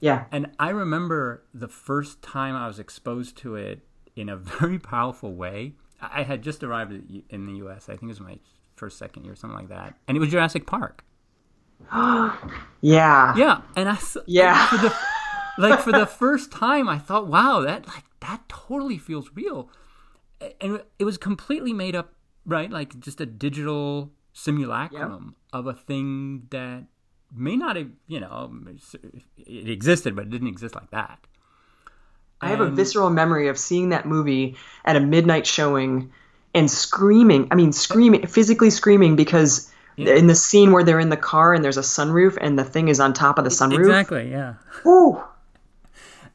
Yeah. 0.00 0.24
And 0.32 0.50
I 0.58 0.70
remember 0.70 1.44
the 1.54 1.68
first 1.68 2.20
time 2.20 2.56
I 2.56 2.66
was 2.66 2.80
exposed 2.80 3.36
to 3.38 3.54
it 3.54 3.80
in 4.16 4.28
a 4.28 4.36
very 4.60 4.78
powerful 4.78 5.32
way. 5.32 5.74
I 6.00 6.24
had 6.24 6.42
just 6.42 6.64
arrived 6.64 6.92
in 7.30 7.46
the 7.46 7.52
U.S. 7.58 7.88
I 7.88 7.92
think 7.92 8.02
it 8.02 8.08
was 8.08 8.20
my 8.20 8.38
first, 8.74 8.98
second 8.98 9.24
year, 9.24 9.34
or 9.34 9.36
something 9.36 9.56
like 9.56 9.68
that, 9.68 9.94
and 10.08 10.16
it 10.16 10.20
was 10.20 10.30
Jurassic 10.30 10.66
Park. 10.66 11.04
yeah. 11.92 13.36
Yeah, 13.36 13.60
and 13.76 13.88
I 13.88 13.98
yeah 14.26 14.66
for 14.66 14.78
the 14.78 14.96
like 15.58 15.80
for 15.80 15.92
the 15.92 16.06
first 16.06 16.50
time, 16.50 16.88
I 16.88 16.98
thought, 16.98 17.28
wow, 17.28 17.60
that 17.60 17.86
like 17.86 18.04
that 18.20 18.48
totally 18.48 18.98
feels 18.98 19.30
real, 19.34 19.70
and 20.60 20.82
it 20.98 21.04
was 21.04 21.18
completely 21.18 21.72
made 21.72 21.94
up, 21.94 22.14
right? 22.46 22.70
Like 22.70 22.98
just 23.00 23.20
a 23.20 23.26
digital 23.26 24.10
simulacrum 24.32 25.34
of 25.52 25.66
a 25.66 25.74
thing 25.74 26.46
that 26.50 26.84
may 27.34 27.56
not 27.56 27.76
have, 27.76 27.88
you 28.06 28.20
know, 28.20 28.52
it 29.38 29.68
existed, 29.68 30.16
but 30.16 30.26
it 30.26 30.30
didn't 30.30 30.48
exist 30.48 30.74
like 30.74 30.90
that. 30.90 31.18
I 32.40 32.48
have 32.48 32.60
a 32.60 32.68
visceral 32.68 33.08
memory 33.08 33.46
of 33.46 33.56
seeing 33.56 33.90
that 33.90 34.04
movie 34.04 34.56
at 34.84 34.96
a 34.96 35.00
midnight 35.00 35.46
showing 35.46 36.10
and 36.54 36.68
screaming. 36.68 37.46
I 37.52 37.54
mean, 37.54 37.72
screaming, 37.72 38.26
physically 38.26 38.70
screaming 38.70 39.14
because 39.14 39.70
yeah. 39.96 40.14
in 40.14 40.26
the 40.26 40.34
scene 40.34 40.72
where 40.72 40.82
they're 40.82 40.98
in 40.98 41.08
the 41.08 41.16
car 41.16 41.54
and 41.54 41.64
there's 41.64 41.76
a 41.76 41.82
sunroof 41.82 42.36
and 42.40 42.58
the 42.58 42.64
thing 42.64 42.88
is 42.88 42.98
on 42.98 43.12
top 43.12 43.38
of 43.38 43.44
the 43.44 43.50
sunroof. 43.50 43.80
Exactly, 43.80 44.30
yeah. 44.30 44.54
Ooh. 44.84 45.22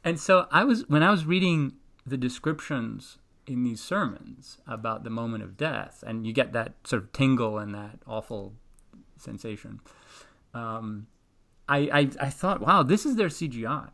And 0.03 0.18
so 0.18 0.47
I 0.49 0.64
was 0.64 0.88
when 0.88 1.03
I 1.03 1.12
was 1.12 1.26
reading 1.26 1.74
the 2.05 2.18
descriptions 2.18 3.18
in 3.48 3.64
these 3.64 3.82
sermons 3.82 4.58
about 4.68 5.04
the 5.04 5.10
moment 5.10 5.43
of 5.43 5.58
death, 5.58 6.04
and 6.06 6.28
you 6.28 6.34
get 6.34 6.54
that 6.54 6.74
sort 6.84 7.04
of 7.04 7.12
tingle 7.14 7.58
and 7.58 7.74
that 7.74 8.00
awful 8.06 8.54
sensation. 9.18 9.80
Um, 10.54 11.08
I, 11.68 11.78
I 11.91 12.10
I 12.28 12.30
thought, 12.30 12.62
wow, 12.62 12.84
this 12.84 13.06
is 13.06 13.16
their 13.16 13.30
CGI. 13.30 13.89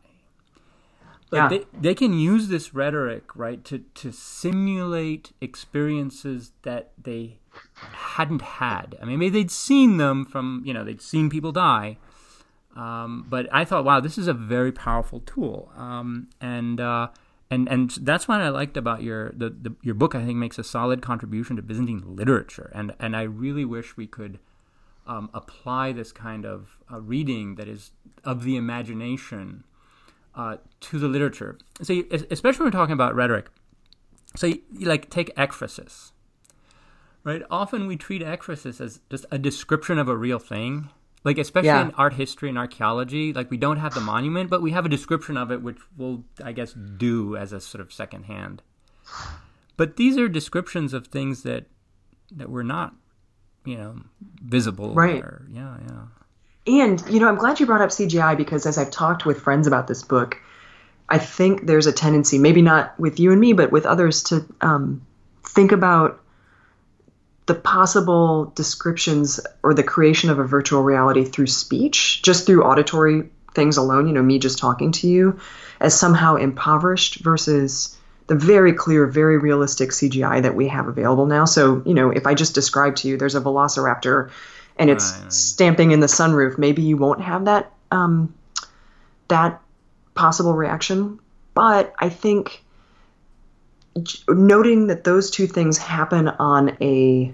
Like 1.30 1.50
yeah. 1.50 1.58
they, 1.58 1.78
they 1.80 1.94
can 1.94 2.16
use 2.16 2.48
this 2.48 2.74
rhetoric, 2.74 3.34
right, 3.34 3.64
to, 3.64 3.78
to 3.78 4.12
simulate 4.12 5.32
experiences 5.40 6.52
that 6.62 6.92
they 7.02 7.38
hadn't 7.92 8.42
had. 8.42 8.96
I 9.02 9.04
mean, 9.04 9.18
maybe 9.18 9.40
they'd 9.40 9.50
seen 9.50 9.96
them 9.96 10.24
from, 10.24 10.62
you 10.64 10.72
know, 10.72 10.84
they'd 10.84 11.02
seen 11.02 11.30
people 11.30 11.50
die. 11.50 11.98
Um, 12.76 13.26
but 13.28 13.48
I 13.52 13.64
thought, 13.64 13.84
wow, 13.84 14.00
this 14.00 14.18
is 14.18 14.28
a 14.28 14.32
very 14.32 14.70
powerful 14.70 15.20
tool. 15.20 15.72
Um, 15.76 16.28
and, 16.40 16.80
uh, 16.80 17.08
and, 17.50 17.68
and 17.68 17.90
that's 18.00 18.26
what 18.26 18.40
I 18.40 18.48
liked 18.48 18.76
about 18.76 19.02
your, 19.02 19.30
the, 19.30 19.50
the, 19.50 19.74
your 19.82 19.94
book, 19.94 20.14
I 20.14 20.24
think 20.24 20.38
makes 20.38 20.58
a 20.58 20.64
solid 20.64 21.02
contribution 21.02 21.56
to 21.56 21.62
Byzantine 21.62 22.02
literature. 22.06 22.70
And, 22.74 22.94
and 22.98 23.16
I 23.16 23.22
really 23.22 23.64
wish 23.64 23.96
we 23.96 24.06
could 24.06 24.38
um, 25.06 25.30
apply 25.34 25.92
this 25.92 26.12
kind 26.12 26.46
of 26.46 26.78
uh, 26.90 27.00
reading 27.00 27.56
that 27.56 27.68
is 27.68 27.92
of 28.24 28.44
the 28.44 28.56
imagination 28.56 29.64
uh, 30.34 30.56
to 30.80 30.98
the 30.98 31.08
literature. 31.08 31.58
So, 31.82 31.92
you, 31.92 32.06
especially 32.30 32.64
when 32.64 32.72
we're 32.72 32.78
talking 32.78 32.94
about 32.94 33.14
rhetoric. 33.14 33.48
So, 34.36 34.46
you, 34.46 34.60
you, 34.72 34.86
like 34.88 35.10
take 35.10 35.34
ekphrasis, 35.36 36.12
right? 37.22 37.42
Often 37.50 37.86
we 37.86 37.96
treat 37.96 38.22
ekphrasis 38.22 38.80
as 38.80 39.00
just 39.10 39.26
a 39.30 39.38
description 39.38 39.98
of 39.98 40.08
a 40.08 40.16
real 40.16 40.38
thing. 40.38 40.90
Like 41.24 41.38
especially 41.38 41.68
yeah. 41.68 41.88
in 41.88 41.90
art 41.92 42.14
history 42.14 42.50
and 42.50 42.58
archaeology, 42.58 43.32
like 43.32 43.50
we 43.50 43.56
don't 43.56 43.78
have 43.78 43.94
the 43.94 44.00
monument, 44.00 44.50
but 44.50 44.60
we 44.60 44.72
have 44.72 44.84
a 44.84 44.90
description 44.90 45.38
of 45.38 45.50
it, 45.50 45.62
which 45.62 45.78
we'll, 45.96 46.24
I 46.42 46.52
guess, 46.52 46.74
do 46.74 47.36
as 47.36 47.52
a 47.52 47.60
sort 47.60 47.80
of 47.80 47.92
second 47.92 48.24
hand. 48.24 48.62
But 49.76 49.96
these 49.96 50.18
are 50.18 50.28
descriptions 50.28 50.92
of 50.92 51.06
things 51.06 51.42
that 51.42 51.66
that 52.32 52.50
were 52.50 52.64
not, 52.64 52.94
you 53.64 53.76
know, 53.76 53.96
visible. 54.42 54.94
Right. 54.94 55.22
Or, 55.22 55.46
yeah, 55.50 55.78
yeah. 55.86 56.82
And, 56.82 57.02
you 57.08 57.20
know, 57.20 57.28
I'm 57.28 57.36
glad 57.36 57.60
you 57.60 57.66
brought 57.66 57.82
up 57.82 57.90
CGI 57.90 58.36
because 58.36 58.66
as 58.66 58.78
I've 58.78 58.90
talked 58.90 59.26
with 59.26 59.40
friends 59.40 59.66
about 59.66 59.86
this 59.86 60.02
book, 60.02 60.40
I 61.08 61.18
think 61.18 61.66
there's 61.66 61.86
a 61.86 61.92
tendency, 61.92 62.38
maybe 62.38 62.62
not 62.62 62.98
with 62.98 63.20
you 63.20 63.32
and 63.32 63.40
me, 63.40 63.52
but 63.52 63.70
with 63.70 63.84
others, 63.84 64.22
to 64.24 64.46
um, 64.62 65.06
think 65.42 65.72
about 65.72 66.20
the 67.46 67.54
possible 67.54 68.52
descriptions 68.54 69.40
or 69.62 69.74
the 69.74 69.82
creation 69.82 70.30
of 70.30 70.38
a 70.38 70.44
virtual 70.44 70.82
reality 70.82 71.24
through 71.24 71.46
speech, 71.46 72.22
just 72.22 72.46
through 72.46 72.64
auditory 72.64 73.28
things 73.54 73.76
alone, 73.76 74.06
you 74.06 74.14
know, 74.14 74.22
me 74.22 74.38
just 74.38 74.58
talking 74.58 74.92
to 74.92 75.08
you, 75.08 75.38
as 75.80 75.98
somehow 75.98 76.36
impoverished 76.36 77.16
versus 77.20 77.96
the 78.26 78.34
very 78.34 78.72
clear, 78.72 79.06
very 79.06 79.36
realistic 79.36 79.90
CGI 79.90 80.42
that 80.42 80.54
we 80.54 80.68
have 80.68 80.88
available 80.88 81.26
now. 81.26 81.44
So, 81.44 81.82
you 81.84 81.94
know, 81.94 82.10
if 82.10 82.26
I 82.26 82.34
just 82.34 82.54
describe 82.54 82.96
to 82.96 83.08
you 83.08 83.16
there's 83.16 83.34
a 83.34 83.40
velociraptor 83.40 84.30
and 84.78 84.90
it's 84.90 85.12
right, 85.12 85.22
right. 85.24 85.32
stamping 85.32 85.90
in 85.92 86.00
the 86.00 86.06
sunroof, 86.06 86.58
maybe 86.58 86.82
you 86.82 86.96
won't 86.96 87.20
have 87.20 87.44
that 87.44 87.72
um, 87.90 88.34
that 89.28 89.60
possible 90.14 90.54
reaction. 90.54 91.20
But 91.52 91.94
I 91.98 92.08
think 92.08 92.63
noting 94.28 94.88
that 94.88 95.04
those 95.04 95.30
two 95.30 95.46
things 95.46 95.78
happen 95.78 96.28
on 96.28 96.76
a 96.80 97.32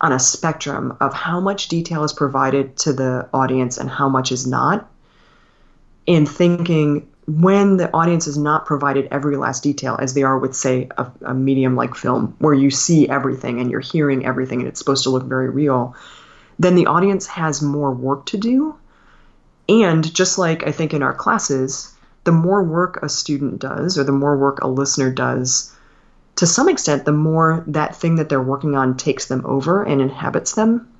on 0.00 0.12
a 0.12 0.18
spectrum 0.18 0.96
of 1.00 1.12
how 1.12 1.40
much 1.40 1.68
detail 1.68 2.04
is 2.04 2.12
provided 2.12 2.76
to 2.78 2.92
the 2.92 3.28
audience 3.34 3.76
and 3.76 3.90
how 3.90 4.08
much 4.08 4.32
is 4.32 4.46
not 4.46 4.90
and 6.08 6.26
thinking 6.28 7.06
when 7.26 7.76
the 7.76 7.92
audience 7.92 8.26
is 8.26 8.38
not 8.38 8.64
provided 8.64 9.06
every 9.10 9.36
last 9.36 9.62
detail 9.62 9.96
as 10.00 10.14
they 10.14 10.22
are 10.22 10.38
with 10.38 10.56
say 10.56 10.88
a, 10.96 11.06
a 11.26 11.34
medium 11.34 11.76
like 11.76 11.94
film 11.94 12.34
where 12.38 12.54
you 12.54 12.70
see 12.70 13.08
everything 13.08 13.60
and 13.60 13.70
you're 13.70 13.80
hearing 13.80 14.24
everything 14.24 14.60
and 14.60 14.68
it's 14.68 14.78
supposed 14.78 15.04
to 15.04 15.10
look 15.10 15.24
very 15.24 15.50
real 15.50 15.94
then 16.58 16.74
the 16.74 16.86
audience 16.86 17.26
has 17.26 17.62
more 17.62 17.90
work 17.90 18.26
to 18.26 18.36
do. 18.36 18.74
And 19.68 20.12
just 20.14 20.38
like 20.38 20.66
i 20.66 20.72
think 20.72 20.94
in 20.94 21.02
our 21.02 21.14
classes 21.14 21.94
the 22.24 22.32
more 22.32 22.62
work 22.62 23.02
a 23.02 23.08
student 23.08 23.58
does 23.60 23.98
or 23.98 24.04
the 24.04 24.12
more 24.12 24.36
work 24.36 24.62
a 24.62 24.68
listener 24.68 25.10
does 25.10 25.74
to 26.40 26.46
some 26.46 26.70
extent, 26.70 27.04
the 27.04 27.12
more 27.12 27.62
that 27.66 27.94
thing 27.94 28.16
that 28.16 28.30
they're 28.30 28.40
working 28.40 28.74
on 28.74 28.96
takes 28.96 29.26
them 29.26 29.44
over 29.44 29.82
and 29.82 30.00
inhabits 30.00 30.54
them. 30.54 30.90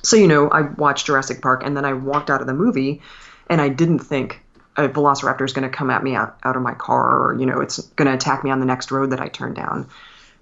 So, 0.00 0.16
you 0.16 0.26
know, 0.26 0.48
I 0.48 0.62
watched 0.62 1.04
Jurassic 1.04 1.42
Park 1.42 1.60
and 1.62 1.76
then 1.76 1.84
I 1.84 1.92
walked 1.92 2.30
out 2.30 2.40
of 2.40 2.46
the 2.46 2.54
movie 2.54 3.02
and 3.50 3.60
I 3.60 3.68
didn't 3.68 3.98
think 3.98 4.40
a 4.78 4.88
velociraptor 4.88 5.44
is 5.44 5.52
going 5.52 5.70
to 5.70 5.76
come 5.76 5.90
at 5.90 6.02
me 6.02 6.14
out, 6.14 6.38
out 6.42 6.56
of 6.56 6.62
my 6.62 6.72
car 6.72 7.18
or, 7.18 7.38
you 7.38 7.44
know, 7.44 7.60
it's 7.60 7.80
going 7.80 8.08
to 8.08 8.14
attack 8.14 8.44
me 8.44 8.50
on 8.50 8.60
the 8.60 8.64
next 8.66 8.90
road 8.90 9.10
that 9.10 9.20
I 9.20 9.28
turn 9.28 9.52
down. 9.52 9.90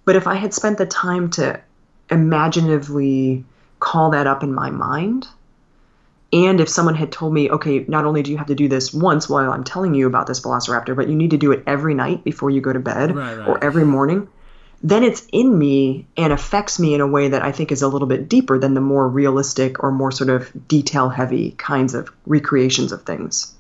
But 0.04 0.14
if 0.14 0.28
I 0.28 0.36
had 0.36 0.54
spent 0.54 0.78
the 0.78 0.86
time 0.86 1.30
to 1.30 1.60
imaginatively 2.08 3.44
call 3.80 4.10
that 4.10 4.28
up 4.28 4.44
in 4.44 4.54
my 4.54 4.70
mind, 4.70 5.26
and 6.32 6.60
if 6.60 6.68
someone 6.68 6.94
had 6.94 7.10
told 7.10 7.32
me, 7.32 7.50
okay, 7.50 7.84
not 7.88 8.04
only 8.04 8.22
do 8.22 8.30
you 8.30 8.38
have 8.38 8.46
to 8.46 8.54
do 8.54 8.68
this 8.68 8.94
once 8.94 9.28
while 9.28 9.50
I'm 9.50 9.64
telling 9.64 9.94
you 9.94 10.06
about 10.06 10.26
this 10.28 10.40
velociraptor, 10.40 10.94
but 10.94 11.08
you 11.08 11.16
need 11.16 11.30
to 11.30 11.36
do 11.36 11.50
it 11.50 11.64
every 11.66 11.94
night 11.94 12.22
before 12.22 12.50
you 12.50 12.60
go 12.60 12.72
to 12.72 12.78
bed 12.78 13.16
right, 13.16 13.36
right. 13.36 13.48
or 13.48 13.62
every 13.62 13.84
morning, 13.84 14.28
then 14.82 15.02
it's 15.02 15.26
in 15.32 15.58
me 15.58 16.06
and 16.16 16.32
affects 16.32 16.78
me 16.78 16.94
in 16.94 17.00
a 17.00 17.06
way 17.06 17.28
that 17.28 17.42
I 17.42 17.50
think 17.50 17.72
is 17.72 17.82
a 17.82 17.88
little 17.88 18.06
bit 18.06 18.28
deeper 18.28 18.58
than 18.58 18.74
the 18.74 18.80
more 18.80 19.08
realistic 19.08 19.82
or 19.82 19.90
more 19.90 20.12
sort 20.12 20.30
of 20.30 20.68
detail 20.68 21.08
heavy 21.08 21.52
kinds 21.52 21.94
of 21.94 22.12
recreations 22.26 22.92
of 22.92 23.02
things. 23.02 23.54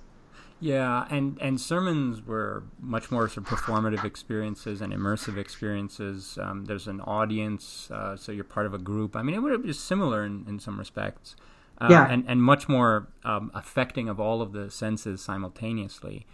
Yeah, 0.62 1.06
and, 1.10 1.38
and 1.40 1.58
sermons 1.58 2.24
were 2.24 2.62
much 2.78 3.10
more 3.10 3.28
sort 3.28 3.50
of 3.50 3.58
performative 3.58 4.04
experiences 4.04 4.82
and 4.82 4.92
immersive 4.92 5.38
experiences. 5.38 6.38
Um, 6.40 6.66
there's 6.66 6.86
an 6.86 7.00
audience, 7.00 7.90
uh, 7.90 8.16
so 8.16 8.30
you're 8.30 8.44
part 8.44 8.66
of 8.66 8.74
a 8.74 8.78
group. 8.78 9.16
I 9.16 9.22
mean, 9.22 9.34
it 9.34 9.38
would 9.38 9.62
be 9.62 9.72
similar 9.72 10.24
in, 10.24 10.44
in 10.46 10.60
some 10.60 10.78
respects 10.78 11.34
uh, 11.80 11.88
yeah. 11.90 12.06
and, 12.10 12.24
and 12.28 12.42
much 12.42 12.68
more 12.68 13.08
um, 13.24 13.50
affecting 13.54 14.08
of 14.08 14.20
all 14.20 14.42
of 14.42 14.52
the 14.52 14.70
senses 14.70 15.22
simultaneously. 15.22 16.26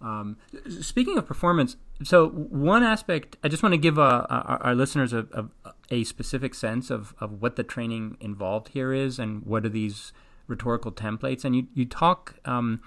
Um, 0.00 0.36
speaking 0.80 1.16
of 1.16 1.26
performance, 1.26 1.76
so 2.02 2.28
one 2.28 2.82
aspect, 2.82 3.36
I 3.44 3.48
just 3.48 3.62
want 3.62 3.72
to 3.72 3.78
give 3.78 3.98
uh, 3.98 4.26
our, 4.28 4.58
our, 4.62 4.74
listeners 4.74 5.12
a, 5.12 5.26
a, 5.32 5.44
a, 5.90 6.04
specific 6.04 6.54
sense 6.56 6.90
of, 6.90 7.14
of 7.20 7.40
what 7.40 7.54
the 7.54 7.62
training 7.62 8.16
involved 8.20 8.70
here 8.70 8.92
is 8.92 9.20
and 9.20 9.46
what 9.46 9.64
are 9.64 9.68
these 9.68 10.12
rhetorical 10.48 10.90
templates. 10.90 11.44
And 11.44 11.54
you, 11.54 11.68
you 11.72 11.84
talk 11.84 12.34
um, 12.44 12.80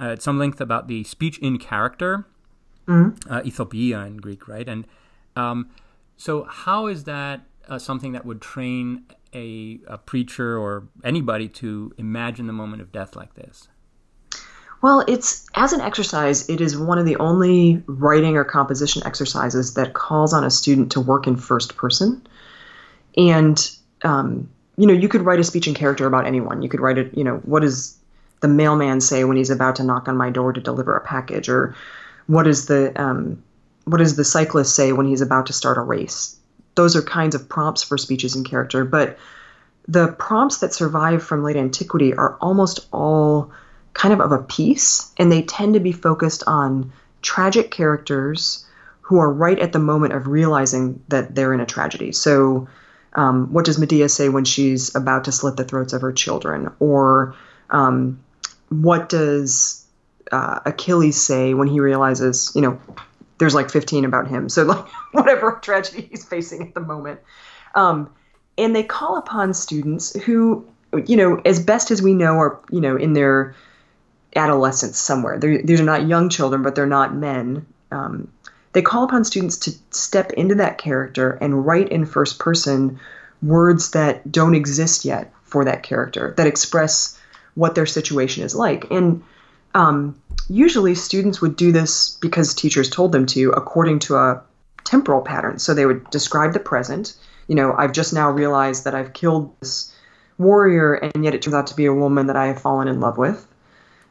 at 0.00 0.20
some 0.20 0.36
length 0.36 0.60
about 0.60 0.88
the 0.88 1.04
speech 1.04 1.38
in 1.38 1.58
character, 1.58 2.26
mm-hmm. 2.88 3.32
uh, 3.32 3.42
ethopoeia 3.42 4.04
in 4.04 4.16
Greek, 4.16 4.48
right? 4.48 4.68
And 4.68 4.84
um, 5.36 5.70
so, 6.16 6.42
how 6.42 6.88
is 6.88 7.04
that 7.04 7.42
uh, 7.68 7.78
something 7.78 8.12
that 8.12 8.26
would 8.26 8.40
train 8.40 9.04
a, 9.34 9.80
a 9.86 9.98
preacher 9.98 10.58
or 10.58 10.88
anybody 11.04 11.48
to 11.48 11.92
imagine 11.98 12.46
the 12.46 12.52
moment 12.52 12.82
of 12.82 12.92
death 12.92 13.16
like 13.16 13.34
this? 13.34 13.68
Well, 14.80 15.04
it's 15.08 15.46
as 15.54 15.72
an 15.72 15.80
exercise, 15.80 16.48
it 16.48 16.60
is 16.60 16.78
one 16.78 16.98
of 16.98 17.04
the 17.04 17.16
only 17.16 17.82
writing 17.86 18.36
or 18.36 18.44
composition 18.44 19.02
exercises 19.04 19.74
that 19.74 19.92
calls 19.92 20.32
on 20.32 20.44
a 20.44 20.50
student 20.50 20.92
to 20.92 21.00
work 21.00 21.26
in 21.26 21.36
first 21.36 21.76
person. 21.76 22.24
And, 23.16 23.70
um, 24.02 24.48
you 24.76 24.86
know, 24.86 24.92
you 24.92 25.08
could 25.08 25.22
write 25.22 25.40
a 25.40 25.44
speech 25.44 25.66
in 25.66 25.74
character 25.74 26.06
about 26.06 26.26
anyone. 26.26 26.62
You 26.62 26.68
could 26.68 26.80
write 26.80 26.98
it, 26.98 27.16
you 27.16 27.24
know, 27.24 27.38
what 27.38 27.62
does 27.62 27.96
the 28.40 28.46
mailman 28.46 29.00
say 29.00 29.24
when 29.24 29.36
he's 29.36 29.50
about 29.50 29.76
to 29.76 29.84
knock 29.84 30.06
on 30.06 30.16
my 30.16 30.30
door 30.30 30.52
to 30.52 30.60
deliver 30.60 30.96
a 30.96 31.00
package? 31.00 31.48
Or 31.48 31.74
what 32.28 32.44
does 32.44 32.66
the, 32.66 32.92
um, 33.00 33.42
what 33.84 33.98
does 33.98 34.14
the 34.14 34.24
cyclist 34.24 34.76
say 34.76 34.92
when 34.92 35.06
he's 35.06 35.22
about 35.22 35.46
to 35.46 35.52
start 35.52 35.76
a 35.76 35.80
race? 35.80 36.37
Those 36.78 36.94
are 36.94 37.02
kinds 37.02 37.34
of 37.34 37.48
prompts 37.48 37.82
for 37.82 37.98
speeches 37.98 38.36
in 38.36 38.44
character. 38.44 38.84
But 38.84 39.18
the 39.88 40.12
prompts 40.12 40.58
that 40.58 40.72
survive 40.72 41.24
from 41.24 41.42
late 41.42 41.56
antiquity 41.56 42.14
are 42.14 42.36
almost 42.40 42.86
all 42.92 43.50
kind 43.94 44.14
of 44.14 44.20
of 44.20 44.30
a 44.30 44.44
piece, 44.44 45.12
and 45.18 45.30
they 45.30 45.42
tend 45.42 45.74
to 45.74 45.80
be 45.80 45.90
focused 45.90 46.44
on 46.46 46.92
tragic 47.20 47.72
characters 47.72 48.64
who 49.00 49.18
are 49.18 49.32
right 49.32 49.58
at 49.58 49.72
the 49.72 49.80
moment 49.80 50.12
of 50.12 50.28
realizing 50.28 51.02
that 51.08 51.34
they're 51.34 51.52
in 51.52 51.58
a 51.58 51.66
tragedy. 51.66 52.12
So, 52.12 52.68
um, 53.14 53.52
what 53.52 53.64
does 53.64 53.78
Medea 53.80 54.08
say 54.08 54.28
when 54.28 54.44
she's 54.44 54.94
about 54.94 55.24
to 55.24 55.32
slit 55.32 55.56
the 55.56 55.64
throats 55.64 55.92
of 55.94 56.02
her 56.02 56.12
children? 56.12 56.70
Or 56.78 57.34
um, 57.70 58.20
what 58.68 59.08
does 59.08 59.84
uh, 60.30 60.60
Achilles 60.64 61.20
say 61.20 61.54
when 61.54 61.66
he 61.66 61.80
realizes, 61.80 62.52
you 62.54 62.62
know, 62.62 62.80
there's 63.38 63.54
like 63.54 63.70
15 63.70 64.04
about 64.04 64.28
him. 64.28 64.48
So 64.48 64.64
like 64.64 64.86
whatever 65.12 65.58
tragedy 65.62 66.08
he's 66.10 66.24
facing 66.24 66.62
at 66.68 66.74
the 66.74 66.80
moment. 66.80 67.20
Um, 67.74 68.10
and 68.56 68.74
they 68.74 68.82
call 68.82 69.16
upon 69.16 69.54
students 69.54 70.18
who, 70.20 70.66
you 71.06 71.16
know, 71.16 71.40
as 71.44 71.60
best 71.60 71.90
as 71.90 72.02
we 72.02 72.14
know, 72.14 72.38
are 72.38 72.60
you 72.70 72.80
know 72.80 72.96
in 72.96 73.12
their 73.12 73.54
adolescence 74.36 74.98
somewhere. 74.98 75.38
They're, 75.38 75.62
these 75.62 75.80
are 75.80 75.84
not 75.84 76.06
young 76.06 76.28
children, 76.28 76.62
but 76.62 76.74
they're 76.74 76.86
not 76.86 77.14
men. 77.14 77.66
Um, 77.90 78.28
they 78.72 78.82
call 78.82 79.04
upon 79.04 79.24
students 79.24 79.56
to 79.58 79.72
step 79.90 80.32
into 80.32 80.56
that 80.56 80.78
character 80.78 81.32
and 81.40 81.66
write 81.66 81.88
in 81.88 82.04
first 82.04 82.38
person 82.38 83.00
words 83.42 83.92
that 83.92 84.30
don't 84.30 84.54
exist 84.54 85.04
yet 85.04 85.32
for 85.44 85.64
that 85.64 85.82
character 85.82 86.34
that 86.36 86.46
express 86.46 87.18
what 87.54 87.74
their 87.74 87.86
situation 87.86 88.44
is 88.44 88.54
like. 88.54 88.90
And 88.90 89.22
um, 89.78 90.20
usually 90.48 90.96
students 90.96 91.40
would 91.40 91.54
do 91.54 91.70
this 91.70 92.18
because 92.20 92.52
teachers 92.52 92.90
told 92.90 93.12
them 93.12 93.26
to 93.26 93.50
according 93.50 94.00
to 94.00 94.16
a 94.16 94.42
temporal 94.82 95.22
pattern. 95.22 95.58
So 95.60 95.72
they 95.72 95.86
would 95.86 96.10
describe 96.10 96.52
the 96.52 96.58
present. 96.58 97.14
You 97.46 97.54
know, 97.54 97.74
I've 97.78 97.92
just 97.92 98.12
now 98.12 98.30
realized 98.30 98.84
that 98.84 98.94
I've 98.96 99.12
killed 99.12 99.54
this 99.60 99.94
warrior, 100.36 100.94
and 100.94 101.24
yet 101.24 101.34
it 101.34 101.42
turns 101.42 101.54
out 101.54 101.68
to 101.68 101.76
be 101.76 101.86
a 101.86 101.94
woman 101.94 102.26
that 102.26 102.36
I 102.36 102.46
have 102.46 102.60
fallen 102.60 102.88
in 102.88 102.98
love 103.00 103.18
with. 103.18 103.46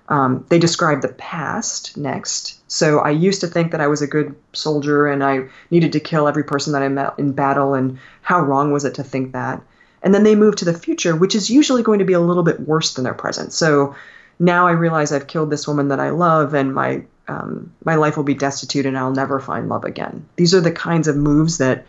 Um, 0.08 0.46
they 0.48 0.58
describe 0.58 1.02
the 1.02 1.10
past 1.10 1.98
next. 1.98 2.62
So 2.72 3.00
I 3.00 3.10
used 3.10 3.42
to 3.42 3.48
think 3.48 3.72
that 3.72 3.82
I 3.82 3.88
was 3.88 4.02
a 4.02 4.08
good 4.08 4.36
soldier 4.54 5.08
and 5.08 5.22
I 5.22 5.50
needed 5.70 5.92
to 5.94 6.00
kill 6.00 6.30
every 6.30 6.46
person 6.46 6.72
that 6.74 6.82
I 6.82 6.88
met 6.88 7.16
in 7.18 7.34
battle, 7.34 7.74
and 7.74 8.00
how 8.22 8.40
wrong 8.40 8.72
was 8.72 8.86
it 8.86 8.96
to 8.96 9.04
think 9.04 9.34
that? 9.34 9.62
And 10.02 10.14
then 10.14 10.24
they 10.24 10.36
move 10.36 10.56
to 10.58 10.66
the 10.66 10.74
future, 10.74 11.14
which 11.14 11.36
is 11.36 11.50
usually 11.50 11.84
going 11.84 12.00
to 12.00 12.06
be 12.06 12.14
a 12.14 12.22
little 12.22 12.44
bit 12.44 12.62
worse 12.62 12.94
than 12.94 13.04
their 13.04 13.14
present. 13.14 13.52
So 13.52 13.96
now 14.40 14.68
I 14.68 14.72
realize 14.72 15.12
I've 15.12 15.28
killed 15.28 15.50
this 15.50 15.68
woman 15.68 15.90
that 15.90 16.00
I 16.00 16.10
love, 16.10 16.54
and 16.54 16.74
my 16.74 17.04
um, 17.28 17.74
my 17.84 17.96
life 17.96 18.16
will 18.16 18.24
be 18.24 18.34
destitute, 18.34 18.86
and 18.86 18.98
I'll 18.98 19.12
never 19.12 19.40
find 19.40 19.68
love 19.68 19.84
again. 19.84 20.26
These 20.36 20.54
are 20.54 20.62
the 20.62 20.72
kinds 20.72 21.08
of 21.08 21.18
moves 21.18 21.58
that 21.58 21.86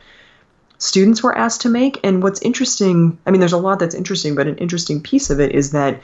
students 0.78 1.22
were 1.22 1.36
asked 1.36 1.62
to 1.62 1.68
make. 1.68 2.00
And 2.02 2.22
what's 2.22 2.42
interesting, 2.42 3.18
I 3.26 3.30
mean, 3.30 3.40
there's 3.40 3.52
a 3.52 3.58
lot 3.58 3.78
that's 3.78 3.94
interesting, 3.94 4.34
but 4.34 4.46
an 4.46 4.58
interesting 4.58 5.00
piece 5.00 5.30
of 5.30 5.40
it 5.40 5.52
is 5.52 5.72
that 5.72 6.00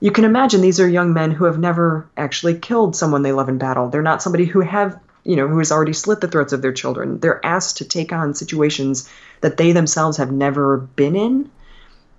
you 0.00 0.10
can 0.10 0.24
imagine 0.24 0.60
these 0.60 0.80
are 0.80 0.88
young 0.88 1.12
men 1.12 1.30
who 1.30 1.44
have 1.44 1.58
never 1.58 2.08
actually 2.16 2.58
killed 2.58 2.96
someone 2.96 3.22
they 3.22 3.32
love 3.32 3.48
in 3.48 3.58
battle. 3.58 3.88
They're 3.88 4.02
not 4.02 4.22
somebody 4.22 4.46
who 4.46 4.60
have 4.60 4.98
you 5.22 5.36
know 5.36 5.46
who 5.46 5.58
has 5.58 5.70
already 5.70 5.92
slit 5.92 6.20
the 6.20 6.28
throats 6.28 6.52
of 6.52 6.62
their 6.62 6.72
children. 6.72 7.20
They're 7.20 7.44
asked 7.44 7.78
to 7.78 7.84
take 7.84 8.12
on 8.12 8.34
situations 8.34 9.08
that 9.42 9.58
they 9.58 9.72
themselves 9.72 10.16
have 10.16 10.32
never 10.32 10.78
been 10.78 11.14
in 11.14 11.50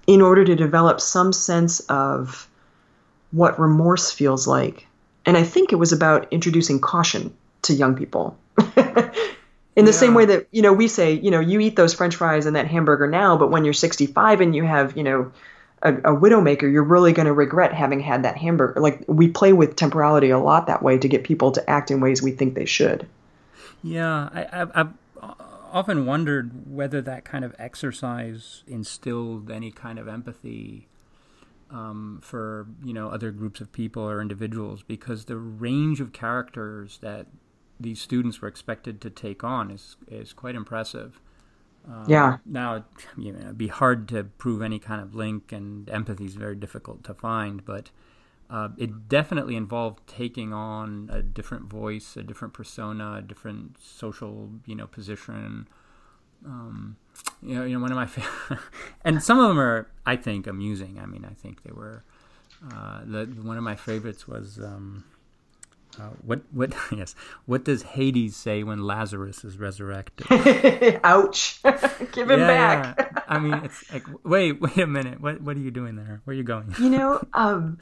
in 0.06 0.22
order 0.22 0.46
to 0.46 0.56
develop 0.56 1.02
some 1.02 1.34
sense 1.34 1.80
of 1.82 2.48
what 3.32 3.60
remorse 3.60 4.12
feels 4.12 4.48
like. 4.48 4.88
And 5.26 5.38
I 5.38 5.44
think 5.44 5.72
it 5.72 5.78
was 5.78 5.94
about 5.94 6.28
introducing 6.32 6.80
caution 6.80 7.36
to 7.64 7.74
young 7.74 7.96
people. 7.96 8.38
In 9.76 9.86
the 9.86 9.92
yeah. 9.92 9.98
same 9.98 10.14
way 10.14 10.26
that, 10.26 10.48
you 10.52 10.62
know, 10.62 10.74
we 10.74 10.88
say, 10.88 11.14
you 11.14 11.32
know, 11.32 11.40
you 11.40 11.60
eat 11.62 11.76
those 11.78 11.94
french 11.94 12.16
fries 12.16 12.46
and 12.46 12.56
that 12.56 12.68
hamburger 12.68 13.08
now, 13.08 13.38
but 13.38 13.52
when 13.52 13.64
you're 13.64 13.74
65 13.74 14.42
and 14.42 14.54
you 14.54 14.66
have, 14.66 14.98
you 14.98 15.04
know, 15.04 15.32
a, 15.82 15.94
a 15.94 16.16
widowmaker, 16.16 16.72
you're 16.72 16.84
really 16.84 17.14
going 17.14 17.26
to 17.26 17.34
regret 17.34 17.74
having 17.74 18.02
had 18.02 18.24
that 18.24 18.38
hamburger. 18.38 18.80
Like 18.82 19.06
we 19.08 19.30
play 19.30 19.54
with 19.54 19.76
temporality 19.76 20.30
a 20.30 20.38
lot 20.38 20.68
that 20.68 20.84
way 20.84 20.98
to 20.98 21.08
get 21.08 21.24
people 21.24 21.54
to 21.54 21.70
act 21.70 21.90
in 21.90 22.02
ways 22.02 22.22
we 22.22 22.32
think 22.32 22.54
they 22.54 22.66
should. 22.66 23.08
Yeah, 23.82 24.30
I, 24.34 24.64
I, 24.64 24.82
I 24.82 24.88
often 25.72 26.06
wondered 26.06 26.52
whether 26.70 27.02
that 27.02 27.24
kind 27.24 27.46
of 27.46 27.56
exercise 27.58 28.64
instilled 28.68 29.50
any 29.50 29.72
kind 29.72 29.98
of 29.98 30.08
empathy 30.08 30.88
um, 31.72 32.20
for 32.22 32.68
you 32.84 32.94
know 32.94 33.10
other 33.10 33.32
groups 33.32 33.62
of 33.62 33.72
people 33.72 34.04
or 34.04 34.22
individuals 34.22 34.84
because 34.84 35.26
the 35.26 35.38
range 35.38 36.00
of 36.00 36.14
characters 36.14 37.00
that 37.02 37.28
these 37.80 38.00
students 38.00 38.42
were 38.42 38.48
expected 38.48 39.02
to 39.02 39.10
take 39.10 39.44
on 39.44 39.72
is 39.72 39.96
is 40.08 40.34
quite 40.34 40.56
impressive. 40.56 41.20
Um, 41.88 42.06
yeah. 42.08 42.38
Now, 42.46 42.86
you 43.18 43.32
know, 43.32 43.40
it'd 43.40 43.58
be 43.58 43.68
hard 43.68 44.08
to 44.10 44.24
prove 44.24 44.62
any 44.62 44.80
kind 44.80 45.02
of 45.02 45.16
link, 45.16 45.52
and 45.52 45.90
empathy 45.90 46.26
is 46.26 46.36
very 46.36 46.56
difficult 46.56 47.04
to 47.06 47.14
find, 47.14 47.66
but 47.66 47.90
uh, 48.50 48.70
it 48.78 49.08
definitely 49.08 49.56
involved 49.56 50.06
taking 50.08 50.54
on 50.54 51.10
a 51.12 51.22
different 51.22 51.66
voice, 51.66 52.18
a 52.18 52.24
different 52.24 52.54
persona, 52.54 53.16
a 53.20 53.22
different 53.22 53.78
social, 53.82 54.50
you 54.66 54.76
know, 54.76 54.88
position. 54.88 55.68
Um, 56.46 56.98
you 57.42 57.56
know, 57.56 57.66
you 57.66 57.76
know, 57.76 57.82
one 57.82 57.92
of 57.92 57.96
my 57.96 58.06
favorite, 58.06 58.60
and 59.06 59.22
some 59.22 59.40
of 59.40 59.48
them 59.48 59.60
are, 59.60 59.88
I 60.06 60.16
think, 60.16 60.48
amusing. 60.48 61.00
I 61.02 61.06
mean, 61.06 61.26
I 61.30 61.34
think 61.34 61.64
they 61.64 61.72
were. 61.72 62.04
Uh, 62.72 63.02
the 63.06 63.26
one 63.42 63.58
of 63.58 63.64
my 63.64 63.76
favorites 63.76 64.28
was 64.28 64.60
um, 64.60 65.04
uh, 66.00 66.10
what 66.24 66.42
what 66.52 66.74
yes 66.92 67.16
what 67.46 67.66
does 67.66 67.82
Hades 67.84 68.36
say 68.36 68.64
when 68.64 68.84
Lazarus 68.84 69.44
is 69.44 69.58
resurrected? 69.58 70.28
Ouch! 71.04 71.62
Give 72.12 72.30
him 72.30 72.40
yeah, 72.40 72.48
back. 72.48 72.96
Yeah. 72.98 73.22
I 73.28 73.40
mean, 73.40 73.54
it's 73.66 73.92
like 73.92 74.06
wait 74.24 74.62
wait 74.62 74.78
a 74.78 74.88
minute. 74.88 75.20
What 75.22 75.42
what 75.42 75.58
are 75.58 75.60
you 75.60 75.72
doing 75.72 75.96
there? 75.96 76.22
Where 76.24 76.34
are 76.34 76.38
you 76.38 76.44
going? 76.44 76.74
You 76.80 76.90
know, 76.90 77.28
um, 77.34 77.80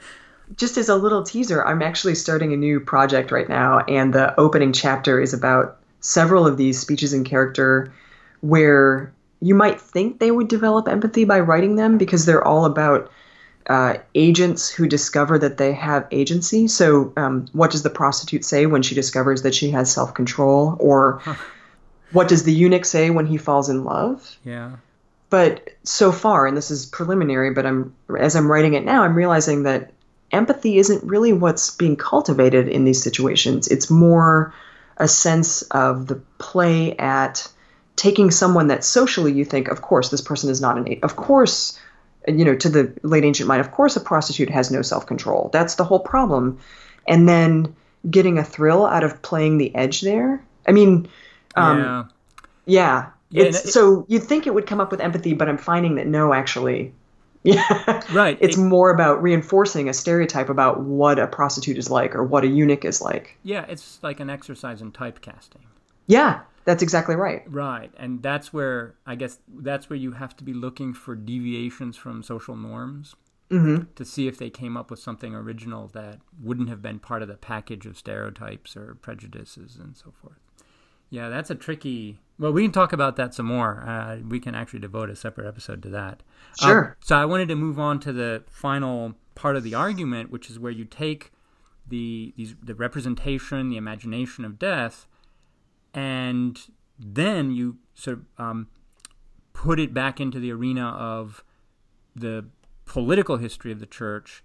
just 0.56 0.76
as 0.76 0.88
a 0.88 0.96
little 0.96 1.22
teaser, 1.22 1.64
I'm 1.64 1.82
actually 1.82 2.14
starting 2.14 2.52
a 2.52 2.56
new 2.56 2.80
project 2.80 3.30
right 3.30 3.48
now, 3.48 3.80
and 3.80 4.12
the 4.12 4.38
opening 4.38 4.72
chapter 4.72 5.20
is 5.20 5.32
about 5.32 5.78
several 6.00 6.46
of 6.46 6.56
these 6.56 6.80
speeches 6.80 7.12
in 7.12 7.24
character 7.24 7.92
where 8.40 9.12
you 9.40 9.54
might 9.54 9.80
think 9.80 10.18
they 10.18 10.30
would 10.30 10.48
develop 10.48 10.88
empathy 10.88 11.24
by 11.24 11.40
writing 11.40 11.76
them 11.76 11.98
because 11.98 12.26
they're 12.26 12.46
all 12.46 12.64
about 12.64 13.10
uh, 13.66 13.94
agents 14.14 14.68
who 14.68 14.86
discover 14.86 15.38
that 15.38 15.56
they 15.56 15.72
have 15.72 16.06
agency. 16.10 16.68
So, 16.68 17.12
um, 17.16 17.46
what 17.52 17.70
does 17.70 17.82
the 17.82 17.90
prostitute 17.90 18.44
say 18.44 18.66
when 18.66 18.82
she 18.82 18.94
discovers 18.94 19.42
that 19.42 19.54
she 19.54 19.70
has 19.70 19.92
self 19.92 20.14
control? 20.14 20.76
Or 20.78 21.22
what 22.12 22.28
does 22.28 22.44
the 22.44 22.52
eunuch 22.52 22.84
say 22.84 23.10
when 23.10 23.26
he 23.26 23.36
falls 23.36 23.68
in 23.68 23.84
love? 23.84 24.36
Yeah. 24.44 24.76
But 25.28 25.70
so 25.84 26.10
far, 26.10 26.46
and 26.46 26.56
this 26.56 26.70
is 26.70 26.86
preliminary, 26.86 27.52
but 27.52 27.64
I'm 27.64 27.94
as 28.18 28.34
I'm 28.34 28.50
writing 28.50 28.74
it 28.74 28.84
now, 28.84 29.04
I'm 29.04 29.14
realizing 29.14 29.62
that 29.62 29.92
empathy 30.32 30.78
isn't 30.78 31.04
really 31.04 31.32
what's 31.32 31.70
being 31.70 31.96
cultivated 31.96 32.68
in 32.68 32.84
these 32.84 33.02
situations. 33.02 33.68
It's 33.68 33.90
more 33.90 34.52
a 34.96 35.06
sense 35.06 35.62
of 35.62 36.08
the 36.08 36.16
play 36.38 36.96
at 36.96 37.48
taking 38.00 38.30
someone 38.30 38.68
that 38.68 38.82
socially 38.82 39.30
you 39.30 39.44
think, 39.44 39.68
of 39.68 39.82
course, 39.82 40.08
this 40.08 40.22
person 40.22 40.48
is 40.48 40.58
not 40.58 40.78
an, 40.78 41.00
of 41.02 41.16
course, 41.16 41.78
you 42.26 42.46
know, 42.46 42.54
to 42.56 42.70
the 42.70 42.94
late 43.02 43.24
ancient 43.24 43.46
mind, 43.46 43.60
of 43.60 43.72
course, 43.72 43.94
a 43.94 44.00
prostitute 44.00 44.48
has 44.48 44.70
no 44.70 44.80
self 44.80 45.04
control. 45.04 45.50
That's 45.52 45.74
the 45.74 45.84
whole 45.84 45.98
problem. 45.98 46.60
And 47.06 47.28
then 47.28 47.76
getting 48.10 48.38
a 48.38 48.44
thrill 48.44 48.86
out 48.86 49.04
of 49.04 49.20
playing 49.20 49.58
the 49.58 49.74
edge 49.74 50.00
there. 50.00 50.42
I 50.66 50.72
mean, 50.72 51.10
um, 51.56 51.78
yeah. 51.78 52.04
yeah. 52.64 53.06
Yeah, 53.32 53.44
it's, 53.44 53.66
it, 53.66 53.68
so 53.68 54.06
you'd 54.08 54.22
think 54.22 54.46
it 54.46 54.54
would 54.54 54.66
come 54.66 54.80
up 54.80 54.90
with 54.90 55.00
empathy, 55.00 55.34
but 55.34 55.50
I'm 55.50 55.58
finding 55.58 55.96
that 55.96 56.06
no, 56.06 56.32
actually, 56.32 56.94
yeah. 57.42 58.02
Right. 58.14 58.38
It's 58.40 58.56
it, 58.56 58.60
more 58.60 58.90
about 58.90 59.22
reinforcing 59.22 59.90
a 59.90 59.92
stereotype 59.92 60.48
about 60.48 60.80
what 60.80 61.18
a 61.18 61.26
prostitute 61.26 61.76
is 61.76 61.90
like 61.90 62.14
or 62.14 62.24
what 62.24 62.44
a 62.44 62.46
eunuch 62.46 62.86
is 62.86 63.02
like. 63.02 63.36
Yeah, 63.42 63.66
it's 63.68 64.02
like 64.02 64.20
an 64.20 64.30
exercise 64.30 64.80
in 64.80 64.90
typecasting. 64.90 65.66
Yeah, 66.06 66.40
that's 66.64 66.82
exactly 66.82 67.16
right. 67.16 67.42
Right. 67.46 67.92
And 67.96 68.22
that's 68.22 68.52
where 68.52 68.94
I 69.06 69.14
guess 69.14 69.38
that's 69.48 69.90
where 69.90 69.98
you 69.98 70.12
have 70.12 70.36
to 70.36 70.44
be 70.44 70.52
looking 70.52 70.94
for 70.94 71.14
deviations 71.14 71.96
from 71.96 72.22
social 72.22 72.56
norms 72.56 73.16
mm-hmm. 73.50 73.84
to 73.94 74.04
see 74.04 74.28
if 74.28 74.38
they 74.38 74.50
came 74.50 74.76
up 74.76 74.90
with 74.90 74.98
something 74.98 75.34
original 75.34 75.88
that 75.88 76.18
wouldn't 76.40 76.68
have 76.68 76.82
been 76.82 76.98
part 76.98 77.22
of 77.22 77.28
the 77.28 77.36
package 77.36 77.86
of 77.86 77.96
stereotypes 77.96 78.76
or 78.76 78.94
prejudices 78.96 79.76
and 79.76 79.96
so 79.96 80.12
forth. 80.22 80.38
Yeah, 81.10 81.28
that's 81.28 81.50
a 81.50 81.56
tricky. 81.56 82.20
Well, 82.38 82.52
we 82.52 82.62
can 82.62 82.72
talk 82.72 82.92
about 82.92 83.16
that 83.16 83.34
some 83.34 83.46
more. 83.46 83.84
Uh, 83.86 84.18
we 84.26 84.38
can 84.38 84.54
actually 84.54 84.78
devote 84.78 85.10
a 85.10 85.16
separate 85.16 85.46
episode 85.46 85.82
to 85.82 85.88
that. 85.90 86.22
Sure. 86.60 86.96
Uh, 87.00 87.04
so 87.04 87.16
I 87.16 87.24
wanted 87.24 87.48
to 87.48 87.56
move 87.56 87.80
on 87.80 87.98
to 88.00 88.12
the 88.12 88.44
final 88.48 89.14
part 89.34 89.56
of 89.56 89.64
the 89.64 89.74
argument, 89.74 90.30
which 90.30 90.48
is 90.48 90.58
where 90.58 90.70
you 90.70 90.84
take 90.84 91.32
the 91.88 92.32
these 92.36 92.54
the 92.62 92.76
representation, 92.76 93.68
the 93.68 93.76
imagination 93.76 94.44
of 94.44 94.58
death, 94.58 95.06
and 95.94 96.60
then 96.98 97.50
you 97.50 97.78
sort 97.94 98.18
of 98.18 98.24
um, 98.38 98.68
put 99.52 99.80
it 99.80 99.92
back 99.92 100.20
into 100.20 100.38
the 100.38 100.52
arena 100.52 100.88
of 100.88 101.42
the 102.14 102.46
political 102.84 103.36
history 103.36 103.72
of 103.72 103.80
the 103.80 103.86
church 103.86 104.42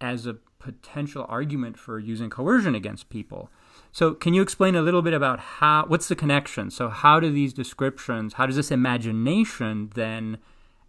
as 0.00 0.26
a 0.26 0.36
potential 0.58 1.26
argument 1.28 1.78
for 1.78 1.98
using 1.98 2.30
coercion 2.30 2.74
against 2.74 3.10
people. 3.10 3.50
So, 3.90 4.14
can 4.14 4.32
you 4.32 4.42
explain 4.42 4.74
a 4.74 4.82
little 4.82 5.02
bit 5.02 5.12
about 5.12 5.38
how 5.38 5.84
what's 5.86 6.08
the 6.08 6.16
connection? 6.16 6.70
So, 6.70 6.88
how 6.88 7.20
do 7.20 7.30
these 7.30 7.52
descriptions, 7.52 8.34
how 8.34 8.46
does 8.46 8.56
this 8.56 8.70
imagination 8.70 9.90
then 9.94 10.38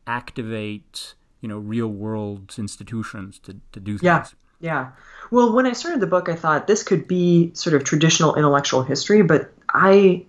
activate, 0.07 1.15
you 1.41 1.49
know, 1.49 1.57
real 1.57 1.87
world 1.87 2.55
institutions 2.57 3.39
to, 3.39 3.57
to 3.73 3.79
do 3.79 3.93
things? 3.97 4.03
Yeah. 4.03 4.25
Yeah. 4.63 4.91
Well, 5.29 5.53
when 5.53 5.65
I 5.65 5.73
started 5.73 5.99
the 5.99 6.07
book, 6.07 6.29
I 6.29 6.35
thought 6.35 6.67
this 6.67 6.83
could 6.83 7.05
be 7.05 7.51
sort 7.53 7.73
of 7.73 7.83
traditional 7.83 8.35
intellectual 8.35 8.81
history, 8.81 9.21
but 9.21 9.52
I 9.73 10.23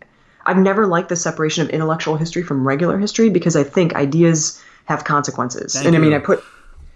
I've 0.47 0.59
never 0.59 0.87
liked 0.87 1.09
the 1.09 1.17
separation 1.17 1.63
of 1.63 1.71
intellectual 1.71 2.17
history 2.17 2.43
from 2.43 2.67
regular 2.67 2.99
history 2.99 3.31
because 3.31 3.57
I 3.57 3.65
think 3.65 3.95
ideas 3.95 4.63
have 4.87 5.05
consequences. 5.05 5.75
Thank 5.75 5.87
and. 5.87 5.97
I 5.97 5.99
mean, 5.99 6.13
I 6.13 6.19
put 6.19 6.43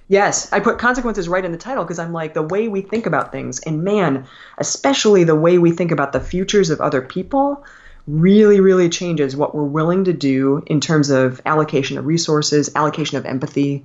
Yes, 0.08 0.50
I 0.52 0.60
put 0.60 0.78
consequences 0.78 1.28
right 1.28 1.44
in 1.44 1.52
the 1.52 1.58
title 1.58 1.84
because 1.84 1.98
I'm 1.98 2.14
like 2.14 2.32
the 2.32 2.42
way 2.42 2.66
we 2.66 2.80
think 2.80 3.04
about 3.04 3.30
things, 3.30 3.60
and 3.60 3.84
man, 3.84 4.26
especially 4.56 5.24
the 5.24 5.36
way 5.36 5.58
we 5.58 5.70
think 5.70 5.90
about 5.90 6.12
the 6.12 6.20
futures 6.20 6.70
of 6.70 6.80
other 6.80 7.02
people, 7.02 7.62
really, 8.06 8.58
really 8.58 8.88
changes 8.88 9.36
what 9.36 9.54
we're 9.54 9.64
willing 9.64 10.04
to 10.04 10.14
do 10.14 10.62
in 10.66 10.80
terms 10.80 11.10
of 11.10 11.42
allocation 11.44 11.98
of 11.98 12.06
resources, 12.06 12.70
allocation 12.74 13.18
of 13.18 13.26
empathy. 13.26 13.84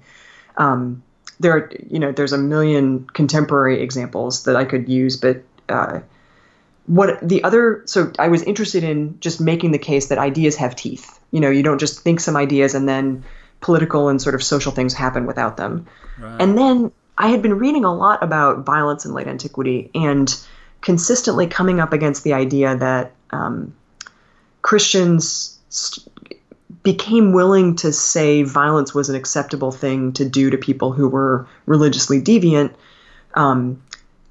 Um, 0.55 1.03
there, 1.41 1.51
are, 1.51 1.71
you 1.89 1.99
know, 1.99 2.13
there's 2.13 2.31
a 2.31 2.37
million 2.37 3.05
contemporary 3.11 3.81
examples 3.81 4.45
that 4.45 4.55
I 4.55 4.63
could 4.63 4.87
use, 4.87 5.17
but 5.17 5.43
uh, 5.67 5.99
what 6.85 7.27
the 7.27 7.43
other? 7.43 7.83
So 7.85 8.11
I 8.19 8.27
was 8.27 8.43
interested 8.43 8.83
in 8.83 9.19
just 9.19 9.39
making 9.39 9.71
the 9.71 9.79
case 9.79 10.07
that 10.07 10.17
ideas 10.17 10.55
have 10.57 10.75
teeth. 10.75 11.19
You 11.31 11.39
know, 11.39 11.49
you 11.49 11.63
don't 11.63 11.79
just 11.79 12.01
think 12.01 12.19
some 12.19 12.35
ideas 12.35 12.75
and 12.75 12.87
then 12.87 13.23
political 13.61 14.09
and 14.09 14.21
sort 14.21 14.35
of 14.35 14.43
social 14.43 14.71
things 14.71 14.93
happen 14.93 15.25
without 15.25 15.57
them. 15.57 15.87
Right. 16.19 16.41
And 16.41 16.57
then 16.57 16.91
I 17.17 17.29
had 17.29 17.41
been 17.41 17.57
reading 17.57 17.85
a 17.85 17.93
lot 17.93 18.21
about 18.23 18.65
violence 18.65 19.05
in 19.05 19.13
late 19.13 19.27
antiquity 19.27 19.89
and 19.95 20.35
consistently 20.81 21.47
coming 21.47 21.79
up 21.79 21.93
against 21.93 22.23
the 22.23 22.33
idea 22.33 22.75
that 22.75 23.13
um, 23.31 23.73
Christians 24.61 25.57
st- 25.69 26.07
became 26.83 27.31
willing 27.31 27.77
to 27.77 27.93
say 27.93 28.43
violence 28.43 28.93
was 28.93 29.09
an 29.09 29.15
acceptable 29.15 29.71
thing 29.71 30.11
to 30.13 30.27
do 30.27 30.49
to 30.49 30.57
people 30.57 30.91
who 30.91 31.07
were 31.07 31.47
religiously 31.65 32.21
deviant 32.21 32.73
um, 33.35 33.81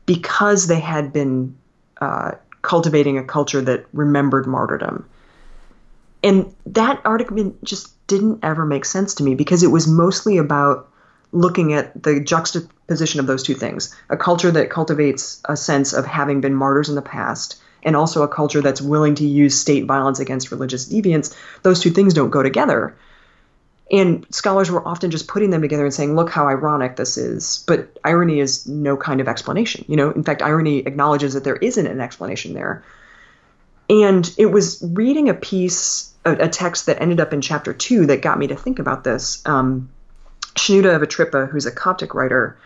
because 0.05 0.67
they 0.67 0.81
had 0.81 1.13
been 1.13 1.57
uh, 2.01 2.33
cultivating 2.63 3.19
a 3.19 3.25
culture 3.25 3.61
that 3.61 3.87
remembered 3.93 4.47
martyrdom. 4.47 5.09
And 6.23 6.55
that 6.67 7.01
argument 7.05 7.63
just 7.65 7.93
didn't 8.07 8.41
ever 8.43 8.65
make 8.65 8.85
sense 8.85 9.15
to 9.15 9.25
me 9.25 9.35
because 9.35 9.63
it 9.63 9.71
was 9.71 9.89
mostly 9.89 10.39
about 10.39 10.89
looking 11.33 11.73
at 11.73 12.01
the 12.03 12.21
juxtaposition 12.21 13.21
of 13.21 13.27
those 13.27 13.43
two 13.43 13.55
things 13.55 13.95
a 14.11 14.17
culture 14.17 14.51
that 14.51 14.69
cultivates 14.69 15.41
a 15.47 15.57
sense 15.57 15.95
of 15.95 16.05
having 16.05 16.43
been 16.43 16.55
martyrs 16.55 16.91
in 16.91 16.95
the 16.95 17.03
past 17.03 17.61
and 17.83 17.97
also 17.97 18.23
a 18.23 18.29
culture 18.29 18.61
that's 18.61 18.83
willing 18.83 19.15
to 19.15 19.27
use 19.27 19.59
state 19.59 19.87
violence 19.87 20.21
against 20.21 20.51
religious 20.51 20.87
deviants 20.87 21.35
those 21.63 21.81
two 21.81 21.91
things 21.91 22.13
don't 22.13 22.29
go 22.29 22.43
together 22.43 22.95
and 23.93 24.27
scholars 24.35 24.71
were 24.71 24.87
often 24.89 25.11
just 25.11 25.29
putting 25.29 25.51
them 25.51 25.61
together 25.61 25.85
and 25.85 25.95
saying 25.95 26.17
look 26.17 26.31
how 26.31 26.49
ironic 26.49 26.97
this 26.97 27.17
is 27.17 27.63
but 27.67 27.99
irony 28.05 28.41
is 28.41 28.67
no 28.67 28.97
kind 28.97 29.21
of 29.21 29.29
explanation 29.29 29.85
you 29.87 29.97
know 29.97 30.11
in 30.11 30.25
fact 30.25 30.43
irony 30.43 30.79
acknowledges 30.79 31.35
that 31.35 31.45
there 31.45 31.57
isn't 31.57 31.87
an 31.87 32.01
explanation 32.01 32.55
there 32.55 32.83
and 33.91 34.35
it 34.39 34.47
was 34.47 34.83
reading 34.83 35.29
a 35.29 35.35
piece 35.35 36.13
a, 36.25 36.33
a, 36.33 36.49
text 36.49 36.87
that 36.87 37.01
ended 37.01 37.21
up 37.21 37.33
in 37.33 37.41
chapter 37.41 37.73
two 37.73 38.07
that 38.07 38.23
got 38.23 38.39
me 38.39 38.47
to 38.49 38.57
think 38.57 38.79
about 38.79 39.05
this. 39.05 39.43
Um, 39.47 39.91
Shenouda 40.55 40.95
of 40.95 41.03
Atrippa, 41.03 41.49
who's 41.49 41.67
a 41.67 41.73
Coptic 41.73 42.15
writer, 42.15 42.57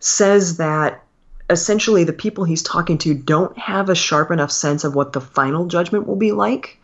says 0.00 0.58
that 0.58 1.02
essentially 1.48 2.04
the 2.04 2.12
people 2.12 2.44
he's 2.44 2.62
talking 2.62 2.98
to 2.98 3.14
don't 3.14 3.56
have 3.58 3.88
a 3.88 3.94
sharp 3.94 4.30
enough 4.30 4.50
sense 4.50 4.84
of 4.84 4.94
what 4.94 5.12
the 5.12 5.20
final 5.20 5.66
judgment 5.66 6.06
will 6.06 6.16
be 6.16 6.32
like. 6.32 6.78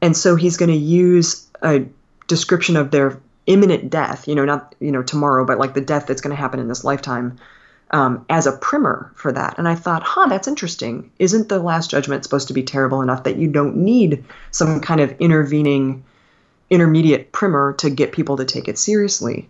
And 0.00 0.16
so 0.16 0.36
he's 0.36 0.56
going 0.56 0.70
to 0.70 0.76
use 0.76 1.46
a 1.62 1.86
description 2.30 2.76
of 2.76 2.90
their 2.90 3.20
imminent 3.46 3.90
death, 3.90 4.28
you 4.28 4.34
know, 4.34 4.44
not, 4.44 4.74
you 4.80 4.92
know, 4.92 5.02
tomorrow, 5.02 5.44
but 5.44 5.58
like 5.58 5.74
the 5.74 5.80
death 5.80 6.06
that's 6.06 6.20
going 6.20 6.34
to 6.34 6.40
happen 6.40 6.60
in 6.60 6.68
this 6.68 6.84
lifetime, 6.84 7.36
um, 7.90 8.24
as 8.30 8.46
a 8.46 8.52
primer 8.52 9.12
for 9.16 9.32
that. 9.32 9.58
And 9.58 9.66
I 9.66 9.74
thought, 9.74 10.04
huh, 10.04 10.28
that's 10.28 10.46
interesting. 10.46 11.10
Isn't 11.18 11.48
the 11.48 11.58
Last 11.58 11.90
Judgment 11.90 12.22
supposed 12.22 12.48
to 12.48 12.54
be 12.54 12.62
terrible 12.62 13.02
enough 13.02 13.24
that 13.24 13.36
you 13.36 13.48
don't 13.48 13.78
need 13.78 14.24
some 14.52 14.80
kind 14.80 15.00
of 15.00 15.20
intervening, 15.20 16.04
intermediate 16.70 17.32
primer 17.32 17.72
to 17.78 17.90
get 17.90 18.12
people 18.12 18.36
to 18.36 18.44
take 18.44 18.68
it 18.68 18.78
seriously? 18.78 19.48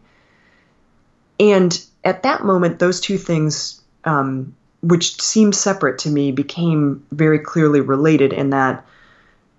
And 1.39 1.79
at 2.03 2.23
that 2.23 2.43
moment, 2.43 2.79
those 2.79 3.01
two 3.01 3.19
things, 3.19 3.83
um, 4.05 4.57
which 4.83 5.21
seemed 5.21 5.55
separate 5.55 5.99
to 5.99 6.11
me, 6.11 6.33
became 6.33 7.05
very 7.13 7.39
clearly 7.39 7.83
related 7.83 8.33
in 8.33 8.51
that 8.51 8.87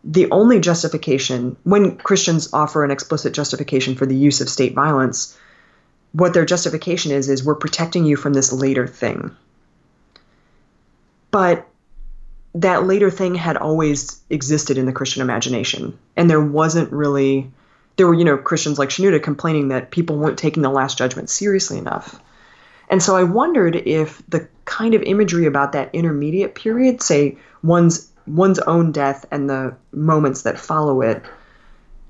the 0.04 0.32
only 0.32 0.60
justification, 0.60 1.58
when 1.64 1.98
Christians 1.98 2.54
offer 2.54 2.84
an 2.84 2.92
explicit 2.92 3.34
justification 3.34 3.96
for 3.96 4.06
the 4.06 4.16
use 4.16 4.42
of 4.42 4.50
state 4.50 4.74
violence, 4.74 5.38
what 6.14 6.34
their 6.34 6.46
justification 6.46 7.12
is 7.12 7.30
is 7.30 7.44
we're 7.44 7.56
protecting 7.56 8.06
you 8.06 8.16
from 8.16 8.34
this 8.34 8.52
later 8.52 8.88
thing. 8.88 9.36
But 11.30 11.68
that 12.56 12.86
later 12.86 13.10
thing 13.10 13.36
had 13.36 13.58
always 13.58 14.20
existed 14.30 14.78
in 14.78 14.86
the 14.86 14.92
Christian 14.92 15.22
imagination, 15.22 15.98
and 16.18 16.30
there 16.30 16.42
wasn't 16.42 16.92
really 16.92 17.52
there 17.96 18.08
were 18.08 18.14
you 18.14 18.26
know 18.26 18.38
Christians 18.38 18.80
like 18.80 18.90
Shenouda 18.90 19.22
complaining 19.22 19.70
that 19.70 19.92
people 19.92 20.18
weren't 20.18 20.38
taking 20.38 20.64
the 20.64 20.70
Last 20.70 20.98
Judgment 20.98 21.30
seriously 21.30 21.78
enough. 21.78 22.20
And 22.90 23.02
so 23.02 23.16
I 23.16 23.24
wondered 23.24 23.76
if 23.76 24.22
the 24.28 24.50
kind 24.66 24.96
of 24.96 25.04
imagery 25.04 25.46
about 25.46 25.72
that 25.74 25.92
intermediate 25.94 26.56
period, 26.56 27.02
say 27.02 27.38
one's 27.64 28.11
one's 28.28 28.60
own 28.60 28.92
death 28.92 29.26
and 29.32 29.50
the 29.50 29.76
moments 29.92 30.44
that 30.44 30.60
follow 30.60 31.02
it, 31.02 31.24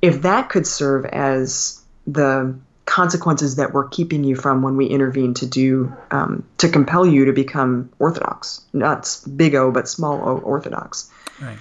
if 0.01 0.23
that 0.23 0.49
could 0.49 0.67
serve 0.67 1.05
as 1.05 1.81
the 2.07 2.55
consequences 2.85 3.55
that 3.55 3.73
we're 3.73 3.87
keeping 3.87 4.23
you 4.23 4.35
from 4.35 4.61
when 4.61 4.75
we 4.75 4.85
intervene 4.85 5.33
to 5.35 5.45
do 5.45 5.95
um, 6.11 6.43
to 6.57 6.67
compel 6.67 7.05
you 7.05 7.25
to 7.25 7.33
become 7.33 7.89
orthodox, 7.99 8.65
not 8.73 9.17
big 9.35 9.55
O 9.55 9.71
but 9.71 9.87
small 9.87 10.15
O 10.27 10.37
orthodox. 10.39 11.09
Right. 11.41 11.57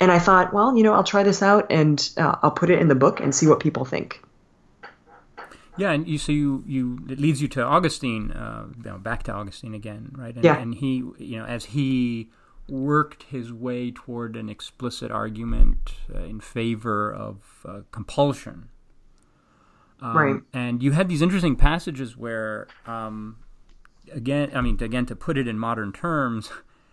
And 0.00 0.10
I 0.10 0.18
thought, 0.18 0.52
well, 0.52 0.76
you 0.76 0.82
know, 0.82 0.92
I'll 0.94 1.04
try 1.04 1.22
this 1.22 1.42
out 1.42 1.66
and 1.70 2.10
uh, 2.16 2.36
I'll 2.42 2.50
put 2.50 2.70
it 2.70 2.78
in 2.78 2.88
the 2.88 2.94
book 2.94 3.20
and 3.20 3.34
see 3.34 3.46
what 3.46 3.60
people 3.60 3.84
think. 3.84 4.22
Yeah, 5.76 5.92
and 5.92 6.06
you 6.06 6.18
so 6.18 6.32
you 6.32 6.62
you 6.66 6.98
it 7.08 7.18
leads 7.18 7.40
you 7.40 7.48
to 7.48 7.62
Augustine, 7.62 8.32
uh, 8.32 8.66
you 8.76 8.90
know, 8.90 8.98
back 8.98 9.22
to 9.24 9.32
Augustine 9.32 9.72
again, 9.72 10.10
right? 10.14 10.34
And, 10.34 10.44
yeah. 10.44 10.58
And 10.58 10.74
he, 10.74 10.96
you 11.18 11.38
know, 11.38 11.44
as 11.44 11.64
he 11.64 12.28
worked 12.70 13.24
his 13.24 13.52
way 13.52 13.90
toward 13.90 14.36
an 14.36 14.48
explicit 14.48 15.10
argument 15.10 15.92
uh, 16.14 16.20
in 16.20 16.40
favor 16.40 17.12
of 17.12 17.66
uh, 17.68 17.80
compulsion, 17.90 18.68
um, 20.02 20.16
right. 20.16 20.42
And 20.52 20.82
you 20.82 20.92
had 20.92 21.08
these 21.08 21.22
interesting 21.22 21.56
passages 21.56 22.16
where, 22.16 22.66
um, 22.86 23.36
again, 24.12 24.50
I 24.54 24.60
mean, 24.60 24.82
again, 24.82 25.06
to 25.06 25.16
put 25.16 25.36
it 25.36 25.46
in 25.46 25.58
modern 25.58 25.92
terms, 25.92 26.50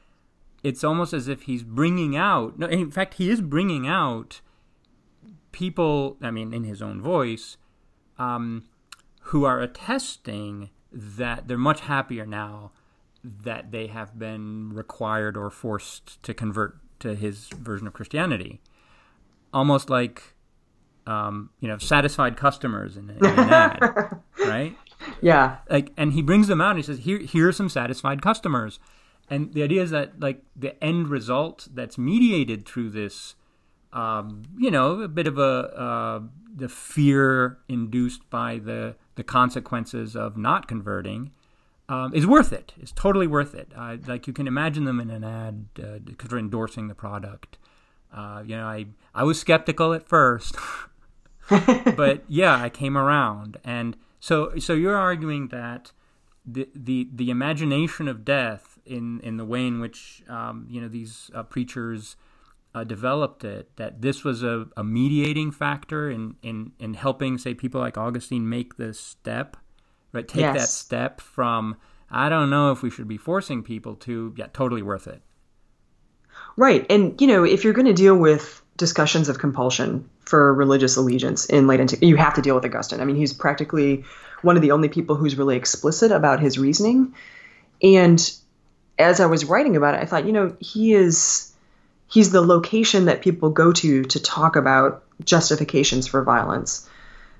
it's 0.63 0.83
almost 0.83 1.13
as 1.13 1.27
if 1.27 1.43
he's 1.43 1.63
bringing 1.63 2.15
out. 2.15 2.59
No, 2.59 2.67
in 2.67 2.91
fact, 2.91 3.15
he 3.15 3.29
is 3.29 3.41
bringing 3.41 3.87
out 3.87 4.41
people. 5.51 6.17
I 6.21 6.31
mean, 6.31 6.53
in 6.53 6.63
his 6.63 6.81
own 6.81 7.01
voice, 7.01 7.57
um, 8.17 8.65
who 9.21 9.45
are 9.45 9.61
attesting 9.61 10.69
that 10.91 11.47
they're 11.47 11.57
much 11.57 11.81
happier 11.81 12.25
now 12.25 12.71
that 13.43 13.71
they 13.71 13.87
have 13.87 14.17
been 14.17 14.73
required 14.73 15.37
or 15.37 15.49
forced 15.49 16.21
to 16.23 16.33
convert 16.33 16.77
to 16.99 17.15
his 17.15 17.47
version 17.49 17.87
of 17.87 17.93
Christianity. 17.93 18.61
Almost 19.53 19.89
like 19.89 20.35
um, 21.07 21.49
you 21.61 21.67
know, 21.67 21.77
satisfied 21.77 22.35
customers 22.35 22.97
in, 22.97 23.09
in 23.09 23.25
an 23.25 23.39
ad, 23.53 23.79
right? 24.39 24.75
Yeah. 25.21 25.57
Like, 25.69 25.93
and 25.97 26.13
he 26.13 26.21
brings 26.21 26.47
them 26.47 26.59
out 26.59 26.71
and 26.71 26.79
he 26.79 26.83
says, 26.83 26.99
"Here, 26.99 27.19
here 27.19 27.47
are 27.47 27.53
some 27.53 27.69
satisfied 27.69 28.21
customers," 28.21 28.79
and 29.29 29.53
the 29.53 29.63
idea 29.63 29.81
is 29.81 29.91
that 29.91 30.19
like 30.19 30.43
the 30.55 30.81
end 30.83 31.07
result 31.07 31.69
that's 31.73 31.97
mediated 31.97 32.67
through 32.67 32.89
this, 32.89 33.35
um, 33.93 34.43
you 34.57 34.69
know, 34.69 35.01
a 35.01 35.07
bit 35.07 35.27
of 35.27 35.37
a 35.37 35.41
uh, 35.41 36.19
the 36.53 36.67
fear 36.67 37.59
induced 37.69 38.29
by 38.29 38.59
the 38.59 38.95
the 39.15 39.23
consequences 39.23 40.15
of 40.15 40.37
not 40.37 40.67
converting. 40.67 41.31
Um, 41.89 42.13
is 42.13 42.27
worth 42.27 42.51
it. 42.51 42.73
It's 42.81 42.91
totally 42.91 43.27
worth 43.27 43.55
it. 43.55 43.71
Uh, 43.75 43.95
like 44.07 44.27
you 44.27 44.33
can 44.33 44.45
imagine 44.45 44.83
them 44.83 44.99
in 44.99 45.09
an 45.09 45.23
ad 45.23 45.73
because 45.73 46.25
uh, 46.25 46.27
they're 46.29 46.39
endorsing 46.39 46.89
the 46.89 46.95
product. 46.95 47.57
Uh, 48.13 48.43
you 48.45 48.57
know, 48.57 48.65
I 48.65 48.87
I 49.15 49.23
was 49.23 49.39
skeptical 49.39 49.93
at 49.93 50.07
first, 50.07 50.55
but 51.49 52.23
yeah, 52.27 52.61
I 52.61 52.69
came 52.69 52.97
around, 52.97 53.57
and 53.63 53.95
so 54.19 54.57
so 54.59 54.73
you're 54.73 54.97
arguing 54.97 55.47
that 55.49 55.91
the 56.45 56.67
the 56.75 57.07
the 57.13 57.29
imagination 57.29 58.07
of 58.07 58.25
death 58.25 58.79
in 58.85 59.19
in 59.21 59.37
the 59.37 59.45
way 59.45 59.65
in 59.65 59.79
which 59.79 60.23
um, 60.29 60.65
you 60.69 60.81
know 60.81 60.87
these 60.87 61.29
uh, 61.33 61.43
preachers 61.43 62.15
uh, 62.73 62.83
developed 62.83 63.43
it 63.43 63.75
that 63.75 64.01
this 64.01 64.23
was 64.23 64.43
a, 64.43 64.67
a 64.77 64.83
mediating 64.83 65.51
factor 65.51 66.09
in, 66.09 66.35
in 66.41 66.71
in 66.79 66.93
helping 66.93 67.37
say 67.37 67.53
people 67.53 67.81
like 67.81 67.97
Augustine 67.97 68.47
make 68.47 68.77
this 68.77 68.99
step 68.99 69.57
right 70.17 70.27
take 70.27 70.41
yes. 70.41 70.57
that 70.57 70.67
step 70.67 71.21
from 71.21 71.77
I 72.09 72.29
don't 72.29 72.49
know 72.49 72.71
if 72.71 72.81
we 72.81 72.89
should 72.89 73.07
be 73.07 73.17
forcing 73.17 73.63
people 73.63 73.95
to 73.95 74.33
yeah 74.37 74.47
totally 74.53 74.81
worth 74.81 75.07
it 75.07 75.21
right 76.55 76.85
and 76.89 77.19
you 77.21 77.27
know 77.27 77.43
if 77.43 77.63
you're 77.63 77.73
going 77.73 77.87
to 77.87 77.93
deal 77.93 78.17
with 78.17 78.61
discussions 78.77 79.27
of 79.27 79.39
compulsion 79.39 80.09
for 80.27 80.53
religious 80.53 80.95
allegiance 80.95 81.45
in 81.45 81.67
late 81.67 81.79
antiquity. 81.79 82.07
You 82.07 82.15
have 82.15 82.35
to 82.35 82.41
deal 82.41 82.55
with 82.55 82.63
Augustine. 82.63 83.01
I 83.01 83.05
mean, 83.05 83.15
he's 83.15 83.33
practically 83.33 84.05
one 84.43 84.55
of 84.55 84.61
the 84.61 84.71
only 84.71 84.87
people 84.87 85.15
who's 85.15 85.35
really 85.35 85.57
explicit 85.57 86.11
about 86.11 86.39
his 86.39 86.59
reasoning. 86.59 87.15
And 87.81 88.31
as 88.99 89.19
I 89.19 89.25
was 89.25 89.45
writing 89.45 89.75
about 89.75 89.95
it, 89.95 90.01
I 90.01 90.05
thought, 90.05 90.25
you 90.25 90.31
know, 90.31 90.55
he 90.59 90.93
is 90.93 91.51
he's 92.07 92.31
the 92.31 92.41
location 92.41 93.05
that 93.05 93.21
people 93.21 93.49
go 93.49 93.71
to 93.73 94.03
to 94.03 94.19
talk 94.19 94.55
about 94.55 95.03
justifications 95.23 96.07
for 96.07 96.23
violence. 96.23 96.87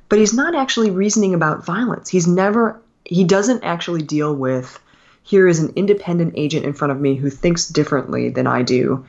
But 0.10 0.20
he's 0.20 0.34
not 0.34 0.56
actually 0.56 0.92
reasoning 0.92 1.34
about 1.34 1.66
violence. 1.66 2.10
He's 2.10 2.28
never 2.28 2.82
he 3.04 3.24
doesn't 3.24 3.64
actually 3.64 4.02
deal 4.02 4.36
with 4.36 4.80
here 5.24 5.48
is 5.48 5.60
an 5.60 5.74
independent 5.76 6.34
agent 6.36 6.66
in 6.66 6.74
front 6.74 6.92
of 6.92 7.00
me 7.00 7.16
who 7.16 7.30
thinks 7.30 7.68
differently 7.68 8.30
than 8.30 8.48
I 8.48 8.64
do 8.64 9.06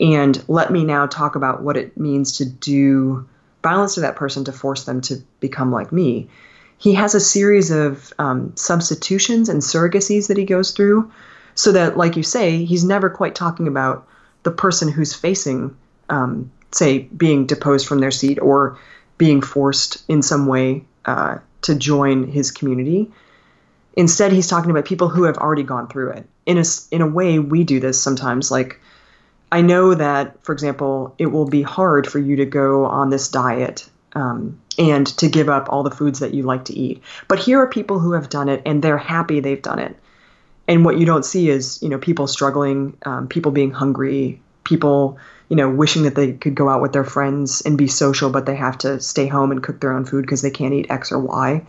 and 0.00 0.42
let 0.48 0.72
me 0.72 0.84
now 0.84 1.06
talk 1.06 1.36
about 1.36 1.62
what 1.62 1.76
it 1.76 1.96
means 1.98 2.38
to 2.38 2.44
do 2.44 3.28
violence 3.62 3.94
to 3.94 4.00
that 4.00 4.16
person 4.16 4.44
to 4.44 4.52
force 4.52 4.84
them 4.84 5.00
to 5.02 5.22
become 5.40 5.70
like 5.70 5.92
me. 5.92 6.28
He 6.78 6.94
has 6.94 7.14
a 7.14 7.20
series 7.20 7.70
of 7.70 8.12
um, 8.18 8.52
substitutions 8.56 9.48
and 9.48 9.60
surrogacies 9.60 10.28
that 10.28 10.36
he 10.36 10.44
goes 10.44 10.72
through, 10.72 11.12
so 11.54 11.72
that, 11.72 11.96
like 11.96 12.16
you 12.16 12.22
say, 12.22 12.64
he's 12.64 12.82
never 12.82 13.08
quite 13.08 13.34
talking 13.34 13.68
about 13.68 14.06
the 14.42 14.50
person 14.50 14.88
who's 14.88 15.14
facing, 15.14 15.76
um, 16.08 16.50
say, 16.72 17.00
being 17.00 17.46
deposed 17.46 17.86
from 17.86 18.00
their 18.00 18.10
seat 18.10 18.38
or 18.40 18.78
being 19.22 19.40
forced 19.40 20.02
in 20.08 20.20
some 20.20 20.48
way 20.48 20.82
uh, 21.04 21.38
to 21.60 21.76
join 21.76 22.26
his 22.26 22.50
community. 22.50 23.08
Instead, 23.96 24.32
he's 24.32 24.48
talking 24.48 24.72
about 24.72 24.84
people 24.84 25.08
who 25.08 25.22
have 25.22 25.38
already 25.38 25.62
gone 25.62 25.86
through 25.86 26.10
it. 26.10 26.26
In 26.44 26.58
a, 26.58 26.64
in 26.90 27.02
a 27.02 27.06
way, 27.06 27.38
we 27.38 27.62
do 27.62 27.78
this 27.78 28.02
sometimes, 28.02 28.50
like 28.50 28.80
I 29.52 29.60
know 29.60 29.94
that, 29.94 30.44
for 30.44 30.52
example, 30.52 31.14
it 31.18 31.26
will 31.26 31.46
be 31.46 31.62
hard 31.62 32.08
for 32.08 32.18
you 32.18 32.34
to 32.34 32.44
go 32.44 32.84
on 32.86 33.10
this 33.10 33.28
diet 33.28 33.88
um, 34.14 34.60
and 34.76 35.06
to 35.18 35.28
give 35.28 35.48
up 35.48 35.68
all 35.70 35.84
the 35.84 35.92
foods 35.92 36.18
that 36.18 36.34
you 36.34 36.42
like 36.42 36.64
to 36.64 36.74
eat. 36.74 37.00
But 37.28 37.38
here 37.38 37.60
are 37.60 37.68
people 37.68 38.00
who 38.00 38.14
have 38.14 38.28
done 38.28 38.48
it 38.48 38.62
and 38.66 38.82
they're 38.82 38.98
happy 38.98 39.38
they've 39.38 39.62
done 39.62 39.78
it. 39.78 39.94
And 40.66 40.84
what 40.84 40.98
you 40.98 41.06
don't 41.06 41.24
see 41.24 41.48
is, 41.48 41.80
you 41.80 41.88
know, 41.88 41.98
people 41.98 42.26
struggling, 42.26 42.96
um, 43.06 43.28
people 43.28 43.52
being 43.52 43.70
hungry, 43.70 44.40
people, 44.64 45.18
you 45.52 45.56
know, 45.56 45.68
wishing 45.68 46.04
that 46.04 46.14
they 46.14 46.32
could 46.32 46.54
go 46.54 46.66
out 46.70 46.80
with 46.80 46.94
their 46.94 47.04
friends 47.04 47.60
and 47.60 47.76
be 47.76 47.86
social, 47.86 48.30
but 48.30 48.46
they 48.46 48.56
have 48.56 48.78
to 48.78 48.98
stay 49.00 49.26
home 49.26 49.52
and 49.52 49.62
cook 49.62 49.78
their 49.82 49.92
own 49.92 50.06
food 50.06 50.22
because 50.22 50.40
they 50.40 50.50
can't 50.50 50.72
eat 50.72 50.86
X 50.88 51.12
or 51.12 51.18
Y. 51.18 51.66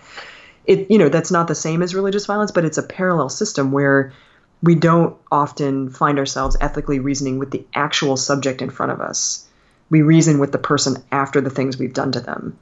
It, 0.66 0.90
you 0.90 0.98
know, 0.98 1.10
that's 1.10 1.32
not 1.32 1.50
the 1.50 1.54
same 1.54 1.82
as 1.82 1.94
religious 1.94 2.26
violence, 2.26 2.52
but 2.52 2.64
it's 2.64 2.78
a 2.78 2.84
parallel 2.84 3.28
system 3.28 3.74
where 3.74 4.14
we 4.62 4.76
don't 4.76 5.18
often 5.30 5.90
find 5.90 6.18
ourselves 6.18 6.56
ethically 6.62 7.00
reasoning 7.00 7.40
with 7.40 7.52
the 7.52 7.66
actual 7.76 8.16
subject 8.16 8.62
in 8.62 8.70
front 8.70 8.94
of 8.94 9.02
us. 9.02 9.46
We 9.90 10.02
reason 10.02 10.40
with 10.40 10.54
the 10.54 10.60
person 10.60 11.04
after 11.12 11.42
the 11.42 11.50
things 11.50 11.78
we've 11.78 11.94
done 11.94 12.14
to 12.14 12.22
them. 12.22 12.58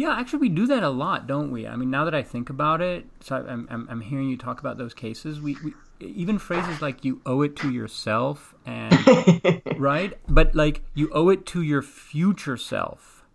Yeah, 0.00 0.18
actually, 0.18 0.38
we 0.38 0.48
do 0.48 0.66
that 0.68 0.82
a 0.82 0.88
lot, 0.88 1.26
don't 1.26 1.50
we? 1.50 1.66
I 1.66 1.76
mean, 1.76 1.90
now 1.90 2.06
that 2.06 2.14
I 2.14 2.22
think 2.22 2.48
about 2.48 2.80
it, 2.80 3.04
so 3.20 3.36
I'm, 3.36 3.68
I'm, 3.70 3.86
I'm 3.90 4.00
hearing 4.00 4.30
you 4.30 4.38
talk 4.38 4.58
about 4.58 4.78
those 4.78 4.94
cases. 4.94 5.42
We, 5.42 5.58
we 5.62 5.74
even 6.00 6.38
phrases 6.38 6.80
like 6.80 7.04
"you 7.04 7.20
owe 7.26 7.42
it 7.42 7.54
to 7.56 7.70
yourself" 7.70 8.54
and 8.64 9.60
right, 9.76 10.14
but 10.26 10.54
like 10.54 10.80
you 10.94 11.10
owe 11.12 11.28
it 11.28 11.44
to 11.48 11.60
your 11.60 11.82
future 11.82 12.56
self, 12.56 13.26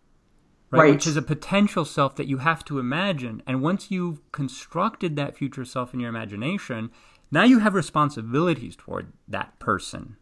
right? 0.72 0.80
right? 0.80 0.94
Which 0.94 1.06
is 1.06 1.16
a 1.16 1.22
potential 1.22 1.86
self 1.86 2.16
that 2.16 2.28
you 2.28 2.40
have 2.40 2.66
to 2.66 2.80
imagine. 2.80 3.44
And 3.46 3.62
once 3.62 3.92
you've 3.92 4.20
constructed 4.32 5.16
that 5.18 5.38
future 5.38 5.66
self 5.66 5.94
in 5.94 6.00
your 6.00 6.10
imagination, 6.10 6.90
now 7.30 7.44
you 7.44 7.60
have 7.60 7.76
responsibilities 7.76 8.76
toward 8.76 9.14
that 9.28 9.60
person. 9.60 10.18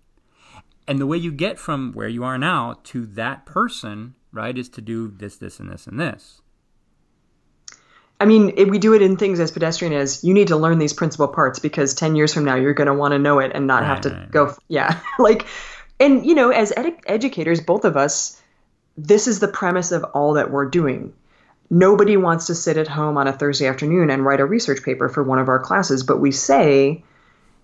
And 0.90 1.00
the 1.00 1.08
way 1.08 1.16
you 1.16 1.32
get 1.32 1.58
from 1.58 1.94
where 1.94 2.10
you 2.10 2.26
are 2.26 2.38
now 2.38 2.82
to 2.84 3.06
that 3.06 3.46
person, 3.46 4.16
right, 4.34 4.58
is 4.58 4.68
to 4.70 4.82
do 4.82 5.08
this, 5.08 5.38
this, 5.38 5.60
and 5.60 5.72
this, 5.72 5.88
and 5.88 6.00
this. 6.00 6.42
I 8.20 8.26
mean, 8.26 8.54
we 8.70 8.80
do 8.80 8.94
it 8.94 9.02
in 9.02 9.18
things 9.18 9.40
as 9.40 9.52
pedestrian 9.52 9.94
as 9.94 10.24
you 10.24 10.34
need 10.34 10.48
to 10.48 10.56
learn 10.56 10.80
these 10.80 10.94
principal 10.94 11.28
parts 11.28 11.60
because 11.60 11.94
10 11.94 12.16
years 12.16 12.34
from 12.34 12.46
now 12.46 12.56
you're 12.56 12.74
going 12.74 12.88
to 12.88 12.94
want 12.94 13.12
to 13.12 13.20
know 13.20 13.40
it 13.40 13.52
and 13.54 13.68
not 13.68 13.82
Right, 13.82 13.88
have 13.88 14.02
to 14.02 14.10
right, 14.10 14.32
go. 14.32 14.56
Yeah. 14.68 15.00
like, 15.20 15.46
and, 16.00 16.26
you 16.26 16.34
know, 16.36 16.50
as 16.50 16.72
ed- 16.76 17.02
educators, 17.06 17.60
both 17.62 17.86
of 17.86 17.98
us, 17.98 18.42
this 18.98 19.28
is 19.28 19.40
the 19.40 19.48
premise 19.48 19.92
of 19.92 20.04
all 20.14 20.34
that 20.34 20.52
we're 20.52 20.70
doing. 20.70 21.14
Nobody 21.70 22.16
wants 22.18 22.48
to 22.48 22.56
sit 22.56 22.78
at 22.78 22.88
home 22.88 23.18
on 23.18 23.28
a 23.28 23.34
Thursday 23.34 23.68
afternoon 23.68 24.10
and 24.10 24.24
write 24.24 24.40
a 24.40 24.46
research 24.46 24.84
paper 24.84 25.10
for 25.10 25.24
one 25.24 25.40
of 25.40 25.50
our 25.50 25.60
classes, 25.60 26.04
but 26.04 26.20
we 26.20 26.32
say 26.32 27.04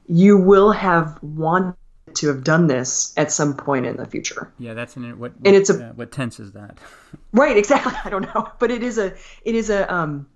you 0.07 0.37
will 0.37 0.71
have 0.71 1.21
wanted 1.21 1.75
to 2.15 2.27
have 2.27 2.43
done 2.43 2.67
this 2.67 3.13
at 3.17 3.31
some 3.31 3.55
point 3.55 3.85
in 3.85 3.97
the 3.97 4.05
future. 4.05 4.51
Yeah, 4.59 4.73
that's 4.73 4.95
in 4.97 5.05
it. 5.05 5.17
What, 5.17 5.33
And 5.45 5.55
it's 5.55 5.69
a- 5.69 5.89
uh, 5.89 5.93
what 5.93 6.11
tense 6.11 6.39
is 6.39 6.51
that? 6.53 6.77
Right, 7.33 7.57
exactly. 7.57 7.93
I 8.05 8.09
don't 8.09 8.33
know, 8.33 8.49
but 8.59 8.71
it 8.71 8.83
is 8.83 8.97
a 8.97 9.13
it 9.43 9.55
is 9.55 9.69
a 9.69 9.91
um 9.93 10.27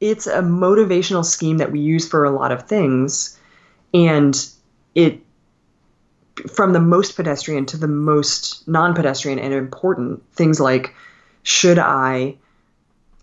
it's 0.00 0.26
a 0.26 0.40
motivational 0.40 1.24
scheme 1.24 1.58
that 1.58 1.72
we 1.72 1.80
use 1.80 2.08
for 2.08 2.24
a 2.24 2.30
lot 2.30 2.52
of 2.52 2.62
things 2.68 3.38
and 3.92 4.48
it 4.94 5.20
from 6.50 6.72
the 6.72 6.80
most 6.80 7.16
pedestrian 7.16 7.66
to 7.66 7.76
the 7.76 7.88
most 7.88 8.66
non-pedestrian 8.68 9.38
and 9.38 9.52
important 9.52 10.22
things 10.32 10.60
like 10.60 10.94
should 11.42 11.78
I 11.78 12.36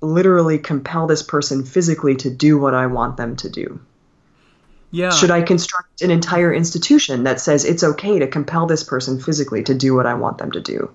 literally 0.02 0.58
compel 0.60 1.08
this 1.08 1.24
person 1.24 1.64
physically 1.64 2.16
to 2.18 2.30
do 2.30 2.58
what 2.58 2.74
I 2.76 2.88
want 2.88 3.18
them 3.18 3.36
to 3.38 3.50
do? 3.50 3.80
Yeah. 4.96 5.10
Should 5.10 5.30
I 5.30 5.42
construct 5.42 6.02
an 6.02 6.10
entire 6.10 6.54
institution 6.54 7.26
that 7.26 7.42
says 7.42 7.66
it's 7.66 7.84
okay 7.84 8.18
to 8.20 8.28
compel 8.28 8.66
this 8.66 8.82
person 8.82 9.20
physically 9.20 9.62
to 9.64 9.74
do 9.74 9.94
what 9.94 10.06
I 10.06 10.14
want 10.14 10.38
them 10.38 10.52
to 10.54 10.62
do? 10.62 10.90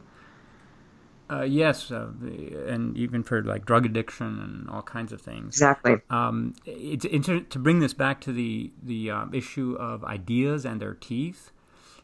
Uh, 1.28 1.42
yes, 1.42 1.90
uh, 1.92 2.08
the, 2.18 2.66
and 2.66 2.96
even 2.96 3.22
for 3.22 3.42
like 3.42 3.66
drug 3.66 3.84
addiction 3.84 4.26
and 4.40 4.70
all 4.70 4.80
kinds 4.80 5.12
of 5.12 5.20
things. 5.20 5.48
Exactly. 5.48 5.96
Um, 6.08 6.54
it's, 6.64 7.04
it's 7.04 7.26
to 7.26 7.58
bring 7.58 7.80
this 7.80 7.92
back 7.92 8.22
to 8.22 8.32
the 8.32 8.72
the 8.82 9.10
um, 9.10 9.34
issue 9.34 9.76
of 9.78 10.02
ideas 10.02 10.64
and 10.64 10.80
their 10.80 10.94
teeth. 10.94 11.52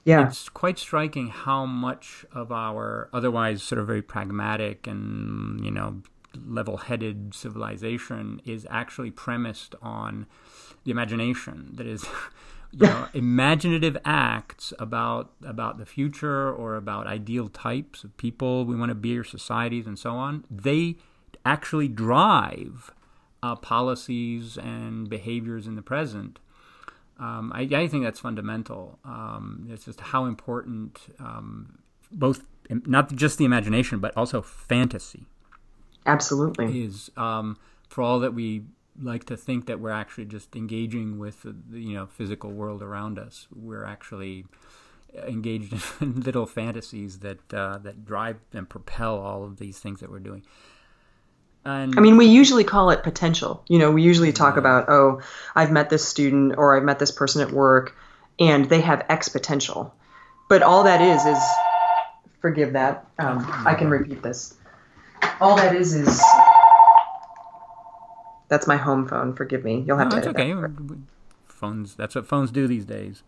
Yeah. 0.05 0.28
It's 0.28 0.51
quite 0.51 0.78
striking 0.78 1.28
how 1.28 1.64
much 1.64 2.26
of 2.30 2.53
our 2.53 3.09
otherwise 3.12 3.62
sort 3.62 3.80
of 3.80 3.86
very 3.86 4.03
pragmatic 4.03 4.86
and 4.86 5.64
you 5.64 5.70
know 5.70 6.03
level-headed 6.45 7.34
civilization 7.34 8.41
is 8.45 8.66
actually 8.70 9.11
premised 9.11 9.74
on 9.80 10.26
the 10.84 10.91
imagination. 10.91 11.70
That 11.74 11.87
is, 11.87 12.05
you 12.72 12.87
know, 12.87 13.09
imaginative 13.14 13.97
acts 14.05 14.72
about 14.78 15.32
about 15.45 15.78
the 15.78 15.87
future 15.87 16.53
or 16.53 16.76
about 16.76 17.07
ideal 17.07 17.49
types 17.49 18.05
of 18.05 18.16
people 18.16 18.64
we 18.64 18.76
want 18.76 18.91
to 18.91 18.95
be 18.95 19.18
or 19.18 19.24
societies 19.24 19.87
and 19.87 19.99
so 19.99 20.12
on. 20.12 20.45
They 20.51 20.97
actually 21.45 21.89
drive 21.89 22.93
uh, 23.43 23.57
policies 23.57 24.57
and 24.57 25.09
behaviors 25.09 25.66
in 25.66 25.76
the 25.76 25.82
present. 25.82 26.39
Um, 27.18 27.51
I, 27.55 27.62
I 27.62 27.89
think 27.89 28.05
that's 28.05 28.20
fundamental. 28.20 28.99
Um, 29.05 29.68
it's 29.70 29.87
just 29.87 30.01
how 30.01 30.26
important 30.26 30.99
um, 31.18 31.78
both 32.11 32.45
not 32.68 33.14
just 33.14 33.39
the 33.39 33.45
imagination 33.45 34.01
but 34.01 34.16
also 34.16 34.43
fantasy 34.43 35.26
Absolutely. 36.07 36.84
is 36.84 37.11
um, 37.16 37.59
for 37.88 38.02
all 38.02 38.20
that 38.20 38.34
we 38.34 38.64
like 39.00 39.24
to 39.24 39.36
think 39.36 39.66
that 39.66 39.80
we're 39.80 39.90
actually 39.90 40.24
just 40.24 40.57
engaging 40.57 41.18
with 41.18 41.42
the, 41.42 41.54
you 41.78 41.94
know 41.94 42.07
physical 42.07 42.50
world 42.50 42.82
around 42.82 43.18
us. 43.18 43.46
We're 43.54 43.84
actually 43.84 44.46
engaged 45.14 45.74
in 46.00 46.20
little 46.20 46.46
fantasies 46.46 47.20
that 47.20 47.52
uh, 47.52 47.78
that 47.78 48.04
drive 48.04 48.38
and 48.52 48.68
propel 48.68 49.18
all 49.18 49.44
of 49.44 49.59
these 49.59 49.78
things 49.78 50.00
that 50.00 50.11
we're 50.11 50.20
doing. 50.20 50.44
And 51.64 51.98
I 51.98 52.00
mean, 52.00 52.16
we 52.16 52.26
usually 52.26 52.62
call 52.62 52.90
it 52.90 53.02
potential. 53.02 53.64
You 53.66 53.80
know, 53.80 53.90
we 53.90 54.02
usually 54.02 54.32
talk 54.32 54.57
about, 54.57 54.88
oh, 54.88 55.20
I've 55.57 55.72
met 55.72 55.90
this 55.90 56.07
student 56.07 56.54
or 56.57 56.76
I've 56.76 56.84
met 56.84 57.00
this 57.00 57.11
person 57.11 57.42
at 57.42 57.52
work 57.52 57.96
and 58.38 58.66
they 58.66 58.80
have 58.82 59.04
X 59.09 59.28
potential. 59.28 59.92
But 60.48 60.62
all 60.62 60.84
that 60.84 61.00
is, 61.00 61.26
is, 61.26 61.42
forgive 62.40 62.74
that, 62.74 63.04
um, 63.18 63.44
I 63.66 63.74
can 63.74 63.90
repeat 63.90 64.22
this. 64.22 64.54
All 65.41 65.57
that 65.57 65.77
is, 65.77 65.95
is, 65.95 66.23
that's 68.49 68.67
my 68.67 68.77
home 68.77 69.07
phone. 69.07 69.35
Forgive 69.35 69.64
me. 69.64 69.85
You'll 69.87 69.99
have 69.99 70.09
no, 70.09 70.12
to 70.12 70.17
it's 70.19 70.27
edit 70.27 70.37
that. 70.37 70.64
okay. 70.64 71.01
Phones. 71.49 71.95
That's 71.95 72.14
what 72.14 72.27
phones 72.27 72.51
do 72.51 72.67
these 72.67 72.85
days. 72.85 73.23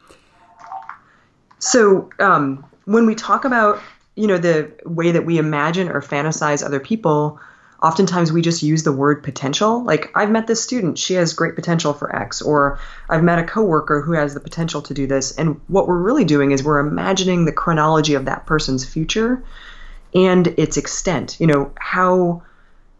So 1.58 2.10
um, 2.18 2.64
when 2.84 3.06
we 3.06 3.14
talk 3.14 3.44
about, 3.44 3.80
you 4.14 4.26
know, 4.26 4.38
the 4.38 4.72
way 4.84 5.12
that 5.12 5.24
we 5.24 5.38
imagine 5.38 5.88
or 5.88 6.00
fantasize 6.00 6.64
other 6.64 6.80
people, 6.80 7.40
oftentimes 7.82 8.32
we 8.32 8.42
just 8.42 8.62
use 8.62 8.82
the 8.82 8.92
word 8.92 9.22
potential. 9.22 9.82
Like 9.82 10.10
I've 10.14 10.30
met 10.30 10.46
this 10.46 10.62
student, 10.62 10.98
she 10.98 11.14
has 11.14 11.32
great 11.32 11.54
potential 11.54 11.92
for 11.92 12.14
X, 12.14 12.42
or 12.42 12.78
I've 13.08 13.22
met 13.22 13.38
a 13.38 13.44
coworker 13.44 14.00
who 14.00 14.12
has 14.12 14.34
the 14.34 14.40
potential 14.40 14.82
to 14.82 14.94
do 14.94 15.06
this. 15.06 15.36
And 15.36 15.60
what 15.68 15.88
we're 15.88 15.98
really 15.98 16.24
doing 16.24 16.50
is 16.50 16.62
we're 16.62 16.80
imagining 16.80 17.44
the 17.44 17.52
chronology 17.52 18.14
of 18.14 18.26
that 18.26 18.46
person's 18.46 18.84
future 18.84 19.44
and 20.14 20.46
its 20.46 20.76
extent. 20.76 21.36
You 21.40 21.46
know, 21.46 21.72
how 21.78 22.42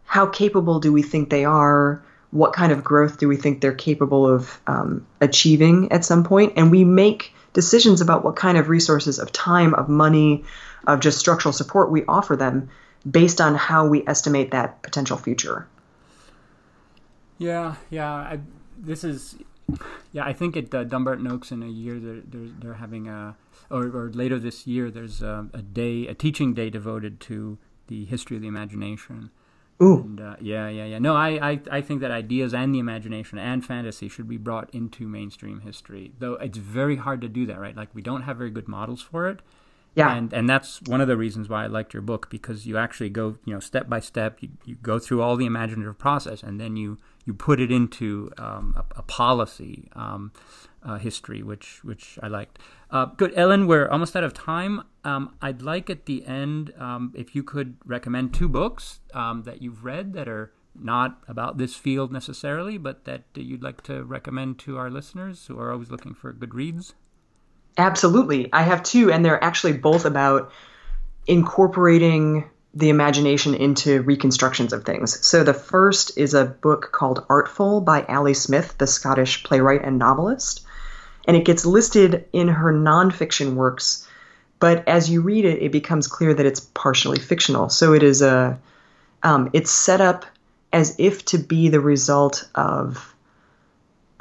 how 0.05 0.25
capable 0.27 0.79
do 0.79 0.91
we 0.91 1.03
think 1.03 1.29
they 1.29 1.45
are? 1.45 2.03
What 2.31 2.53
kind 2.53 2.71
of 2.71 2.83
growth 2.83 3.17
do 3.17 3.27
we 3.27 3.37
think 3.37 3.61
they're 3.61 3.73
capable 3.73 4.27
of 4.27 4.59
um, 4.67 5.05
achieving 5.19 5.91
at 5.91 6.05
some 6.05 6.23
point? 6.23 6.53
And 6.55 6.71
we 6.71 6.83
make 6.83 7.33
decisions 7.53 8.01
about 8.01 8.23
what 8.23 8.35
kind 8.35 8.57
of 8.57 8.69
resources 8.69 9.19
of 9.19 9.31
time, 9.31 9.73
of 9.73 9.89
money, 9.89 10.43
of 10.85 10.99
just 10.99 11.17
structural 11.17 11.53
support 11.53 11.91
we 11.91 12.05
offer 12.05 12.35
them 12.35 12.69
based 13.09 13.41
on 13.41 13.55
how 13.55 13.87
we 13.87 14.03
estimate 14.05 14.51
that 14.51 14.81
potential 14.81 15.17
future. 15.17 15.67
Yeah, 17.37 17.75
yeah. 17.89 18.11
I, 18.11 18.39
this 18.77 19.03
is, 19.03 19.35
yeah. 20.11 20.25
I 20.25 20.33
think 20.33 20.57
at 20.57 20.73
uh, 20.73 20.83
Dumbarton 20.83 21.27
Oaks 21.27 21.51
in 21.51 21.63
a 21.63 21.67
year 21.67 21.99
they're 21.99 22.21
they're, 22.21 22.51
they're 22.59 22.73
having 22.75 23.07
a, 23.07 23.35
or, 23.69 23.83
or 23.85 24.11
later 24.13 24.39
this 24.39 24.67
year 24.67 24.89
there's 24.91 25.21
a, 25.21 25.47
a 25.53 25.61
day, 25.61 26.07
a 26.07 26.13
teaching 26.13 26.53
day 26.53 26.69
devoted 26.69 27.19
to 27.21 27.57
the 27.87 28.05
history 28.05 28.35
of 28.35 28.41
the 28.41 28.47
imagination. 28.47 29.31
Ooh, 29.81 29.99
And 29.99 30.19
uh, 30.19 30.35
yeah, 30.41 30.67
yeah, 30.67 30.85
yeah. 30.85 30.99
No, 30.99 31.15
I, 31.15 31.51
I, 31.51 31.61
I 31.71 31.81
think 31.81 32.01
that 32.01 32.11
ideas 32.11 32.53
and 32.53 32.75
the 32.75 32.79
imagination 32.79 33.37
and 33.39 33.65
fantasy 33.65 34.09
should 34.09 34.27
be 34.27 34.35
brought 34.35 34.69
into 34.73 35.07
mainstream 35.07 35.61
history. 35.61 36.11
Though 36.19 36.33
it's 36.33 36.57
very 36.57 36.97
hard 36.97 37.21
to 37.21 37.29
do 37.29 37.45
that, 37.45 37.59
right? 37.59 37.75
Like 37.75 37.89
we 37.93 38.01
don't 38.01 38.23
have 38.23 38.37
very 38.37 38.49
good 38.49 38.67
models 38.67 39.01
for 39.01 39.29
it. 39.29 39.39
Yeah, 39.95 40.15
And 40.15 40.33
and 40.33 40.47
that's 40.47 40.81
one 40.83 41.01
of 41.01 41.07
the 41.07 41.17
reasons 41.17 41.49
why 41.49 41.63
I 41.63 41.67
liked 41.67 41.93
your 41.93 42.01
book 42.01 42.29
because 42.29 42.65
you 42.65 42.77
actually 42.77 43.09
go, 43.09 43.37
you 43.45 43.53
know, 43.53 43.59
step 43.59 43.89
by 43.89 43.99
step. 43.99 44.37
You, 44.41 44.49
you 44.65 44.75
go 44.75 44.99
through 44.99 45.21
all 45.21 45.35
the 45.35 45.45
imaginative 45.45 45.97
process, 45.97 46.43
and 46.43 46.59
then 46.59 46.75
you 46.75 46.97
you 47.25 47.33
put 47.33 47.59
it 47.59 47.71
into 47.71 48.31
um, 48.37 48.73
a, 48.75 48.99
a 48.99 49.01
policy 49.03 49.89
um, 49.93 50.31
uh, 50.83 50.97
history, 50.97 51.43
which 51.43 51.83
which 51.83 52.17
I 52.21 52.27
liked. 52.27 52.59
Uh, 52.91 53.05
good, 53.05 53.33
Ellen. 53.35 53.67
We're 53.67 53.87
almost 53.87 54.15
out 54.15 54.23
of 54.23 54.33
time. 54.33 54.83
Um, 55.03 55.35
I'd 55.41 55.61
like 55.61 55.89
at 55.89 56.05
the 56.05 56.25
end 56.25 56.73
um, 56.77 57.13
if 57.15 57.35
you 57.35 57.43
could 57.43 57.77
recommend 57.85 58.33
two 58.33 58.47
books 58.49 58.99
um, 59.13 59.43
that 59.43 59.61
you've 59.61 59.83
read 59.83 60.13
that 60.13 60.27
are 60.27 60.53
not 60.75 61.23
about 61.27 61.57
this 61.57 61.75
field 61.75 62.11
necessarily, 62.11 62.77
but 62.77 63.05
that 63.05 63.23
you'd 63.35 63.63
like 63.63 63.81
to 63.83 64.03
recommend 64.03 64.59
to 64.59 64.77
our 64.77 64.89
listeners 64.89 65.47
who 65.47 65.59
are 65.59 65.71
always 65.71 65.91
looking 65.91 66.13
for 66.13 66.31
good 66.31 66.53
reads. 66.53 66.93
Absolutely. 67.79 68.51
I 68.53 68.61
have 68.61 68.83
two, 68.83 69.11
and 69.11 69.25
they're 69.25 69.43
actually 69.43 69.73
both 69.73 70.05
about 70.05 70.51
incorporating 71.25 72.49
the 72.73 72.89
imagination 72.89 73.55
into 73.55 74.01
reconstructions 74.03 74.73
of 74.73 74.83
things. 74.83 75.25
So 75.25 75.43
the 75.43 75.53
first 75.53 76.17
is 76.17 76.33
a 76.33 76.45
book 76.45 76.91
called 76.91 77.25
Artful 77.29 77.81
by 77.81 78.03
Ali 78.03 78.35
Smith, 78.35 78.77
the 78.77 78.85
Scottish 78.85 79.43
playwright 79.43 79.83
and 79.83 79.97
novelist. 79.97 80.65
And 81.27 81.35
it 81.35 81.45
gets 81.45 81.65
listed 81.65 82.25
in 82.31 82.47
her 82.47 82.71
nonfiction 82.71 83.55
works, 83.55 84.07
but 84.59 84.87
as 84.87 85.09
you 85.09 85.21
read 85.21 85.45
it, 85.45 85.61
it 85.61 85.71
becomes 85.71 86.07
clear 86.07 86.33
that 86.33 86.45
it's 86.45 86.59
partially 86.59 87.19
fictional. 87.19 87.69
So 87.69 87.93
it 87.93 88.03
is 88.03 88.21
a, 88.21 88.59
um, 89.23 89.49
it's 89.53 89.71
set 89.71 90.01
up 90.01 90.25
as 90.71 90.95
if 90.99 91.25
to 91.25 91.37
be 91.37 91.69
the 91.69 91.79
result 91.79 92.47
of 92.55 93.15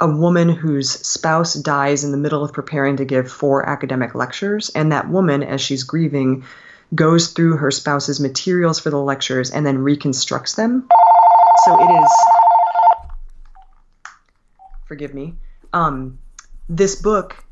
a 0.01 0.09
woman 0.09 0.49
whose 0.49 0.91
spouse 0.91 1.55
dies 1.55 2.05
in 2.05 2.13
the 2.13 2.17
middle 2.17 2.45
of 2.45 2.53
preparing 2.53 2.97
to 2.97 3.05
give 3.05 3.31
four 3.31 3.69
academic 3.69 4.15
lectures, 4.15 4.71
and 4.71 4.93
that 4.93 5.09
woman, 5.09 5.43
as 5.43 5.61
she's 5.61 5.83
grieving, 5.83 6.45
goes 6.95 7.29
through 7.29 7.57
her 7.57 7.71
spouse's 7.71 8.21
materials 8.21 8.79
for 8.79 8.91
the 8.91 8.99
lectures 8.99 9.51
and 9.51 9.67
then 9.67 9.79
reconstructs 9.79 10.55
them. 10.55 10.89
So 11.65 11.83
it 11.83 12.03
is. 12.03 12.11
Forgive 14.87 15.13
me. 15.13 15.35
Um, 15.73 16.19
this 16.69 16.97
book 16.97 17.45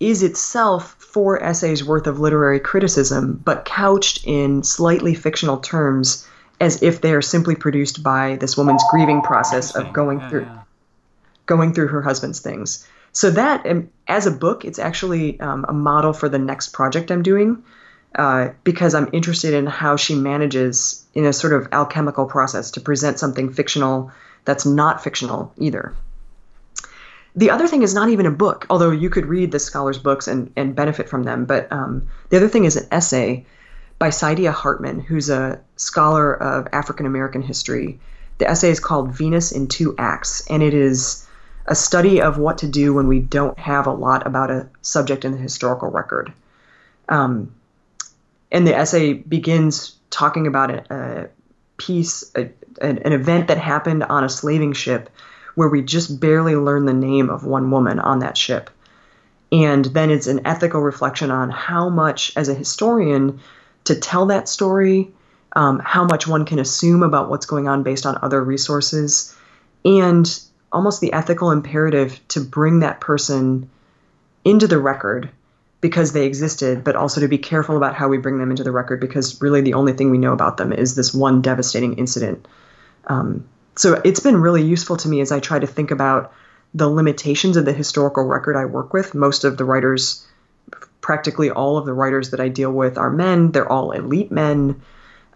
is 0.00 0.22
itself 0.22 0.94
four 0.98 1.42
essays 1.42 1.84
worth 1.84 2.06
of 2.06 2.20
literary 2.20 2.60
criticism, 2.60 3.40
but 3.44 3.64
couched 3.64 4.24
in 4.24 4.62
slightly 4.62 5.14
fictional 5.14 5.58
terms 5.58 6.26
as 6.60 6.82
if 6.82 7.00
they 7.00 7.12
are 7.12 7.22
simply 7.22 7.54
produced 7.54 8.02
by 8.02 8.36
this 8.36 8.56
woman's 8.56 8.82
grieving 8.90 9.20
process 9.22 9.74
of 9.74 9.92
going 9.92 10.20
Yeah, 10.20 10.28
through 10.28 10.42
yeah. 10.42 10.63
Going 11.46 11.74
through 11.74 11.88
her 11.88 12.02
husband's 12.02 12.40
things. 12.40 12.86
So 13.12 13.30
that, 13.30 13.66
um, 13.66 13.90
as 14.08 14.26
a 14.26 14.30
book, 14.30 14.64
it's 14.64 14.78
actually 14.78 15.38
um, 15.40 15.64
a 15.68 15.72
model 15.72 16.12
for 16.12 16.28
the 16.28 16.38
next 16.38 16.72
project 16.72 17.10
I'm 17.10 17.22
doing, 17.22 17.62
uh, 18.14 18.48
because 18.64 18.94
I'm 18.94 19.08
interested 19.12 19.54
in 19.54 19.66
how 19.66 19.96
she 19.96 20.14
manages, 20.14 21.04
in 21.14 21.24
a 21.24 21.32
sort 21.32 21.52
of 21.52 21.68
alchemical 21.72 22.26
process, 22.26 22.72
to 22.72 22.80
present 22.80 23.18
something 23.18 23.52
fictional 23.52 24.10
that's 24.44 24.66
not 24.66 25.02
fictional 25.02 25.52
either. 25.58 25.94
The 27.36 27.50
other 27.50 27.66
thing 27.66 27.82
is 27.82 27.94
not 27.94 28.10
even 28.10 28.26
a 28.26 28.30
book, 28.30 28.66
although 28.70 28.92
you 28.92 29.10
could 29.10 29.26
read 29.26 29.50
the 29.50 29.58
scholars' 29.58 29.98
books 29.98 30.28
and, 30.28 30.52
and 30.56 30.76
benefit 30.76 31.08
from 31.08 31.24
them. 31.24 31.46
But 31.46 31.70
um, 31.72 32.08
the 32.28 32.36
other 32.36 32.48
thing 32.48 32.64
is 32.64 32.76
an 32.76 32.86
essay 32.92 33.46
by 33.98 34.08
Saidiya 34.08 34.52
Hartman, 34.52 35.00
who's 35.00 35.30
a 35.30 35.60
scholar 35.76 36.32
of 36.32 36.68
African 36.72 37.06
American 37.06 37.42
history. 37.42 37.98
The 38.38 38.48
essay 38.48 38.70
is 38.70 38.80
called 38.80 39.16
Venus 39.16 39.50
in 39.52 39.66
Two 39.66 39.94
Acts, 39.98 40.48
and 40.48 40.62
it 40.62 40.74
is 40.74 41.26
a 41.66 41.74
study 41.74 42.20
of 42.20 42.38
what 42.38 42.58
to 42.58 42.68
do 42.68 42.92
when 42.94 43.08
we 43.08 43.20
don't 43.20 43.58
have 43.58 43.86
a 43.86 43.92
lot 43.92 44.26
about 44.26 44.50
a 44.50 44.68
subject 44.82 45.24
in 45.24 45.32
the 45.32 45.38
historical 45.38 45.90
record. 45.90 46.32
Um, 47.08 47.54
and 48.52 48.66
the 48.66 48.76
essay 48.76 49.14
begins 49.14 49.96
talking 50.10 50.46
about 50.46 50.70
a, 50.70 50.94
a 50.94 51.28
piece, 51.76 52.30
a, 52.36 52.50
an, 52.80 52.98
an 52.98 53.12
event 53.12 53.48
that 53.48 53.58
happened 53.58 54.04
on 54.04 54.24
a 54.24 54.28
slaving 54.28 54.74
ship 54.74 55.10
where 55.54 55.68
we 55.68 55.82
just 55.82 56.20
barely 56.20 56.56
learn 56.56 56.84
the 56.84 56.92
name 56.92 57.30
of 57.30 57.44
one 57.44 57.70
woman 57.70 57.98
on 57.98 58.20
that 58.20 58.36
ship. 58.36 58.70
And 59.52 59.84
then 59.84 60.10
it's 60.10 60.26
an 60.26 60.46
ethical 60.46 60.80
reflection 60.80 61.30
on 61.30 61.50
how 61.50 61.88
much, 61.88 62.32
as 62.36 62.48
a 62.48 62.54
historian, 62.54 63.40
to 63.84 63.94
tell 63.94 64.26
that 64.26 64.48
story, 64.48 65.12
um, 65.54 65.78
how 65.78 66.04
much 66.04 66.26
one 66.26 66.44
can 66.44 66.58
assume 66.58 67.02
about 67.02 67.30
what's 67.30 67.46
going 67.46 67.68
on 67.68 67.84
based 67.84 68.06
on 68.06 68.18
other 68.20 68.42
resources, 68.42 69.36
and 69.84 70.40
almost 70.74 71.00
the 71.00 71.12
ethical 71.12 71.50
imperative 71.50 72.20
to 72.28 72.40
bring 72.40 72.80
that 72.80 73.00
person 73.00 73.70
into 74.44 74.66
the 74.66 74.78
record 74.78 75.30
because 75.80 76.12
they 76.12 76.26
existed, 76.26 76.82
but 76.82 76.96
also 76.96 77.20
to 77.20 77.28
be 77.28 77.38
careful 77.38 77.76
about 77.76 77.94
how 77.94 78.08
we 78.08 78.18
bring 78.18 78.38
them 78.38 78.50
into 78.50 78.64
the 78.64 78.72
record 78.72 79.00
because 79.00 79.40
really 79.40 79.60
the 79.60 79.74
only 79.74 79.92
thing 79.92 80.10
we 80.10 80.18
know 80.18 80.32
about 80.32 80.56
them 80.56 80.72
is 80.72 80.94
this 80.94 81.14
one 81.14 81.42
devastating 81.42 81.98
incident. 81.98 82.48
Um, 83.06 83.46
so 83.76 84.00
it's 84.04 84.20
been 84.20 84.36
really 84.36 84.62
useful 84.62 84.96
to 84.96 85.08
me 85.08 85.20
as 85.20 85.30
I 85.30 85.40
try 85.40 85.58
to 85.58 85.66
think 85.66 85.90
about 85.90 86.32
the 86.74 86.88
limitations 86.88 87.56
of 87.56 87.64
the 87.64 87.72
historical 87.72 88.24
record 88.24 88.56
I 88.56 88.64
work 88.64 88.92
with. 88.92 89.14
Most 89.14 89.44
of 89.44 89.56
the 89.56 89.64
writers, 89.64 90.26
practically 91.00 91.50
all 91.50 91.76
of 91.76 91.86
the 91.86 91.92
writers 91.92 92.30
that 92.30 92.40
I 92.40 92.48
deal 92.48 92.72
with, 92.72 92.98
are 92.98 93.10
men. 93.10 93.52
They're 93.52 93.70
all 93.70 93.92
elite 93.92 94.32
men. 94.32 94.82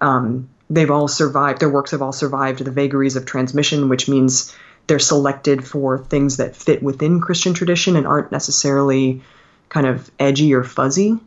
Um, 0.00 0.48
they've 0.70 0.90
all 0.90 1.08
survived, 1.08 1.60
their 1.60 1.70
works 1.70 1.92
have 1.92 2.02
all 2.02 2.12
survived 2.12 2.64
the 2.64 2.70
vagaries 2.70 3.16
of 3.16 3.26
transmission, 3.26 3.88
which 3.88 4.08
means 4.08 4.54
they're 4.88 4.98
selected 4.98 5.64
for 5.66 5.98
things 5.98 6.38
that 6.38 6.56
fit 6.56 6.82
within 6.82 7.20
Christian 7.20 7.54
tradition 7.54 7.94
and 7.94 8.06
aren't 8.06 8.32
necessarily 8.32 9.22
kind 9.68 9.86
of 9.86 10.10
edgy 10.18 10.54
or 10.54 10.64
fuzzy. 10.64 11.18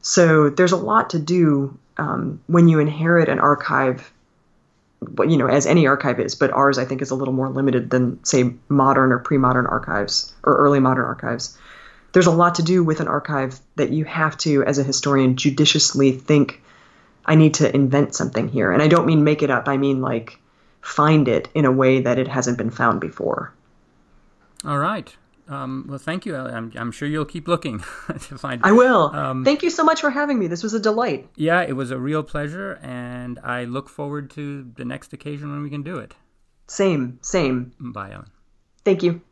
So 0.00 0.48
there's 0.48 0.72
a 0.72 0.76
lot 0.76 1.10
to 1.10 1.18
do 1.18 1.76
um, 1.98 2.40
when 2.46 2.68
you 2.68 2.78
inherit 2.78 3.28
an 3.28 3.40
archive, 3.40 4.10
you 5.18 5.36
know, 5.36 5.48
as 5.48 5.66
any 5.66 5.88
archive 5.88 6.20
is, 6.20 6.36
but 6.36 6.52
ours 6.52 6.78
I 6.78 6.84
think 6.84 7.02
is 7.02 7.10
a 7.10 7.16
little 7.16 7.34
more 7.34 7.50
limited 7.50 7.90
than 7.90 8.24
say 8.24 8.54
modern 8.68 9.12
or 9.12 9.18
pre-modern 9.18 9.66
archives 9.66 10.32
or 10.44 10.56
early 10.56 10.80
modern 10.80 11.04
archives. 11.04 11.58
There's 12.12 12.26
a 12.26 12.32
lot 12.32 12.56
to 12.56 12.62
do 12.62 12.82
with 12.84 13.00
an 13.00 13.08
archive 13.08 13.58
that 13.76 13.90
you 13.90 14.04
have 14.04 14.38
to, 14.38 14.64
as 14.64 14.78
a 14.78 14.84
historian, 14.84 15.36
judiciously 15.36 16.12
think. 16.12 16.62
I 17.24 17.34
need 17.34 17.54
to 17.54 17.72
invent 17.72 18.14
something 18.14 18.48
here, 18.48 18.72
and 18.72 18.82
I 18.82 18.88
don't 18.88 19.06
mean 19.06 19.22
make 19.24 19.42
it 19.42 19.50
up. 19.50 19.68
I 19.68 19.76
mean 19.76 20.00
like 20.00 20.40
find 20.80 21.28
it 21.28 21.48
in 21.54 21.64
a 21.64 21.72
way 21.72 22.00
that 22.00 22.18
it 22.18 22.28
hasn't 22.28 22.58
been 22.58 22.70
found 22.70 23.00
before. 23.00 23.52
All 24.64 24.78
right. 24.78 25.14
Um, 25.48 25.86
well, 25.88 25.98
thank 25.98 26.26
you. 26.26 26.36
I'm, 26.36 26.72
I'm, 26.76 26.92
sure 26.92 27.08
you'll 27.08 27.24
keep 27.24 27.48
looking 27.48 27.80
to 28.08 28.38
find. 28.38 28.60
I 28.62 28.70
will. 28.70 29.14
Um, 29.14 29.44
thank 29.44 29.64
you 29.64 29.70
so 29.70 29.82
much 29.82 30.00
for 30.00 30.10
having 30.10 30.38
me. 30.38 30.46
This 30.46 30.62
was 30.62 30.74
a 30.74 30.80
delight. 30.80 31.28
Yeah, 31.34 31.62
it 31.62 31.72
was 31.72 31.90
a 31.90 31.98
real 31.98 32.22
pleasure, 32.22 32.78
and 32.82 33.38
I 33.42 33.64
look 33.64 33.88
forward 33.88 34.30
to 34.32 34.70
the 34.76 34.84
next 34.84 35.12
occasion 35.12 35.50
when 35.50 35.62
we 35.62 35.70
can 35.70 35.82
do 35.82 35.96
it. 35.96 36.14
Same, 36.68 37.18
same. 37.20 37.72
Bye, 37.80 38.12
Ellen. 38.12 38.30
Thank 38.84 39.02
you. 39.02 39.22